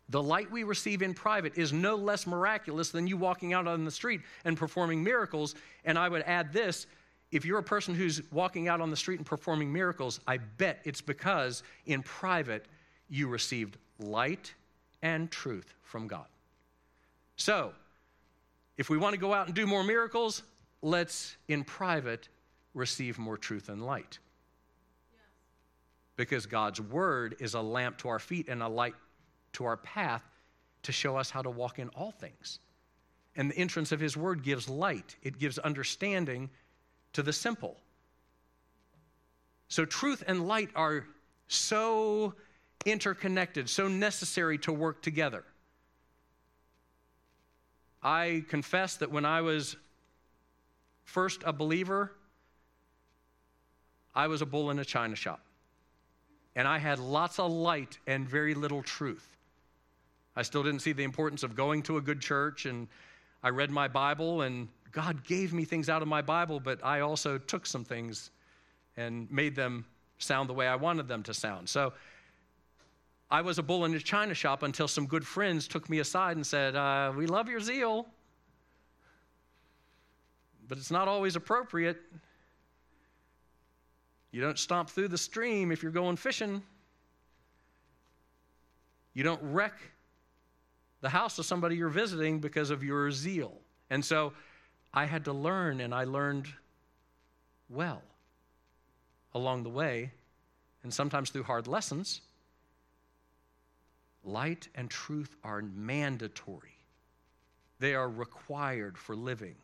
the 0.08 0.22
light 0.22 0.50
we 0.50 0.64
receive 0.64 1.02
in 1.02 1.14
private 1.14 1.56
is 1.56 1.72
no 1.72 1.94
less 1.94 2.26
miraculous 2.26 2.90
than 2.90 3.06
you 3.06 3.16
walking 3.16 3.52
out 3.52 3.68
on 3.68 3.84
the 3.84 3.90
street 3.92 4.22
and 4.44 4.56
performing 4.56 5.04
miracles. 5.04 5.54
And 5.84 5.96
I 5.96 6.08
would 6.08 6.22
add 6.22 6.52
this 6.52 6.86
if 7.32 7.44
you're 7.44 7.58
a 7.58 7.62
person 7.62 7.94
who's 7.94 8.22
walking 8.32 8.68
out 8.68 8.80
on 8.80 8.90
the 8.90 8.96
street 8.96 9.18
and 9.18 9.26
performing 9.26 9.72
miracles, 9.72 10.20
I 10.26 10.38
bet 10.38 10.80
it's 10.84 11.00
because 11.00 11.62
in 11.86 12.02
private 12.02 12.66
you 13.08 13.28
received 13.28 13.76
light 13.98 14.54
and 15.02 15.30
truth 15.30 15.74
from 15.82 16.08
God. 16.08 16.26
So, 17.36 17.72
if 18.76 18.90
we 18.90 18.98
want 18.98 19.14
to 19.14 19.20
go 19.20 19.32
out 19.32 19.46
and 19.46 19.54
do 19.54 19.66
more 19.66 19.84
miracles, 19.84 20.42
let's 20.82 21.36
in 21.48 21.64
private 21.64 22.28
receive 22.74 23.18
more 23.18 23.36
truth 23.36 23.68
and 23.68 23.84
light. 23.84 24.18
Because 26.16 26.46
God's 26.46 26.80
word 26.80 27.36
is 27.40 27.54
a 27.54 27.60
lamp 27.60 27.98
to 27.98 28.08
our 28.08 28.18
feet 28.18 28.48
and 28.48 28.62
a 28.62 28.68
light 28.68 28.94
to 29.54 29.64
our 29.64 29.76
path 29.76 30.22
to 30.82 30.92
show 30.92 31.16
us 31.16 31.30
how 31.30 31.42
to 31.42 31.50
walk 31.50 31.78
in 31.78 31.88
all 31.90 32.10
things. 32.10 32.58
And 33.36 33.50
the 33.50 33.56
entrance 33.56 33.92
of 33.92 34.00
his 34.00 34.16
word 34.16 34.42
gives 34.42 34.68
light, 34.68 35.16
it 35.22 35.38
gives 35.38 35.58
understanding 35.58 36.50
to 37.12 37.22
the 37.22 37.32
simple. 37.32 37.76
So, 39.68 39.84
truth 39.84 40.24
and 40.26 40.46
light 40.48 40.70
are 40.74 41.06
so 41.48 42.34
interconnected, 42.86 43.68
so 43.68 43.88
necessary 43.88 44.58
to 44.58 44.72
work 44.72 45.02
together. 45.02 45.44
I 48.02 48.44
confess 48.48 48.96
that 48.96 49.10
when 49.10 49.24
I 49.24 49.42
was 49.42 49.76
first 51.04 51.42
a 51.44 51.52
believer, 51.52 52.12
I 54.14 54.26
was 54.26 54.42
a 54.42 54.46
bull 54.46 54.70
in 54.70 54.78
a 54.78 54.84
china 54.84 55.14
shop. 55.14 55.40
And 56.56 56.66
I 56.66 56.78
had 56.78 56.98
lots 56.98 57.38
of 57.38 57.52
light 57.52 57.98
and 58.06 58.28
very 58.28 58.54
little 58.54 58.82
truth. 58.82 59.36
I 60.34 60.42
still 60.42 60.62
didn't 60.62 60.80
see 60.80 60.92
the 60.92 61.04
importance 61.04 61.42
of 61.42 61.54
going 61.54 61.82
to 61.82 61.96
a 61.96 62.00
good 62.00 62.20
church, 62.20 62.66
and 62.66 62.88
I 63.42 63.50
read 63.50 63.70
my 63.70 63.88
Bible 63.88 64.42
and 64.42 64.68
God 64.92 65.24
gave 65.24 65.52
me 65.52 65.64
things 65.64 65.88
out 65.88 66.02
of 66.02 66.08
my 66.08 66.22
Bible, 66.22 66.60
but 66.60 66.84
I 66.84 67.00
also 67.00 67.38
took 67.38 67.66
some 67.66 67.84
things 67.84 68.30
and 68.96 69.30
made 69.30 69.54
them 69.54 69.84
sound 70.18 70.48
the 70.48 70.52
way 70.52 70.66
I 70.66 70.76
wanted 70.76 71.08
them 71.08 71.22
to 71.24 71.34
sound. 71.34 71.68
So 71.68 71.92
I 73.30 73.40
was 73.42 73.58
a 73.58 73.62
bull 73.62 73.84
in 73.84 73.94
a 73.94 74.00
china 74.00 74.34
shop 74.34 74.62
until 74.62 74.88
some 74.88 75.06
good 75.06 75.26
friends 75.26 75.68
took 75.68 75.88
me 75.88 76.00
aside 76.00 76.36
and 76.36 76.46
said, 76.46 76.74
uh, 76.74 77.12
We 77.16 77.26
love 77.26 77.48
your 77.48 77.60
zeal, 77.60 78.06
but 80.68 80.78
it's 80.78 80.90
not 80.90 81.06
always 81.06 81.36
appropriate. 81.36 81.98
You 84.32 84.40
don't 84.40 84.58
stomp 84.58 84.90
through 84.90 85.08
the 85.08 85.18
stream 85.18 85.70
if 85.70 85.82
you're 85.82 85.92
going 85.92 86.16
fishing. 86.16 86.62
You 89.14 89.22
don't 89.22 89.42
wreck 89.42 89.74
the 91.00 91.08
house 91.08 91.38
of 91.38 91.46
somebody 91.46 91.76
you're 91.76 91.88
visiting 91.88 92.38
because 92.40 92.70
of 92.70 92.82
your 92.84 93.10
zeal. 93.10 93.58
And 93.90 94.04
so 94.04 94.32
I 94.92 95.06
had 95.06 95.24
to 95.26 95.32
learn, 95.32 95.80
and 95.80 95.94
I 95.94 96.04
learned 96.04 96.48
well 97.68 98.02
along 99.34 99.62
the 99.62 99.70
way, 99.70 100.10
and 100.82 100.92
sometimes 100.92 101.30
through 101.30 101.44
hard 101.44 101.66
lessons. 101.66 102.20
Light 104.24 104.68
and 104.74 104.90
truth 104.90 105.36
are 105.44 105.62
mandatory, 105.62 106.76
they 107.78 107.94
are 107.94 108.08
required 108.08 108.98
for 108.98 109.16
living. 109.16 109.56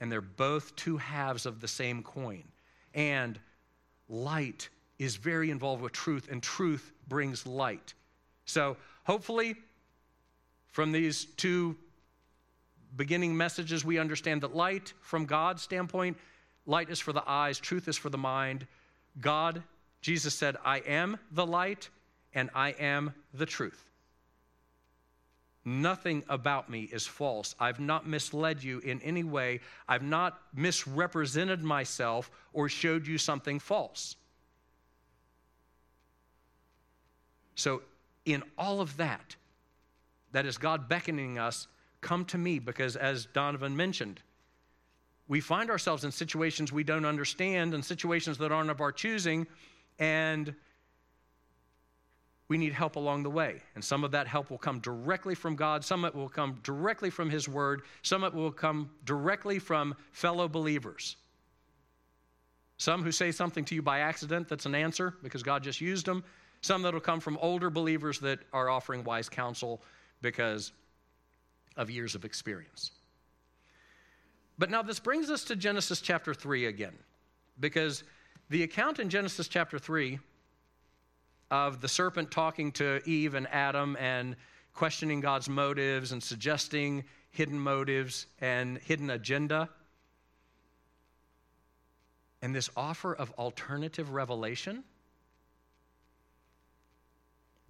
and 0.00 0.10
they're 0.10 0.22
both 0.22 0.74
two 0.76 0.96
halves 0.96 1.44
of 1.46 1.60
the 1.60 1.68
same 1.68 2.02
coin. 2.02 2.42
And 2.94 3.38
light 4.08 4.70
is 4.98 5.16
very 5.16 5.50
involved 5.50 5.82
with 5.82 5.92
truth, 5.92 6.28
and 6.30 6.42
truth 6.42 6.92
brings 7.06 7.46
light. 7.46 7.94
So, 8.46 8.76
hopefully, 9.04 9.56
from 10.68 10.90
these 10.90 11.26
two 11.36 11.76
beginning 12.96 13.36
messages, 13.36 13.84
we 13.84 13.98
understand 13.98 14.42
that 14.42 14.54
light, 14.54 14.92
from 15.00 15.26
God's 15.26 15.62
standpoint, 15.62 16.16
light 16.66 16.90
is 16.90 17.00
for 17.00 17.12
the 17.12 17.28
eyes, 17.28 17.58
truth 17.58 17.88
is 17.88 17.96
for 17.96 18.10
the 18.10 18.18
mind. 18.18 18.66
God, 19.20 19.62
Jesus 20.00 20.34
said, 20.34 20.56
I 20.64 20.78
am 20.78 21.18
the 21.32 21.46
light 21.46 21.88
and 22.32 22.50
I 22.54 22.70
am 22.70 23.14
the 23.34 23.46
truth. 23.46 23.90
Nothing 25.64 26.24
about 26.28 26.70
me 26.70 26.88
is 26.90 27.06
false. 27.06 27.54
I've 27.60 27.80
not 27.80 28.06
misled 28.06 28.62
you 28.62 28.78
in 28.78 29.00
any 29.02 29.24
way. 29.24 29.60
I've 29.86 30.02
not 30.02 30.40
misrepresented 30.54 31.62
myself 31.62 32.30
or 32.52 32.68
showed 32.68 33.06
you 33.06 33.18
something 33.18 33.58
false. 33.58 34.16
So, 37.56 37.82
in 38.24 38.42
all 38.56 38.80
of 38.80 38.96
that, 38.96 39.36
that 40.32 40.46
is 40.46 40.56
God 40.56 40.88
beckoning 40.88 41.38
us, 41.38 41.66
come 42.00 42.24
to 42.26 42.38
me, 42.38 42.58
because 42.58 42.96
as 42.96 43.26
Donovan 43.26 43.76
mentioned, 43.76 44.20
we 45.28 45.40
find 45.40 45.70
ourselves 45.70 46.04
in 46.04 46.10
situations 46.10 46.72
we 46.72 46.82
don't 46.82 47.04
understand 47.04 47.72
and 47.72 47.84
situations 47.84 48.38
that 48.38 48.50
aren't 48.50 48.70
of 48.70 48.80
our 48.80 48.90
choosing, 48.90 49.46
and 49.98 50.54
we 52.48 52.58
need 52.58 52.72
help 52.72 52.96
along 52.96 53.22
the 53.22 53.30
way. 53.30 53.62
And 53.76 53.84
some 53.84 54.02
of 54.02 54.10
that 54.10 54.26
help 54.26 54.50
will 54.50 54.58
come 54.58 54.80
directly 54.80 55.36
from 55.36 55.54
God, 55.54 55.84
some 55.84 56.04
of 56.04 56.14
it 56.14 56.18
will 56.18 56.28
come 56.28 56.58
directly 56.64 57.10
from 57.10 57.30
His 57.30 57.48
Word, 57.48 57.82
some 58.02 58.24
of 58.24 58.34
it 58.34 58.36
will 58.36 58.50
come 58.50 58.90
directly 59.04 59.60
from 59.60 59.94
fellow 60.10 60.48
believers. 60.48 61.16
Some 62.76 63.04
who 63.04 63.12
say 63.12 63.30
something 63.30 63.64
to 63.66 63.74
you 63.74 63.82
by 63.82 64.00
accident 64.00 64.48
that's 64.48 64.66
an 64.66 64.74
answer 64.74 65.14
because 65.22 65.42
God 65.42 65.62
just 65.62 65.80
used 65.80 66.06
them. 66.06 66.24
Some 66.62 66.82
that'll 66.82 66.98
come 66.98 67.20
from 67.20 67.38
older 67.42 67.70
believers 67.70 68.18
that 68.20 68.40
are 68.52 68.68
offering 68.68 69.04
wise 69.04 69.28
counsel 69.28 69.82
because 70.22 70.72
of 71.80 71.90
years 71.90 72.14
of 72.14 72.26
experience. 72.26 72.92
But 74.58 74.70
now 74.70 74.82
this 74.82 75.00
brings 75.00 75.30
us 75.30 75.44
to 75.44 75.56
Genesis 75.56 76.02
chapter 76.02 76.34
3 76.34 76.66
again, 76.66 76.92
because 77.58 78.04
the 78.50 78.62
account 78.62 78.98
in 78.98 79.08
Genesis 79.08 79.48
chapter 79.48 79.78
3 79.78 80.18
of 81.50 81.80
the 81.80 81.88
serpent 81.88 82.30
talking 82.30 82.70
to 82.72 83.00
Eve 83.08 83.34
and 83.34 83.48
Adam 83.50 83.96
and 83.98 84.36
questioning 84.74 85.20
God's 85.20 85.48
motives 85.48 86.12
and 86.12 86.22
suggesting 86.22 87.02
hidden 87.30 87.58
motives 87.58 88.26
and 88.40 88.76
hidden 88.78 89.08
agenda. 89.08 89.70
And 92.42 92.54
this 92.54 92.68
offer 92.76 93.14
of 93.14 93.32
alternative 93.38 94.10
revelation 94.10 94.84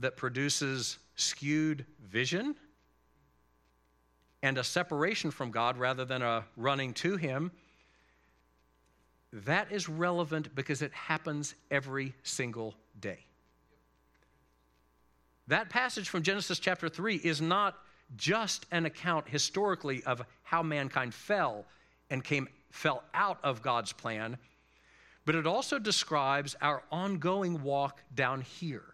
that 0.00 0.16
produces 0.16 0.98
skewed 1.14 1.86
vision 2.02 2.56
and 4.42 4.58
a 4.58 4.64
separation 4.64 5.30
from 5.30 5.50
God 5.50 5.76
rather 5.76 6.04
than 6.04 6.22
a 6.22 6.44
running 6.56 6.94
to 6.94 7.16
Him, 7.16 7.50
that 9.32 9.70
is 9.70 9.88
relevant 9.88 10.54
because 10.54 10.82
it 10.82 10.92
happens 10.92 11.54
every 11.70 12.14
single 12.22 12.74
day. 13.00 13.18
That 15.46 15.68
passage 15.68 16.08
from 16.08 16.22
Genesis 16.22 16.58
chapter 16.58 16.88
3 16.88 17.16
is 17.16 17.40
not 17.40 17.76
just 18.16 18.66
an 18.70 18.86
account 18.86 19.28
historically 19.28 20.02
of 20.04 20.22
how 20.42 20.62
mankind 20.62 21.14
fell 21.14 21.64
and 22.08 22.24
came 22.24 22.48
fell 22.70 23.02
out 23.14 23.38
of 23.42 23.62
God's 23.62 23.92
plan, 23.92 24.38
but 25.24 25.34
it 25.34 25.46
also 25.46 25.78
describes 25.78 26.56
our 26.60 26.82
ongoing 26.90 27.62
walk 27.62 28.00
down 28.14 28.42
here. 28.42 28.84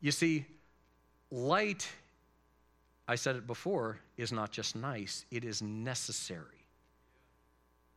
You 0.00 0.10
see, 0.10 0.44
light, 1.36 1.88
I 3.06 3.14
said 3.14 3.36
it 3.36 3.46
before, 3.46 3.98
is 4.16 4.32
not 4.32 4.50
just 4.50 4.74
nice, 4.74 5.24
it 5.30 5.44
is 5.44 5.60
necessary. 5.62 6.42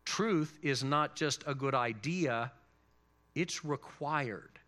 Truth 0.06 0.60
is 0.62 0.84
not 0.84 1.16
just 1.16 1.44
a 1.48 1.56
good 1.56 1.74
idea, 1.74 2.52
it's 3.36 3.64
required. 3.64 4.60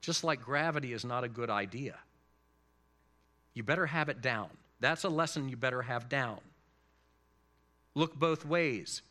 Just 0.00 0.24
like 0.24 0.42
gravity 0.42 0.92
is 0.92 1.04
not 1.04 1.22
a 1.22 1.28
good 1.28 1.50
idea. 1.50 1.96
You 3.54 3.62
better 3.62 3.86
have 3.86 4.08
it 4.08 4.22
down. 4.22 4.48
That's 4.80 5.04
a 5.04 5.08
lesson 5.08 5.48
you 5.48 5.56
better 5.56 5.82
have 5.82 6.08
down. 6.08 6.38
Look 7.94 8.18
both 8.18 8.46
ways 8.46 9.02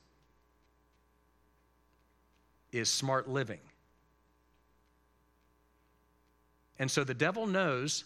is 2.71 2.89
smart 2.89 3.29
living. 3.29 3.59
And 6.79 6.89
so 6.89 7.03
the 7.03 7.13
devil 7.13 7.45
knows 7.45 8.05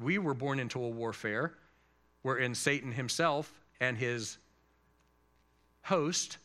we 0.00 0.18
were 0.18 0.34
born 0.34 0.58
into 0.58 0.82
a 0.82 0.88
warfare 0.88 1.54
wherein 2.22 2.54
Satan 2.54 2.92
himself 2.92 3.60
and 3.80 3.96
his 3.96 4.38
host 5.82 6.38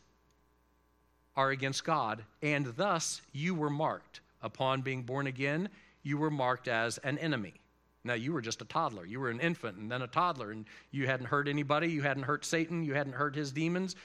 are 1.35 1.49
against 1.49 1.83
God, 1.83 2.23
and 2.41 2.67
thus 2.77 3.21
you 3.33 3.53
were 3.53 3.69
marked 3.69 4.21
upon 4.41 4.81
being 4.81 5.03
born 5.03 5.27
again, 5.27 5.69
you 6.03 6.17
were 6.17 6.29
marked 6.29 6.67
as 6.67 6.97
an 6.99 7.17
enemy. 7.17 7.53
Now, 8.03 8.13
you 8.13 8.31
were 8.31 8.41
just 8.41 8.61
a 8.61 8.65
toddler. 8.65 9.05
You 9.05 9.19
were 9.19 9.31
an 9.31 9.39
infant 9.39 9.77
and 9.77 9.91
then 9.91 10.03
a 10.03 10.07
toddler, 10.07 10.51
and 10.51 10.65
you 10.91 11.07
hadn't 11.07 11.25
hurt 11.25 11.47
anybody. 11.47 11.87
You 11.87 12.03
hadn't 12.03 12.23
hurt 12.23 12.45
Satan. 12.45 12.83
You 12.83 12.93
hadn't 12.93 13.13
hurt 13.13 13.35
his 13.35 13.51
demons, 13.51 13.95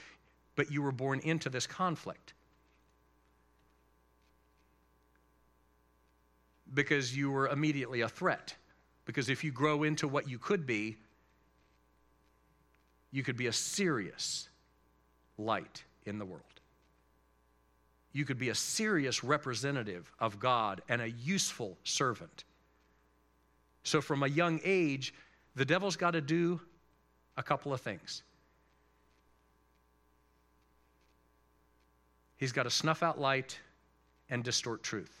but 0.55 0.71
you 0.71 0.81
were 0.81 0.91
born 0.91 1.19
into 1.19 1.49
this 1.49 1.67
conflict. 1.67 2.33
Because 6.73 7.15
you 7.15 7.29
were 7.29 7.47
immediately 7.49 8.01
a 8.01 8.09
threat. 8.09 8.55
Because 9.05 9.29
if 9.29 9.43
you 9.43 9.51
grow 9.51 9.83
into 9.83 10.07
what 10.07 10.29
you 10.29 10.37
could 10.37 10.65
be, 10.65 10.97
you 13.11 13.23
could 13.23 13.37
be 13.37 13.47
a 13.47 13.53
serious 13.53 14.47
light 15.37 15.83
in 16.05 16.17
the 16.17 16.25
world 16.25 16.43
you 18.13 18.25
could 18.25 18.37
be 18.37 18.49
a 18.49 18.55
serious 18.55 19.23
representative 19.23 20.11
of 20.19 20.39
God 20.39 20.81
and 20.89 21.01
a 21.01 21.09
useful 21.09 21.77
servant. 21.83 22.43
So, 23.83 24.01
from 24.01 24.23
a 24.23 24.27
young 24.27 24.59
age, 24.63 25.13
the 25.55 25.65
devil's 25.65 25.95
got 25.95 26.11
to 26.11 26.21
do 26.21 26.59
a 27.37 27.43
couple 27.43 27.73
of 27.73 27.81
things. 27.81 28.23
He's 32.37 32.51
got 32.51 32.63
to 32.63 32.69
snuff 32.69 33.01
out 33.01 33.19
light 33.19 33.59
and 34.29 34.43
distort 34.43 34.83
truth. 34.83 35.20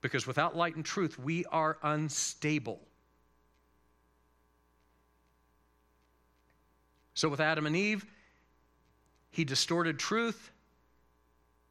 Because 0.00 0.26
without 0.26 0.56
light 0.56 0.76
and 0.76 0.84
truth, 0.84 1.18
we 1.18 1.44
are 1.46 1.76
unstable. 1.82 2.80
So, 7.14 7.28
with 7.28 7.40
Adam 7.40 7.66
and 7.66 7.76
Eve, 7.76 8.06
he 9.30 9.44
distorted 9.44 9.98
truth 9.98 10.50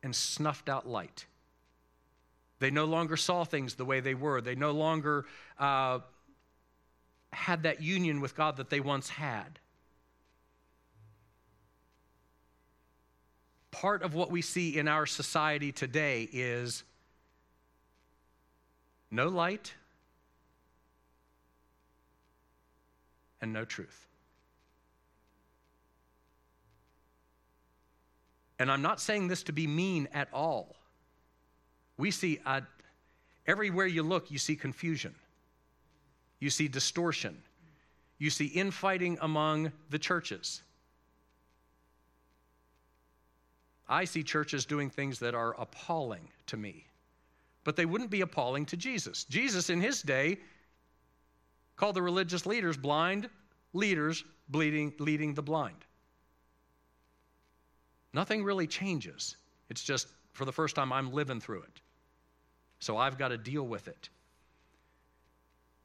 and 0.03 0.15
snuffed 0.15 0.69
out 0.69 0.87
light. 0.87 1.25
They 2.59 2.71
no 2.71 2.85
longer 2.85 3.17
saw 3.17 3.45
things 3.45 3.75
the 3.75 3.85
way 3.85 3.99
they 3.99 4.13
were. 4.13 4.41
They 4.41 4.55
no 4.55 4.71
longer 4.71 5.25
uh, 5.57 5.99
had 7.31 7.63
that 7.63 7.81
union 7.81 8.21
with 8.21 8.35
God 8.35 8.57
that 8.57 8.69
they 8.69 8.79
once 8.79 9.09
had. 9.09 9.59
Part 13.71 14.03
of 14.03 14.13
what 14.13 14.29
we 14.29 14.41
see 14.41 14.77
in 14.77 14.87
our 14.87 15.05
society 15.05 15.71
today 15.71 16.27
is 16.31 16.83
no 19.11 19.27
light 19.27 19.73
and 23.41 23.53
no 23.53 23.65
truth. 23.65 24.07
And 28.59 28.69
I'm 28.69 28.81
not 28.81 28.99
saying 28.99 29.29
this 29.29 29.43
to 29.43 29.53
be 29.53 29.67
mean 29.67 30.09
at 30.13 30.27
all. 30.33 30.75
We 31.97 32.11
see 32.11 32.39
uh, 32.45 32.61
everywhere 33.47 33.87
you 33.87 34.03
look, 34.03 34.29
you 34.31 34.37
see 34.37 34.55
confusion, 34.55 35.15
you 36.39 36.49
see 36.49 36.67
distortion, 36.67 37.41
you 38.17 38.29
see 38.29 38.47
infighting 38.47 39.17
among 39.21 39.71
the 39.89 39.99
churches. 39.99 40.61
I 43.87 44.05
see 44.05 44.23
churches 44.23 44.65
doing 44.65 44.89
things 44.89 45.19
that 45.19 45.33
are 45.33 45.55
appalling 45.59 46.29
to 46.47 46.57
me, 46.57 46.85
but 47.69 47.75
they 47.75 47.85
wouldn't 47.85 48.09
be 48.09 48.21
appalling 48.21 48.65
to 48.65 48.75
Jesus. 48.75 49.25
Jesus, 49.25 49.69
in 49.69 49.79
his 49.79 50.01
day, 50.01 50.39
called 51.75 51.95
the 51.95 52.01
religious 52.01 52.47
leaders 52.47 52.75
blind 52.75 53.29
leaders 53.73 54.23
bleeding, 54.47 54.91
leading 54.97 55.35
the 55.35 55.43
blind. 55.43 55.85
Nothing 58.11 58.43
really 58.43 58.65
changes. 58.65 59.37
It's 59.69 59.83
just 59.83 60.07
for 60.33 60.45
the 60.45 60.51
first 60.51 60.75
time 60.75 60.91
I'm 60.91 61.13
living 61.13 61.39
through 61.39 61.61
it. 61.61 61.81
So 62.79 62.97
I've 62.97 63.19
got 63.19 63.27
to 63.27 63.37
deal 63.37 63.67
with 63.67 63.87
it. 63.87 64.09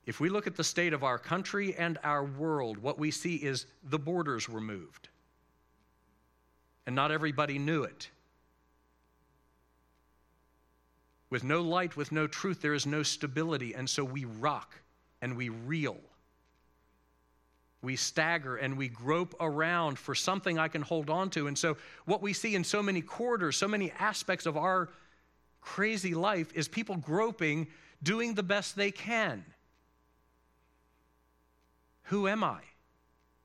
If 0.06 0.20
we 0.20 0.30
look 0.30 0.46
at 0.46 0.56
the 0.56 0.64
state 0.64 0.94
of 0.94 1.04
our 1.04 1.18
country 1.18 1.74
and 1.76 1.98
our 2.02 2.24
world, 2.24 2.78
what 2.78 2.98
we 2.98 3.10
see 3.10 3.36
is 3.36 3.66
the 3.82 3.98
borders 3.98 4.48
were 4.48 4.62
moved. 4.62 5.10
And 6.86 6.96
not 6.96 7.10
everybody 7.10 7.58
knew 7.58 7.82
it. 7.82 8.08
With 11.34 11.42
no 11.42 11.62
light, 11.62 11.96
with 11.96 12.12
no 12.12 12.28
truth, 12.28 12.62
there 12.62 12.74
is 12.74 12.86
no 12.86 13.02
stability. 13.02 13.74
And 13.74 13.90
so 13.90 14.04
we 14.04 14.24
rock 14.24 14.72
and 15.20 15.36
we 15.36 15.48
reel. 15.48 15.96
We 17.82 17.96
stagger 17.96 18.54
and 18.54 18.78
we 18.78 18.86
grope 18.86 19.34
around 19.40 19.98
for 19.98 20.14
something 20.14 20.60
I 20.60 20.68
can 20.68 20.80
hold 20.80 21.10
on 21.10 21.30
to. 21.30 21.48
And 21.48 21.58
so, 21.58 21.76
what 22.04 22.22
we 22.22 22.34
see 22.34 22.54
in 22.54 22.62
so 22.62 22.84
many 22.84 23.00
quarters, 23.00 23.56
so 23.56 23.66
many 23.66 23.90
aspects 23.98 24.46
of 24.46 24.56
our 24.56 24.90
crazy 25.60 26.14
life, 26.14 26.52
is 26.54 26.68
people 26.68 26.98
groping, 26.98 27.66
doing 28.00 28.34
the 28.34 28.44
best 28.44 28.76
they 28.76 28.92
can. 28.92 29.44
Who 32.04 32.28
am 32.28 32.44
I? 32.44 32.60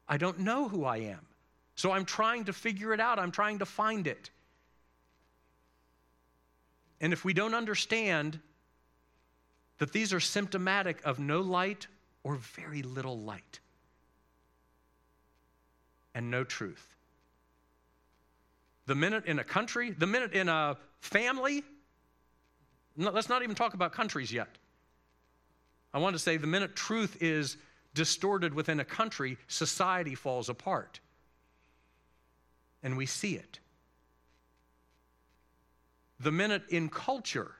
I 0.08 0.18
don't 0.18 0.38
know 0.38 0.70
who 0.70 0.86
I 0.86 0.98
am. 0.98 1.26
So 1.74 1.92
I'm 1.92 2.06
trying 2.06 2.46
to 2.46 2.54
figure 2.54 2.94
it 2.94 3.00
out, 3.00 3.18
I'm 3.18 3.32
trying 3.32 3.58
to 3.58 3.66
find 3.66 4.06
it. 4.06 4.30
And 7.02 7.14
if 7.14 7.24
we 7.24 7.34
don't 7.34 7.54
understand 7.54 8.40
that 9.78 9.94
these 9.94 10.14
are 10.14 10.20
symptomatic 10.20 11.02
of 11.06 11.20
no 11.20 11.40
light 11.40 11.88
or 12.24 12.36
very 12.36 12.82
little 12.82 13.20
light 13.20 13.60
and 16.14 16.30
no 16.30 16.44
truth, 16.44 16.86
the 18.86 18.96
minute 18.96 19.26
in 19.26 19.40
a 19.40 19.44
country, 19.44 19.92
the 19.92 20.08
minute 20.08 20.34
in 20.34 20.50
a 20.50 20.76
family, 21.00 21.64
no, 22.98 23.12
let's 23.12 23.30
not 23.30 23.44
even 23.44 23.56
talk 23.56 23.74
about 23.76 23.94
countries 23.94 24.32
yet. 24.32 24.58
I 25.94 26.00
want 26.00 26.16
to 26.16 26.20
say 26.20 26.38
the 26.38 26.48
minute 26.48 26.76
truth 26.76 27.18
is 27.22 27.58
distorted 27.94 28.54
within 28.54 28.80
a 28.80 28.86
country, 28.86 29.38
society 29.48 30.16
falls 30.16 30.50
apart. 30.50 31.00
And 32.84 32.98
we 32.98 33.06
see 33.06 33.36
it. 33.36 33.60
The 36.20 36.32
minute 36.32 36.64
in 36.70 36.90
culture, 36.90 37.52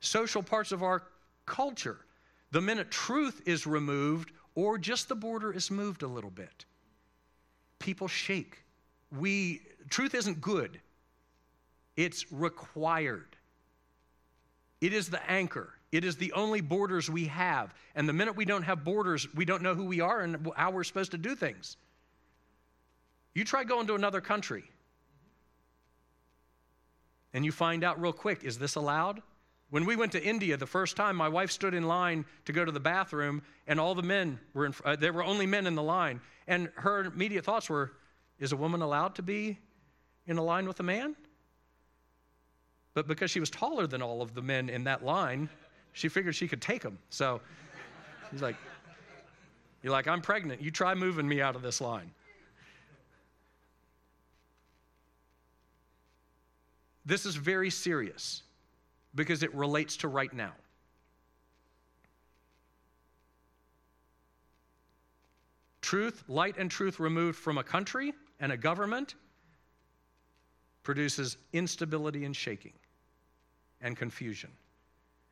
social 0.00 0.42
parts 0.42 0.72
of 0.72 0.82
our 0.82 1.02
culture, 1.46 1.98
the 2.50 2.60
minute 2.60 2.90
truth 2.90 3.42
is 3.46 3.66
removed 3.66 4.32
or 4.54 4.78
just 4.78 5.08
the 5.08 5.14
border 5.14 5.52
is 5.52 5.70
moved 5.70 6.02
a 6.02 6.06
little 6.06 6.30
bit, 6.30 6.64
people 7.78 8.08
shake. 8.08 8.64
We, 9.10 9.62
truth 9.90 10.14
isn't 10.14 10.40
good, 10.40 10.80
it's 11.96 12.30
required. 12.32 13.36
It 14.80 14.92
is 14.92 15.08
the 15.08 15.30
anchor. 15.30 15.72
It 15.92 16.04
is 16.04 16.16
the 16.16 16.32
only 16.32 16.60
borders 16.60 17.08
we 17.08 17.26
have. 17.26 17.72
And 17.94 18.08
the 18.08 18.12
minute 18.12 18.36
we 18.36 18.44
don't 18.44 18.64
have 18.64 18.84
borders, 18.84 19.26
we 19.34 19.44
don't 19.44 19.62
know 19.62 19.74
who 19.74 19.84
we 19.84 20.00
are 20.00 20.20
and 20.20 20.50
how 20.56 20.72
we're 20.72 20.84
supposed 20.84 21.12
to 21.12 21.18
do 21.18 21.34
things. 21.34 21.76
You 23.32 23.44
try 23.44 23.64
going 23.64 23.86
to 23.86 23.94
another 23.94 24.20
country 24.20 24.64
and 27.34 27.44
you 27.44 27.52
find 27.52 27.84
out 27.84 28.00
real 28.00 28.12
quick 28.12 28.44
is 28.44 28.58
this 28.58 28.76
allowed? 28.76 29.20
When 29.70 29.84
we 29.84 29.96
went 29.96 30.12
to 30.12 30.24
India 30.24 30.56
the 30.56 30.66
first 30.66 30.96
time, 30.96 31.16
my 31.16 31.28
wife 31.28 31.50
stood 31.50 31.74
in 31.74 31.82
line 31.82 32.24
to 32.44 32.52
go 32.52 32.64
to 32.64 32.70
the 32.70 32.80
bathroom, 32.80 33.42
and 33.66 33.80
all 33.80 33.94
the 33.94 34.02
men 34.02 34.38
were 34.54 34.66
in, 34.66 34.74
uh, 34.84 34.94
there 34.94 35.12
were 35.12 35.24
only 35.24 35.46
men 35.46 35.66
in 35.66 35.74
the 35.74 35.82
line. 35.82 36.20
And 36.46 36.70
her 36.76 37.06
immediate 37.06 37.44
thoughts 37.44 37.68
were, 37.68 37.92
is 38.38 38.52
a 38.52 38.56
woman 38.56 38.82
allowed 38.82 39.16
to 39.16 39.22
be 39.22 39.58
in 40.26 40.38
a 40.38 40.42
line 40.44 40.68
with 40.68 40.78
a 40.78 40.84
man? 40.84 41.16
But 42.92 43.08
because 43.08 43.32
she 43.32 43.40
was 43.40 43.50
taller 43.50 43.88
than 43.88 44.00
all 44.00 44.22
of 44.22 44.34
the 44.34 44.42
men 44.42 44.68
in 44.68 44.84
that 44.84 45.04
line, 45.04 45.48
she 45.92 46.08
figured 46.08 46.36
she 46.36 46.46
could 46.46 46.62
take 46.62 46.82
him. 46.82 46.98
So 47.10 47.40
he's 48.30 48.42
like, 48.42 48.56
You're 49.82 49.92
like, 49.92 50.06
I'm 50.06 50.20
pregnant. 50.20 50.62
You 50.62 50.70
try 50.70 50.94
moving 50.94 51.26
me 51.26 51.40
out 51.40 51.56
of 51.56 51.62
this 51.62 51.80
line. 51.80 52.12
This 57.06 57.26
is 57.26 57.36
very 57.36 57.70
serious 57.70 58.42
because 59.14 59.42
it 59.42 59.54
relates 59.54 59.96
to 59.98 60.08
right 60.08 60.32
now. 60.32 60.52
Truth, 65.82 66.24
light 66.28 66.56
and 66.58 66.70
truth 66.70 66.98
removed 66.98 67.38
from 67.38 67.58
a 67.58 67.62
country 67.62 68.14
and 68.40 68.50
a 68.50 68.56
government 68.56 69.14
produces 70.82 71.36
instability 71.52 72.24
and 72.24 72.34
shaking 72.34 72.72
and 73.80 73.96
confusion 73.96 74.50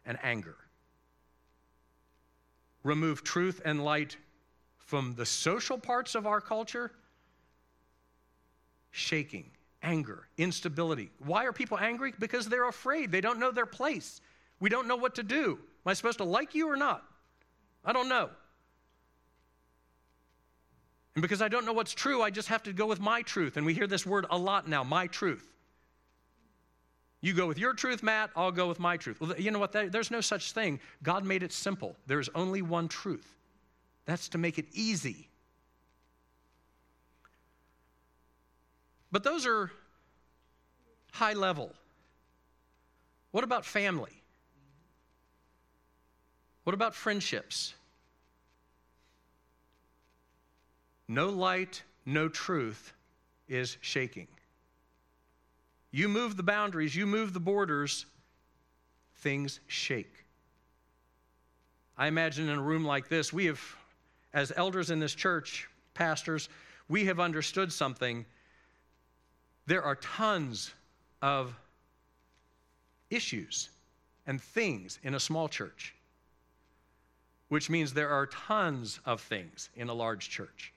and 0.04 0.18
anger. 0.22 0.56
Remove 2.84 3.24
truth 3.24 3.62
and 3.64 3.82
light 3.82 4.16
from 4.78 5.14
the 5.14 5.24
social 5.24 5.78
parts 5.78 6.14
of 6.14 6.26
our 6.26 6.40
culture, 6.40 6.90
shaking, 8.90 9.50
anger, 9.82 10.28
instability. 10.38 11.10
Why 11.18 11.44
are 11.44 11.52
people 11.52 11.78
angry? 11.78 12.12
Because 12.18 12.46
they're 12.46 12.68
afraid. 12.68 13.10
They 13.10 13.20
don't 13.20 13.38
know 13.38 13.50
their 13.50 13.66
place. 13.66 14.20
We 14.60 14.70
don't 14.70 14.86
know 14.86 14.96
what 14.96 15.16
to 15.16 15.22
do. 15.22 15.58
Am 15.84 15.90
I 15.90 15.94
supposed 15.94 16.18
to 16.18 16.24
like 16.24 16.54
you 16.54 16.68
or 16.68 16.76
not? 16.76 17.02
I 17.84 17.92
don't 17.92 18.08
know. 18.08 18.30
And 21.14 21.22
because 21.22 21.42
I 21.42 21.48
don't 21.48 21.66
know 21.66 21.72
what's 21.72 21.92
true, 21.92 22.22
I 22.22 22.30
just 22.30 22.48
have 22.48 22.62
to 22.62 22.72
go 22.72 22.86
with 22.86 23.00
my 23.00 23.22
truth. 23.22 23.56
And 23.56 23.66
we 23.66 23.74
hear 23.74 23.86
this 23.86 24.06
word 24.06 24.26
a 24.30 24.38
lot 24.38 24.68
now 24.68 24.82
my 24.82 25.08
truth. 25.08 25.46
You 27.20 27.34
go 27.34 27.46
with 27.46 27.58
your 27.58 27.72
truth, 27.74 28.02
Matt, 28.02 28.30
I'll 28.34 28.50
go 28.50 28.66
with 28.66 28.80
my 28.80 28.96
truth. 28.96 29.20
Well, 29.20 29.38
you 29.38 29.50
know 29.50 29.60
what? 29.60 29.72
There's 29.72 30.10
no 30.10 30.20
such 30.20 30.52
thing. 30.52 30.80
God 31.02 31.24
made 31.24 31.42
it 31.42 31.52
simple. 31.52 31.96
There's 32.06 32.28
only 32.34 32.62
one 32.62 32.88
truth. 32.88 33.36
That's 34.06 34.28
to 34.30 34.38
make 34.38 34.58
it 34.58 34.66
easy. 34.72 35.28
But 39.12 39.22
those 39.22 39.46
are 39.46 39.70
high 41.12 41.34
level. 41.34 41.70
What 43.30 43.44
about 43.44 43.64
family? 43.64 44.22
What 46.64 46.74
about 46.74 46.94
friendships? 46.94 47.74
No 51.08 51.28
light, 51.28 51.82
no 52.06 52.28
truth 52.28 52.94
is 53.48 53.76
shaking. 53.82 54.28
You 55.90 56.08
move 56.08 56.38
the 56.38 56.42
boundaries, 56.42 56.96
you 56.96 57.06
move 57.06 57.34
the 57.34 57.40
borders, 57.40 58.06
things 59.16 59.60
shake. 59.66 60.24
I 61.98 62.06
imagine 62.06 62.48
in 62.48 62.58
a 62.58 62.62
room 62.62 62.84
like 62.84 63.08
this, 63.08 63.30
we 63.30 63.44
have, 63.46 63.60
as 64.32 64.52
elders 64.56 64.90
in 64.90 65.00
this 65.00 65.14
church, 65.14 65.68
pastors, 65.92 66.48
we 66.88 67.04
have 67.04 67.20
understood 67.20 67.70
something. 67.70 68.24
There 69.66 69.82
are 69.82 69.96
tons 69.96 70.72
of 71.20 71.54
issues 73.10 73.68
and 74.26 74.40
things 74.40 74.98
in 75.02 75.14
a 75.14 75.20
small 75.20 75.48
church, 75.48 75.94
which 77.48 77.70
means 77.70 77.92
there 77.92 78.10
are 78.10 78.26
tons 78.26 79.00
of 79.04 79.20
things 79.20 79.70
in 79.76 79.88
a 79.88 79.94
large 79.94 80.30
church. 80.30 80.72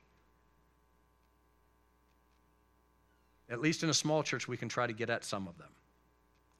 At 3.50 3.62
least 3.62 3.84
in 3.84 3.90
a 3.90 3.94
small 3.94 4.24
church, 4.24 4.48
we 4.48 4.58
can 4.58 4.70
try 4.70 4.88
to 4.88 4.94
get 4.94 5.10
at 5.10 5.24
some 5.24 5.48
of 5.48 5.58
them. 5.58 5.70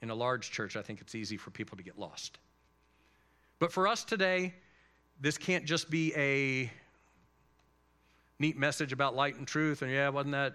In 0.02 0.10
a 0.10 0.16
large 0.16 0.52
church, 0.52 0.76
I 0.76 0.82
think 0.82 1.02
it's 1.02 1.16
easy 1.16 1.38
for 1.38 1.50
people 1.50 1.78
to 1.78 1.84
get 1.84 1.98
lost. 1.98 2.38
But 3.60 3.72
for 3.72 3.88
us 3.88 4.04
today, 4.04 4.54
this 5.20 5.38
can't 5.38 5.66
just 5.66 5.90
be 5.90 6.14
a 6.16 6.72
neat 8.38 8.58
message 8.58 8.94
about 8.94 9.16
light 9.16 9.36
and 9.36 9.48
truth. 9.48 9.82
And 9.82 9.92
yeah, 9.92 10.10
wasn't 10.10 10.34
that 10.34 10.54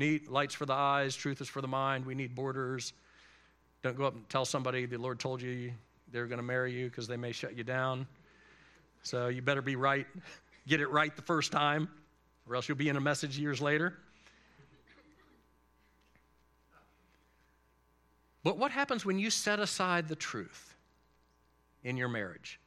neat? 0.00 0.28
Light's 0.28 0.54
for 0.54 0.66
the 0.66 0.72
eyes, 0.72 1.14
truth 1.14 1.40
is 1.40 1.48
for 1.48 1.60
the 1.60 1.68
mind. 1.68 2.04
We 2.04 2.16
need 2.16 2.34
borders. 2.34 2.92
Don't 3.82 3.96
go 3.96 4.04
up 4.04 4.14
and 4.14 4.28
tell 4.28 4.44
somebody 4.44 4.86
the 4.86 4.98
Lord 4.98 5.20
told 5.20 5.40
you 5.40 5.72
they're 6.10 6.26
going 6.26 6.38
to 6.38 6.44
marry 6.44 6.72
you 6.72 6.86
because 6.86 7.06
they 7.06 7.16
may 7.16 7.30
shut 7.30 7.56
you 7.56 7.62
down. 7.62 8.06
So 9.04 9.28
you 9.28 9.42
better 9.42 9.62
be 9.62 9.76
right. 9.76 10.06
Get 10.66 10.80
it 10.80 10.88
right 10.88 11.14
the 11.14 11.22
first 11.22 11.52
time, 11.52 11.88
or 12.48 12.56
else 12.56 12.68
you'll 12.68 12.78
be 12.78 12.88
in 12.88 12.96
a 12.96 13.00
message 13.00 13.38
years 13.38 13.60
later. 13.60 13.94
But 18.42 18.56
what 18.56 18.70
happens 18.70 19.04
when 19.04 19.18
you 19.18 19.30
set 19.30 19.60
aside 19.60 20.08
the 20.08 20.16
truth 20.16 20.74
in 21.84 21.96
your 21.96 22.08
marriage, 22.08 22.58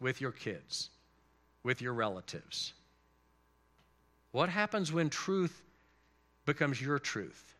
with 0.00 0.20
your 0.20 0.32
kids, 0.32 0.90
with 1.62 1.80
your 1.80 1.94
relatives? 1.94 2.74
What 4.32 4.50
happens 4.50 4.92
when 4.92 5.08
truth 5.08 5.62
becomes 6.46 6.80
your 6.80 6.98
truth? 6.98 7.54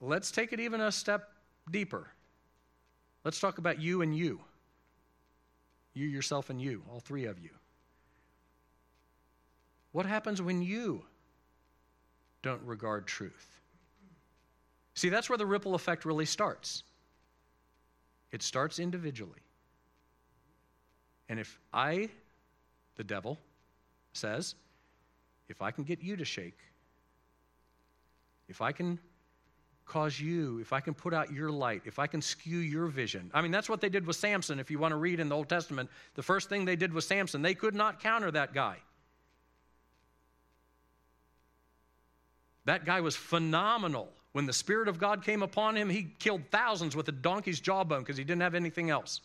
Let's 0.00 0.30
take 0.30 0.52
it 0.52 0.60
even 0.60 0.80
a 0.80 0.92
step 0.92 1.30
deeper. 1.70 2.06
Let's 3.24 3.40
talk 3.40 3.58
about 3.58 3.80
you 3.80 4.02
and 4.02 4.16
you. 4.16 4.40
You, 5.94 6.06
yourself, 6.06 6.50
and 6.50 6.60
you, 6.60 6.82
all 6.92 7.00
three 7.00 7.24
of 7.24 7.38
you. 7.38 7.50
What 9.92 10.06
happens 10.06 10.42
when 10.42 10.60
you 10.60 11.04
don't 12.42 12.60
regard 12.64 13.06
truth? 13.06 13.60
See, 14.94 15.08
that's 15.08 15.28
where 15.28 15.38
the 15.38 15.46
ripple 15.46 15.74
effect 15.74 16.04
really 16.04 16.26
starts. 16.26 16.82
It 18.32 18.42
starts 18.42 18.78
individually. 18.78 19.38
And 21.28 21.38
if 21.38 21.58
I, 21.72 22.08
the 22.96 23.04
devil, 23.04 23.38
says, 24.12 24.56
if 25.48 25.62
I 25.62 25.70
can 25.70 25.84
get 25.84 26.02
you 26.02 26.16
to 26.16 26.24
shake, 26.24 26.58
if 28.48 28.60
I 28.60 28.72
can 28.72 28.98
cause 29.86 30.18
you, 30.18 30.58
if 30.60 30.72
I 30.72 30.80
can 30.80 30.94
put 30.94 31.12
out 31.12 31.32
your 31.32 31.50
light, 31.50 31.82
if 31.84 31.98
I 31.98 32.06
can 32.06 32.22
skew 32.22 32.58
your 32.58 32.86
vision. 32.86 33.30
I 33.34 33.42
mean, 33.42 33.50
that's 33.50 33.68
what 33.68 33.80
they 33.80 33.88
did 33.88 34.06
with 34.06 34.16
Samson. 34.16 34.58
If 34.58 34.70
you 34.70 34.78
want 34.78 34.92
to 34.92 34.96
read 34.96 35.20
in 35.20 35.28
the 35.28 35.36
Old 35.36 35.48
Testament, 35.48 35.90
the 36.14 36.22
first 36.22 36.48
thing 36.48 36.64
they 36.64 36.76
did 36.76 36.92
with 36.92 37.04
Samson, 37.04 37.42
they 37.42 37.54
could 37.54 37.74
not 37.74 38.00
counter 38.00 38.30
that 38.30 38.54
guy. 38.54 38.76
That 42.64 42.86
guy 42.86 43.00
was 43.02 43.14
phenomenal. 43.14 44.08
When 44.32 44.46
the 44.46 44.52
Spirit 44.52 44.88
of 44.88 44.98
God 44.98 45.22
came 45.22 45.42
upon 45.42 45.76
him, 45.76 45.90
he 45.90 46.08
killed 46.18 46.42
thousands 46.50 46.96
with 46.96 47.08
a 47.08 47.12
donkey's 47.12 47.60
jawbone 47.60 48.00
because 48.00 48.16
he 48.16 48.24
didn't 48.24 48.42
have 48.42 48.54
anything 48.54 48.90
else. 48.90 49.20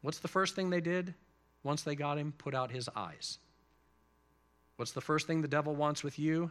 What's 0.00 0.20
the 0.20 0.28
first 0.28 0.54
thing 0.54 0.70
they 0.70 0.80
did 0.80 1.12
once 1.64 1.82
they 1.82 1.96
got 1.96 2.18
him? 2.18 2.32
Put 2.38 2.54
out 2.54 2.70
his 2.70 2.88
eyes. 2.94 3.38
What's 4.76 4.92
the 4.92 5.00
first 5.00 5.26
thing 5.26 5.42
the 5.42 5.48
devil 5.48 5.74
wants 5.74 6.02
with 6.02 6.18
you? 6.18 6.50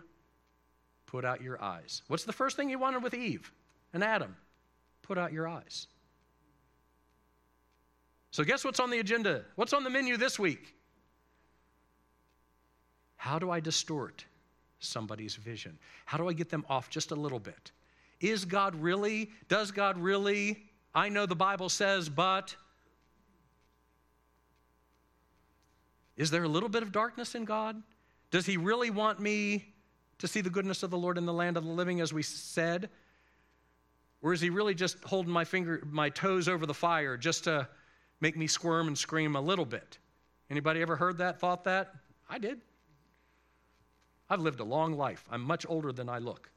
Put 1.06 1.24
out 1.24 1.42
your 1.42 1.62
eyes. 1.62 2.02
What's 2.08 2.24
the 2.24 2.34
first 2.34 2.58
thing 2.58 2.70
he 2.70 2.76
wanted 2.76 3.04
with 3.04 3.14
Eve 3.14 3.52
and 3.94 4.04
Adam? 4.04 4.36
Put 5.04 5.18
out 5.18 5.32
your 5.32 5.48
eyes. 5.48 5.88
So, 8.32 8.44
guess 8.44 8.66
what's 8.66 8.80
on 8.80 8.90
the 8.90 9.00
agenda? 9.00 9.46
What's 9.56 9.72
on 9.72 9.84
the 9.84 9.90
menu 9.90 10.18
this 10.18 10.38
week? 10.38 10.76
How 13.16 13.40
do 13.40 13.50
I 13.50 13.60
distort 13.60 14.26
somebody's 14.80 15.36
vision? 15.36 15.78
How 16.06 16.18
do 16.18 16.28
I 16.28 16.34
get 16.34 16.50
them 16.50 16.66
off 16.68 16.90
just 16.90 17.12
a 17.12 17.16
little 17.16 17.40
bit? 17.40 17.72
Is 18.20 18.44
God 18.44 18.76
really? 18.76 19.30
Does 19.48 19.72
God 19.72 19.98
really? 19.98 20.64
I 20.94 21.10
know 21.10 21.26
the 21.26 21.36
Bible 21.36 21.70
says, 21.70 22.10
but. 22.10 22.56
Is 26.18 26.32
there 26.32 26.44
a 26.44 26.48
little 26.48 26.70
bit 26.70 26.84
of 26.84 26.92
darkness 26.92 27.36
in 27.36 27.46
God? 27.46 27.82
Does 28.32 28.46
He 28.46 28.58
really 28.58 28.90
want 28.90 29.20
me 29.20 29.74
to 30.20 30.28
see 30.28 30.42
the 30.42 30.50
goodness 30.50 30.84
of 30.84 30.92
the 30.92 30.98
Lord 30.98 31.18
in 31.18 31.26
the 31.26 31.34
land 31.34 31.58
of 31.58 31.64
the 31.64 31.72
living, 31.72 32.02
as 32.02 32.14
we 32.14 32.24
said? 32.24 32.90
Or 34.22 34.34
is 34.34 34.42
He 34.42 34.50
really 34.50 34.74
just 34.74 35.04
holding 35.04 35.32
my 35.32 35.46
finger, 35.46 35.84
my 35.90 36.10
toes 36.10 36.48
over 36.48 36.66
the 36.66 36.74
fire 36.74 37.18
just 37.18 37.44
to 37.46 37.68
make 38.22 38.38
me 38.38 38.48
squirm 38.48 38.88
and 38.88 38.98
scream 38.98 39.36
a 39.36 39.42
little 39.42 39.66
bit? 39.66 39.98
Anybody 40.50 40.82
ever 40.82 40.96
heard 40.96 41.18
that, 41.18 41.40
thought 41.40 41.64
that? 41.66 41.94
I 42.30 42.38
did. 42.40 42.62
I've 44.30 44.42
lived 44.42 44.60
a 44.60 44.64
long 44.64 44.94
life. 44.94 45.24
I'm 45.30 45.42
much 45.42 45.66
older 45.70 45.92
than 45.92 46.10
I 46.10 46.20
look. 46.20 46.50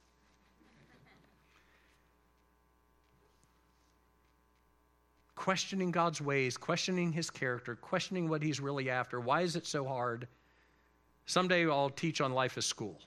questioning 5.38 5.92
God's 5.92 6.20
ways, 6.20 6.56
questioning 6.56 7.12
his 7.12 7.30
character, 7.30 7.76
questioning 7.76 8.28
what 8.28 8.42
he's 8.42 8.60
really 8.60 8.90
after. 8.90 9.20
Why 9.20 9.42
is 9.42 9.56
it 9.56 9.66
so 9.66 9.86
hard? 9.86 10.26
Someday 11.28 11.68
I'll 11.68 11.90
teach 11.90 12.22
on 12.22 12.32
life 12.32 12.56
as 12.56 12.64
school. 12.64 12.98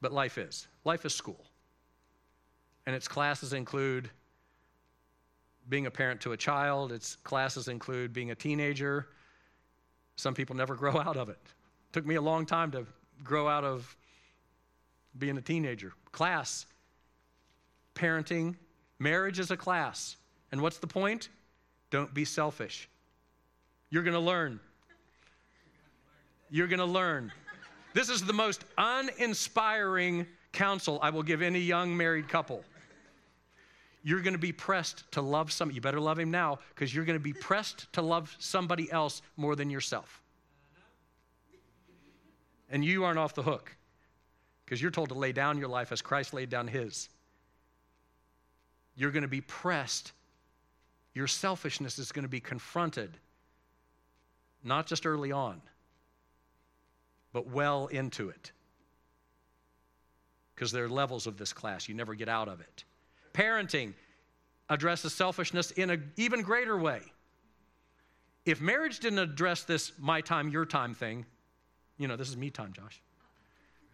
But 0.00 0.10
life 0.10 0.38
is. 0.38 0.66
Life 0.86 1.04
is 1.04 1.14
school. 1.14 1.44
And 2.86 2.96
its 2.96 3.06
classes 3.06 3.52
include 3.52 4.08
being 5.68 5.84
a 5.84 5.90
parent 5.90 6.22
to 6.22 6.32
a 6.32 6.36
child, 6.36 6.92
its 6.92 7.16
classes 7.16 7.68
include 7.68 8.14
being 8.14 8.30
a 8.30 8.34
teenager. 8.34 9.08
Some 10.16 10.32
people 10.32 10.56
never 10.56 10.74
grow 10.82 10.98
out 10.98 11.18
of 11.18 11.28
it. 11.28 11.38
took 11.92 12.06
me 12.06 12.14
a 12.14 12.22
long 12.22 12.46
time 12.46 12.70
to 12.70 12.86
grow 13.22 13.48
out 13.48 13.64
of 13.64 13.94
being 15.18 15.36
a 15.36 15.42
teenager. 15.42 15.92
Class, 16.10 16.64
parenting, 17.94 18.54
marriage 18.98 19.38
is 19.38 19.50
a 19.50 19.58
class. 19.58 20.16
And 20.52 20.62
what's 20.62 20.78
the 20.78 20.86
point? 20.86 21.28
Don't 21.90 22.14
be 22.14 22.24
selfish. 22.24 22.88
You're 23.90 24.04
going 24.04 24.14
to 24.14 24.20
learn. 24.20 24.58
You're 26.50 26.66
going 26.66 26.80
to 26.80 26.84
learn. 26.84 27.32
This 27.94 28.08
is 28.08 28.22
the 28.22 28.32
most 28.32 28.64
uninspiring 28.76 30.26
counsel 30.52 30.98
I 31.02 31.10
will 31.10 31.22
give 31.22 31.42
any 31.42 31.60
young 31.60 31.96
married 31.96 32.28
couple. 32.28 32.64
You're 34.02 34.20
going 34.20 34.34
to 34.34 34.38
be 34.38 34.52
pressed 34.52 35.10
to 35.12 35.20
love 35.20 35.50
some. 35.50 35.70
You 35.70 35.80
better 35.80 36.00
love 36.00 36.18
him 36.18 36.30
now 36.30 36.60
because 36.74 36.94
you're 36.94 37.04
going 37.04 37.18
to 37.18 37.22
be 37.22 37.32
pressed 37.32 37.92
to 37.94 38.02
love 38.02 38.34
somebody 38.38 38.90
else 38.90 39.22
more 39.36 39.56
than 39.56 39.68
yourself. 39.70 40.22
And 42.70 42.84
you 42.84 43.04
aren't 43.04 43.18
off 43.18 43.34
the 43.34 43.42
hook 43.42 43.76
because 44.64 44.80
you're 44.80 44.90
told 44.90 45.08
to 45.08 45.14
lay 45.14 45.32
down 45.32 45.58
your 45.58 45.68
life 45.68 45.92
as 45.92 46.02
Christ 46.02 46.34
laid 46.34 46.50
down 46.50 46.68
his. 46.68 47.08
You're 48.94 49.10
going 49.10 49.22
to 49.22 49.28
be 49.28 49.40
pressed 49.40 50.12
your 51.16 51.26
selfishness 51.26 51.98
is 51.98 52.12
going 52.12 52.24
to 52.24 52.28
be 52.28 52.40
confronted, 52.40 53.16
not 54.62 54.86
just 54.86 55.06
early 55.06 55.32
on, 55.32 55.62
but 57.32 57.48
well 57.48 57.86
into 57.88 58.28
it. 58.28 58.52
Because 60.54 60.72
there 60.72 60.84
are 60.84 60.88
levels 60.88 61.26
of 61.26 61.36
this 61.36 61.52
class, 61.52 61.88
you 61.88 61.94
never 61.94 62.14
get 62.14 62.28
out 62.28 62.48
of 62.48 62.60
it. 62.60 62.84
Parenting 63.34 63.92
addresses 64.68 65.12
selfishness 65.12 65.70
in 65.72 65.90
an 65.90 66.12
even 66.16 66.42
greater 66.42 66.76
way. 66.76 67.00
If 68.44 68.60
marriage 68.60 69.00
didn't 69.00 69.18
address 69.18 69.64
this 69.64 69.92
my 69.98 70.20
time, 70.20 70.48
your 70.48 70.64
time 70.64 70.94
thing, 70.94 71.26
you 71.98 72.08
know, 72.08 72.16
this 72.16 72.28
is 72.28 72.36
me 72.36 72.50
time, 72.50 72.72
Josh. 72.72 73.00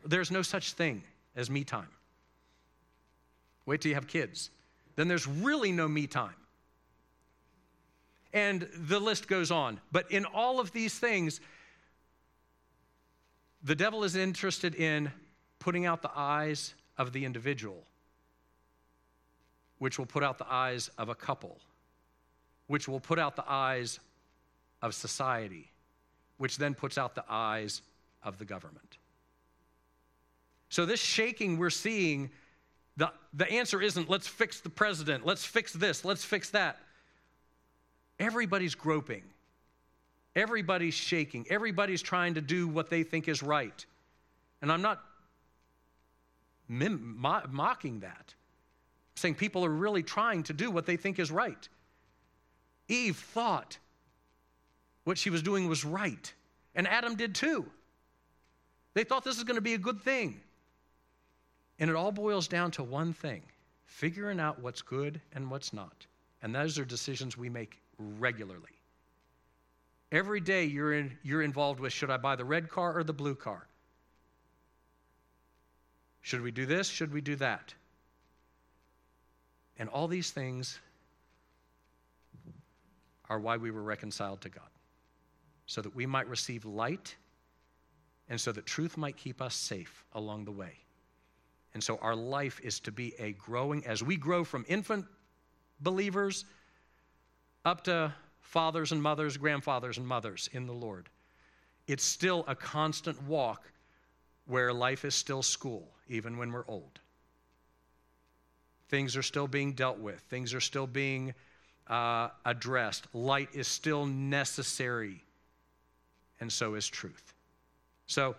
There's 0.04 0.30
no 0.30 0.42
such 0.42 0.72
thing 0.72 1.02
as 1.34 1.50
me 1.50 1.64
time. 1.64 1.88
Wait 3.66 3.80
till 3.80 3.90
you 3.90 3.94
have 3.94 4.06
kids. 4.06 4.50
Then 4.96 5.08
there's 5.08 5.26
really 5.26 5.72
no 5.72 5.88
me 5.88 6.06
time 6.06 6.34
and 8.32 8.68
the 8.74 8.98
list 8.98 9.28
goes 9.28 9.50
on. 9.50 9.80
But 9.90 10.10
in 10.10 10.24
all 10.24 10.60
of 10.60 10.72
these 10.72 10.98
things, 10.98 11.40
the 13.62 13.74
devil 13.74 14.04
is 14.04 14.16
interested 14.16 14.74
in 14.74 15.10
putting 15.58 15.86
out 15.86 16.02
the 16.02 16.10
eyes 16.14 16.74
of 16.98 17.12
the 17.12 17.24
individual, 17.24 17.84
which 19.78 19.98
will 19.98 20.06
put 20.06 20.22
out 20.22 20.38
the 20.38 20.50
eyes 20.50 20.90
of 20.98 21.08
a 21.08 21.14
couple, 21.14 21.58
which 22.66 22.88
will 22.88 23.00
put 23.00 23.18
out 23.18 23.36
the 23.36 23.48
eyes 23.48 24.00
of 24.80 24.94
society, 24.94 25.70
which 26.38 26.56
then 26.58 26.74
puts 26.74 26.98
out 26.98 27.14
the 27.14 27.24
eyes 27.28 27.82
of 28.22 28.38
the 28.38 28.44
government. 28.44 28.98
So, 30.68 30.86
this 30.86 31.00
shaking 31.00 31.58
we're 31.58 31.70
seeing, 31.70 32.30
the, 32.96 33.12
the 33.34 33.50
answer 33.50 33.80
isn't 33.80 34.08
let's 34.08 34.26
fix 34.26 34.60
the 34.60 34.70
president, 34.70 35.24
let's 35.24 35.44
fix 35.44 35.72
this, 35.72 36.04
let's 36.04 36.24
fix 36.24 36.50
that. 36.50 36.78
Everybody's 38.18 38.74
groping. 38.74 39.22
Everybody's 40.34 40.94
shaking. 40.94 41.46
Everybody's 41.50 42.02
trying 42.02 42.34
to 42.34 42.40
do 42.40 42.66
what 42.66 42.88
they 42.88 43.02
think 43.02 43.28
is 43.28 43.42
right. 43.42 43.84
And 44.62 44.72
I'm 44.72 44.82
not 44.82 45.00
mim- 46.68 47.16
mo- 47.18 47.42
mocking 47.50 48.00
that. 48.00 48.34
I'm 48.34 49.16
saying 49.16 49.34
people 49.34 49.64
are 49.64 49.70
really 49.70 50.02
trying 50.02 50.42
to 50.44 50.52
do 50.52 50.70
what 50.70 50.86
they 50.86 50.96
think 50.96 51.18
is 51.18 51.30
right. 51.30 51.68
Eve 52.88 53.16
thought 53.16 53.78
what 55.04 55.18
she 55.18 55.30
was 55.30 55.42
doing 55.42 55.68
was 55.68 55.84
right, 55.84 56.32
and 56.74 56.86
Adam 56.86 57.16
did 57.16 57.34
too. 57.34 57.66
They 58.94 59.04
thought 59.04 59.24
this 59.24 59.36
is 59.36 59.44
going 59.44 59.56
to 59.56 59.62
be 59.62 59.74
a 59.74 59.78
good 59.78 60.00
thing. 60.00 60.40
And 61.78 61.90
it 61.90 61.96
all 61.96 62.12
boils 62.12 62.46
down 62.48 62.70
to 62.72 62.82
one 62.82 63.12
thing 63.12 63.42
figuring 63.86 64.40
out 64.40 64.60
what's 64.60 64.82
good 64.82 65.20
and 65.34 65.50
what's 65.50 65.72
not. 65.72 66.06
And 66.42 66.54
those 66.54 66.78
are 66.78 66.84
decisions 66.84 67.36
we 67.36 67.48
make 67.48 67.78
regularly. 67.98 68.81
Every 70.12 70.40
day 70.40 70.64
you're, 70.64 70.92
in, 70.92 71.16
you're 71.22 71.40
involved 71.40 71.80
with 71.80 71.92
should 71.92 72.10
I 72.10 72.18
buy 72.18 72.36
the 72.36 72.44
red 72.44 72.68
car 72.68 72.96
or 72.96 73.02
the 73.02 73.14
blue 73.14 73.34
car? 73.34 73.66
Should 76.20 76.42
we 76.42 76.50
do 76.50 76.66
this? 76.66 76.86
Should 76.86 77.12
we 77.12 77.22
do 77.22 77.34
that? 77.36 77.74
And 79.78 79.88
all 79.88 80.06
these 80.06 80.30
things 80.30 80.78
are 83.30 83.40
why 83.40 83.56
we 83.56 83.70
were 83.70 83.82
reconciled 83.82 84.42
to 84.42 84.50
God, 84.50 84.68
so 85.64 85.80
that 85.80 85.96
we 85.96 86.04
might 86.04 86.28
receive 86.28 86.66
light 86.66 87.16
and 88.28 88.38
so 88.38 88.52
that 88.52 88.66
truth 88.66 88.98
might 88.98 89.16
keep 89.16 89.40
us 89.40 89.54
safe 89.54 90.04
along 90.12 90.44
the 90.44 90.52
way. 90.52 90.78
And 91.72 91.82
so 91.82 91.98
our 92.02 92.14
life 92.14 92.60
is 92.62 92.80
to 92.80 92.92
be 92.92 93.14
a 93.18 93.32
growing, 93.32 93.84
as 93.86 94.02
we 94.02 94.16
grow 94.16 94.44
from 94.44 94.66
infant 94.68 95.06
believers 95.80 96.44
up 97.64 97.82
to 97.84 98.12
fathers 98.42 98.92
and 98.92 99.02
mothers, 99.02 99.36
grandfathers 99.36 99.96
and 99.96 100.06
mothers 100.06 100.50
in 100.52 100.66
the 100.66 100.72
Lord. 100.72 101.08
It's 101.86 102.04
still 102.04 102.44
a 102.46 102.54
constant 102.54 103.20
walk 103.22 103.72
where 104.46 104.72
life 104.72 105.04
is 105.04 105.14
still 105.14 105.42
school, 105.42 105.88
even 106.08 106.36
when 106.36 106.52
we're 106.52 106.66
old. 106.68 107.00
Things 108.88 109.16
are 109.16 109.22
still 109.22 109.48
being 109.48 109.72
dealt 109.72 109.98
with, 109.98 110.20
things 110.28 110.52
are 110.52 110.60
still 110.60 110.86
being 110.86 111.32
uh, 111.88 112.28
addressed. 112.44 113.06
Light 113.14 113.48
is 113.54 113.66
still 113.66 114.04
necessary, 114.04 115.22
and 116.40 116.52
so 116.52 116.74
is 116.74 116.86
truth. 116.86 117.32
So, 118.06 118.36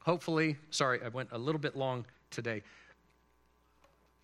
hopefully, 0.00 0.56
sorry, 0.70 1.00
I 1.04 1.08
went 1.08 1.30
a 1.32 1.38
little 1.38 1.58
bit 1.58 1.76
long 1.76 2.04
today. 2.30 2.62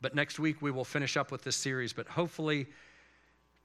But 0.00 0.14
next 0.14 0.38
week 0.38 0.62
we 0.62 0.70
will 0.70 0.84
finish 0.84 1.16
up 1.16 1.32
with 1.32 1.42
this 1.42 1.56
series. 1.56 1.92
But 1.92 2.06
hopefully, 2.06 2.66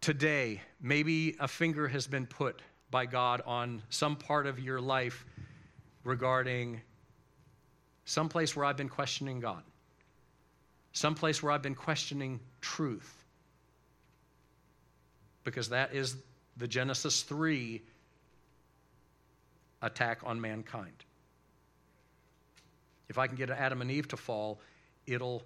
today, 0.02 0.62
maybe 0.82 1.36
a 1.40 1.48
finger 1.48 1.88
has 1.88 2.08
been 2.08 2.26
put 2.26 2.62
by 2.90 3.06
God 3.06 3.42
on 3.46 3.82
some 3.90 4.16
part 4.16 4.48
of 4.48 4.60
your 4.60 4.82
life 4.82 5.26
regarding 6.04 6.82
some 8.06 8.28
place 8.28 8.56
where 8.56 8.66
I've 8.66 8.78
been 8.78 8.90
questioning 8.90 9.40
God, 9.40 9.64
some 10.92 11.16
place 11.16 11.42
where 11.42 11.52
I've 11.52 11.62
been 11.62 11.76
questioning 11.76 12.40
truth. 12.60 13.24
Because 15.44 15.70
that 15.70 15.94
is 15.94 16.18
the 16.58 16.68
Genesis 16.68 17.22
3 17.22 17.82
attack 19.82 20.20
on 20.24 20.42
mankind. 20.42 21.06
If 23.10 23.18
I 23.18 23.28
can 23.28 23.36
get 23.36 23.50
Adam 23.50 23.82
and 23.82 23.92
Eve 23.92 24.08
to 24.10 24.18
fall, 24.18 24.60
it'll 25.06 25.44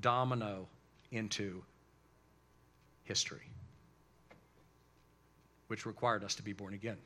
domino 0.00 0.68
into 1.10 1.62
history, 3.04 3.48
which 5.68 5.86
required 5.86 6.24
us 6.24 6.34
to 6.36 6.42
be 6.42 6.52
born 6.52 6.74
again. 6.74 6.98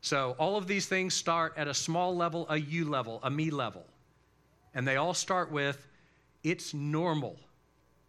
So, 0.00 0.36
all 0.38 0.56
of 0.56 0.66
these 0.66 0.86
things 0.86 1.14
start 1.14 1.54
at 1.56 1.68
a 1.68 1.74
small 1.74 2.14
level, 2.14 2.46
a 2.48 2.56
you 2.56 2.88
level, 2.88 3.18
a 3.22 3.30
me 3.30 3.50
level. 3.50 3.84
And 4.74 4.86
they 4.86 4.96
all 4.96 5.14
start 5.14 5.50
with 5.50 5.86
it's 6.44 6.74
normal 6.74 7.36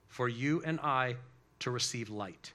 for 0.07 0.29
you 0.29 0.61
and 0.63 0.79
I 0.81 1.15
to 1.59 1.71
receive 1.71 2.09
light. 2.09 2.51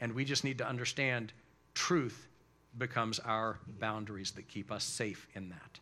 And 0.00 0.12
we 0.12 0.24
just 0.24 0.44
need 0.44 0.58
to 0.58 0.68
understand 0.68 1.32
truth 1.74 2.28
becomes 2.76 3.18
our 3.20 3.58
boundaries 3.78 4.32
that 4.32 4.48
keep 4.48 4.72
us 4.72 4.84
safe 4.84 5.26
in 5.34 5.50
that. 5.50 5.80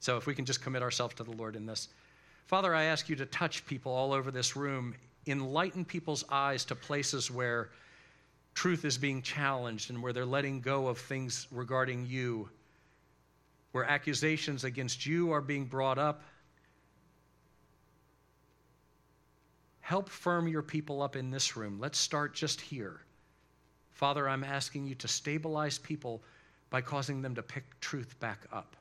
So 0.00 0.16
if 0.16 0.26
we 0.26 0.34
can 0.34 0.44
just 0.44 0.62
commit 0.62 0.82
ourselves 0.82 1.14
to 1.16 1.24
the 1.24 1.32
Lord 1.32 1.56
in 1.56 1.66
this. 1.66 1.88
Father, 2.46 2.74
I 2.74 2.84
ask 2.84 3.08
you 3.08 3.16
to 3.16 3.26
touch 3.26 3.66
people 3.66 3.92
all 3.92 4.12
over 4.12 4.30
this 4.30 4.56
room, 4.56 4.94
enlighten 5.30 5.84
people's 5.84 6.24
eyes 6.30 6.64
to 6.66 6.74
places 6.74 7.30
where 7.30 7.70
truth 8.54 8.84
is 8.84 8.98
being 8.98 9.22
challenged 9.22 9.90
and 9.90 10.02
where 10.02 10.12
they're 10.12 10.26
letting 10.26 10.60
go 10.60 10.88
of 10.88 10.98
things 10.98 11.46
regarding 11.50 12.06
you, 12.06 12.48
where 13.72 13.84
accusations 13.84 14.64
against 14.64 15.06
you 15.06 15.32
are 15.32 15.40
being 15.40 15.64
brought 15.64 15.98
up. 15.98 16.22
Help 19.80 20.08
firm 20.08 20.46
your 20.46 20.62
people 20.62 21.02
up 21.02 21.16
in 21.16 21.30
this 21.30 21.56
room. 21.56 21.78
Let's 21.80 21.98
start 21.98 22.34
just 22.34 22.60
here. 22.60 23.00
Father, 23.90 24.28
I'm 24.28 24.44
asking 24.44 24.86
you 24.86 24.94
to 24.96 25.08
stabilize 25.08 25.78
people 25.78 26.22
by 26.70 26.80
causing 26.80 27.22
them 27.22 27.34
to 27.34 27.42
pick 27.42 27.78
truth 27.80 28.18
back 28.20 28.46
up 28.52 28.76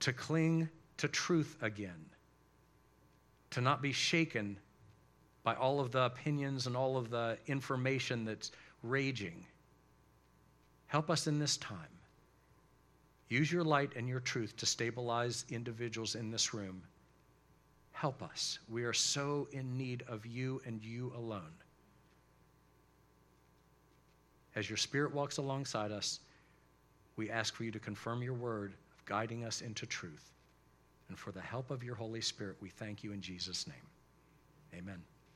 to 0.00 0.12
cling 0.12 0.68
to 0.98 1.08
truth 1.08 1.56
again, 1.60 2.06
to 3.50 3.60
not 3.60 3.82
be 3.82 3.92
shaken 3.92 4.58
by 5.48 5.54
all 5.54 5.80
of 5.80 5.90
the 5.92 6.02
opinions 6.02 6.66
and 6.66 6.76
all 6.76 6.98
of 6.98 7.08
the 7.08 7.38
information 7.46 8.22
that's 8.22 8.52
raging. 8.82 9.46
Help 10.88 11.08
us 11.08 11.26
in 11.26 11.38
this 11.38 11.56
time. 11.56 11.94
Use 13.30 13.50
your 13.50 13.64
light 13.64 13.90
and 13.96 14.06
your 14.06 14.20
truth 14.20 14.54
to 14.58 14.66
stabilize 14.66 15.46
individuals 15.48 16.16
in 16.16 16.30
this 16.30 16.52
room. 16.52 16.82
Help 17.92 18.22
us. 18.22 18.58
We 18.68 18.84
are 18.84 18.92
so 18.92 19.48
in 19.52 19.74
need 19.78 20.04
of 20.06 20.26
you 20.26 20.60
and 20.66 20.84
you 20.84 21.14
alone. 21.16 21.54
As 24.54 24.68
your 24.68 24.76
Spirit 24.76 25.14
walks 25.14 25.38
alongside 25.38 25.92
us, 25.92 26.20
we 27.16 27.30
ask 27.30 27.54
for 27.54 27.64
you 27.64 27.70
to 27.70 27.78
confirm 27.78 28.22
your 28.22 28.34
word 28.34 28.74
of 28.98 29.04
guiding 29.06 29.46
us 29.46 29.62
into 29.62 29.86
truth. 29.86 30.30
And 31.08 31.18
for 31.18 31.32
the 31.32 31.40
help 31.40 31.70
of 31.70 31.82
your 31.82 31.94
Holy 31.94 32.20
Spirit, 32.20 32.56
we 32.60 32.68
thank 32.68 33.02
you 33.02 33.12
in 33.12 33.22
Jesus' 33.22 33.66
name. 33.66 33.76
Amen. 34.78 35.02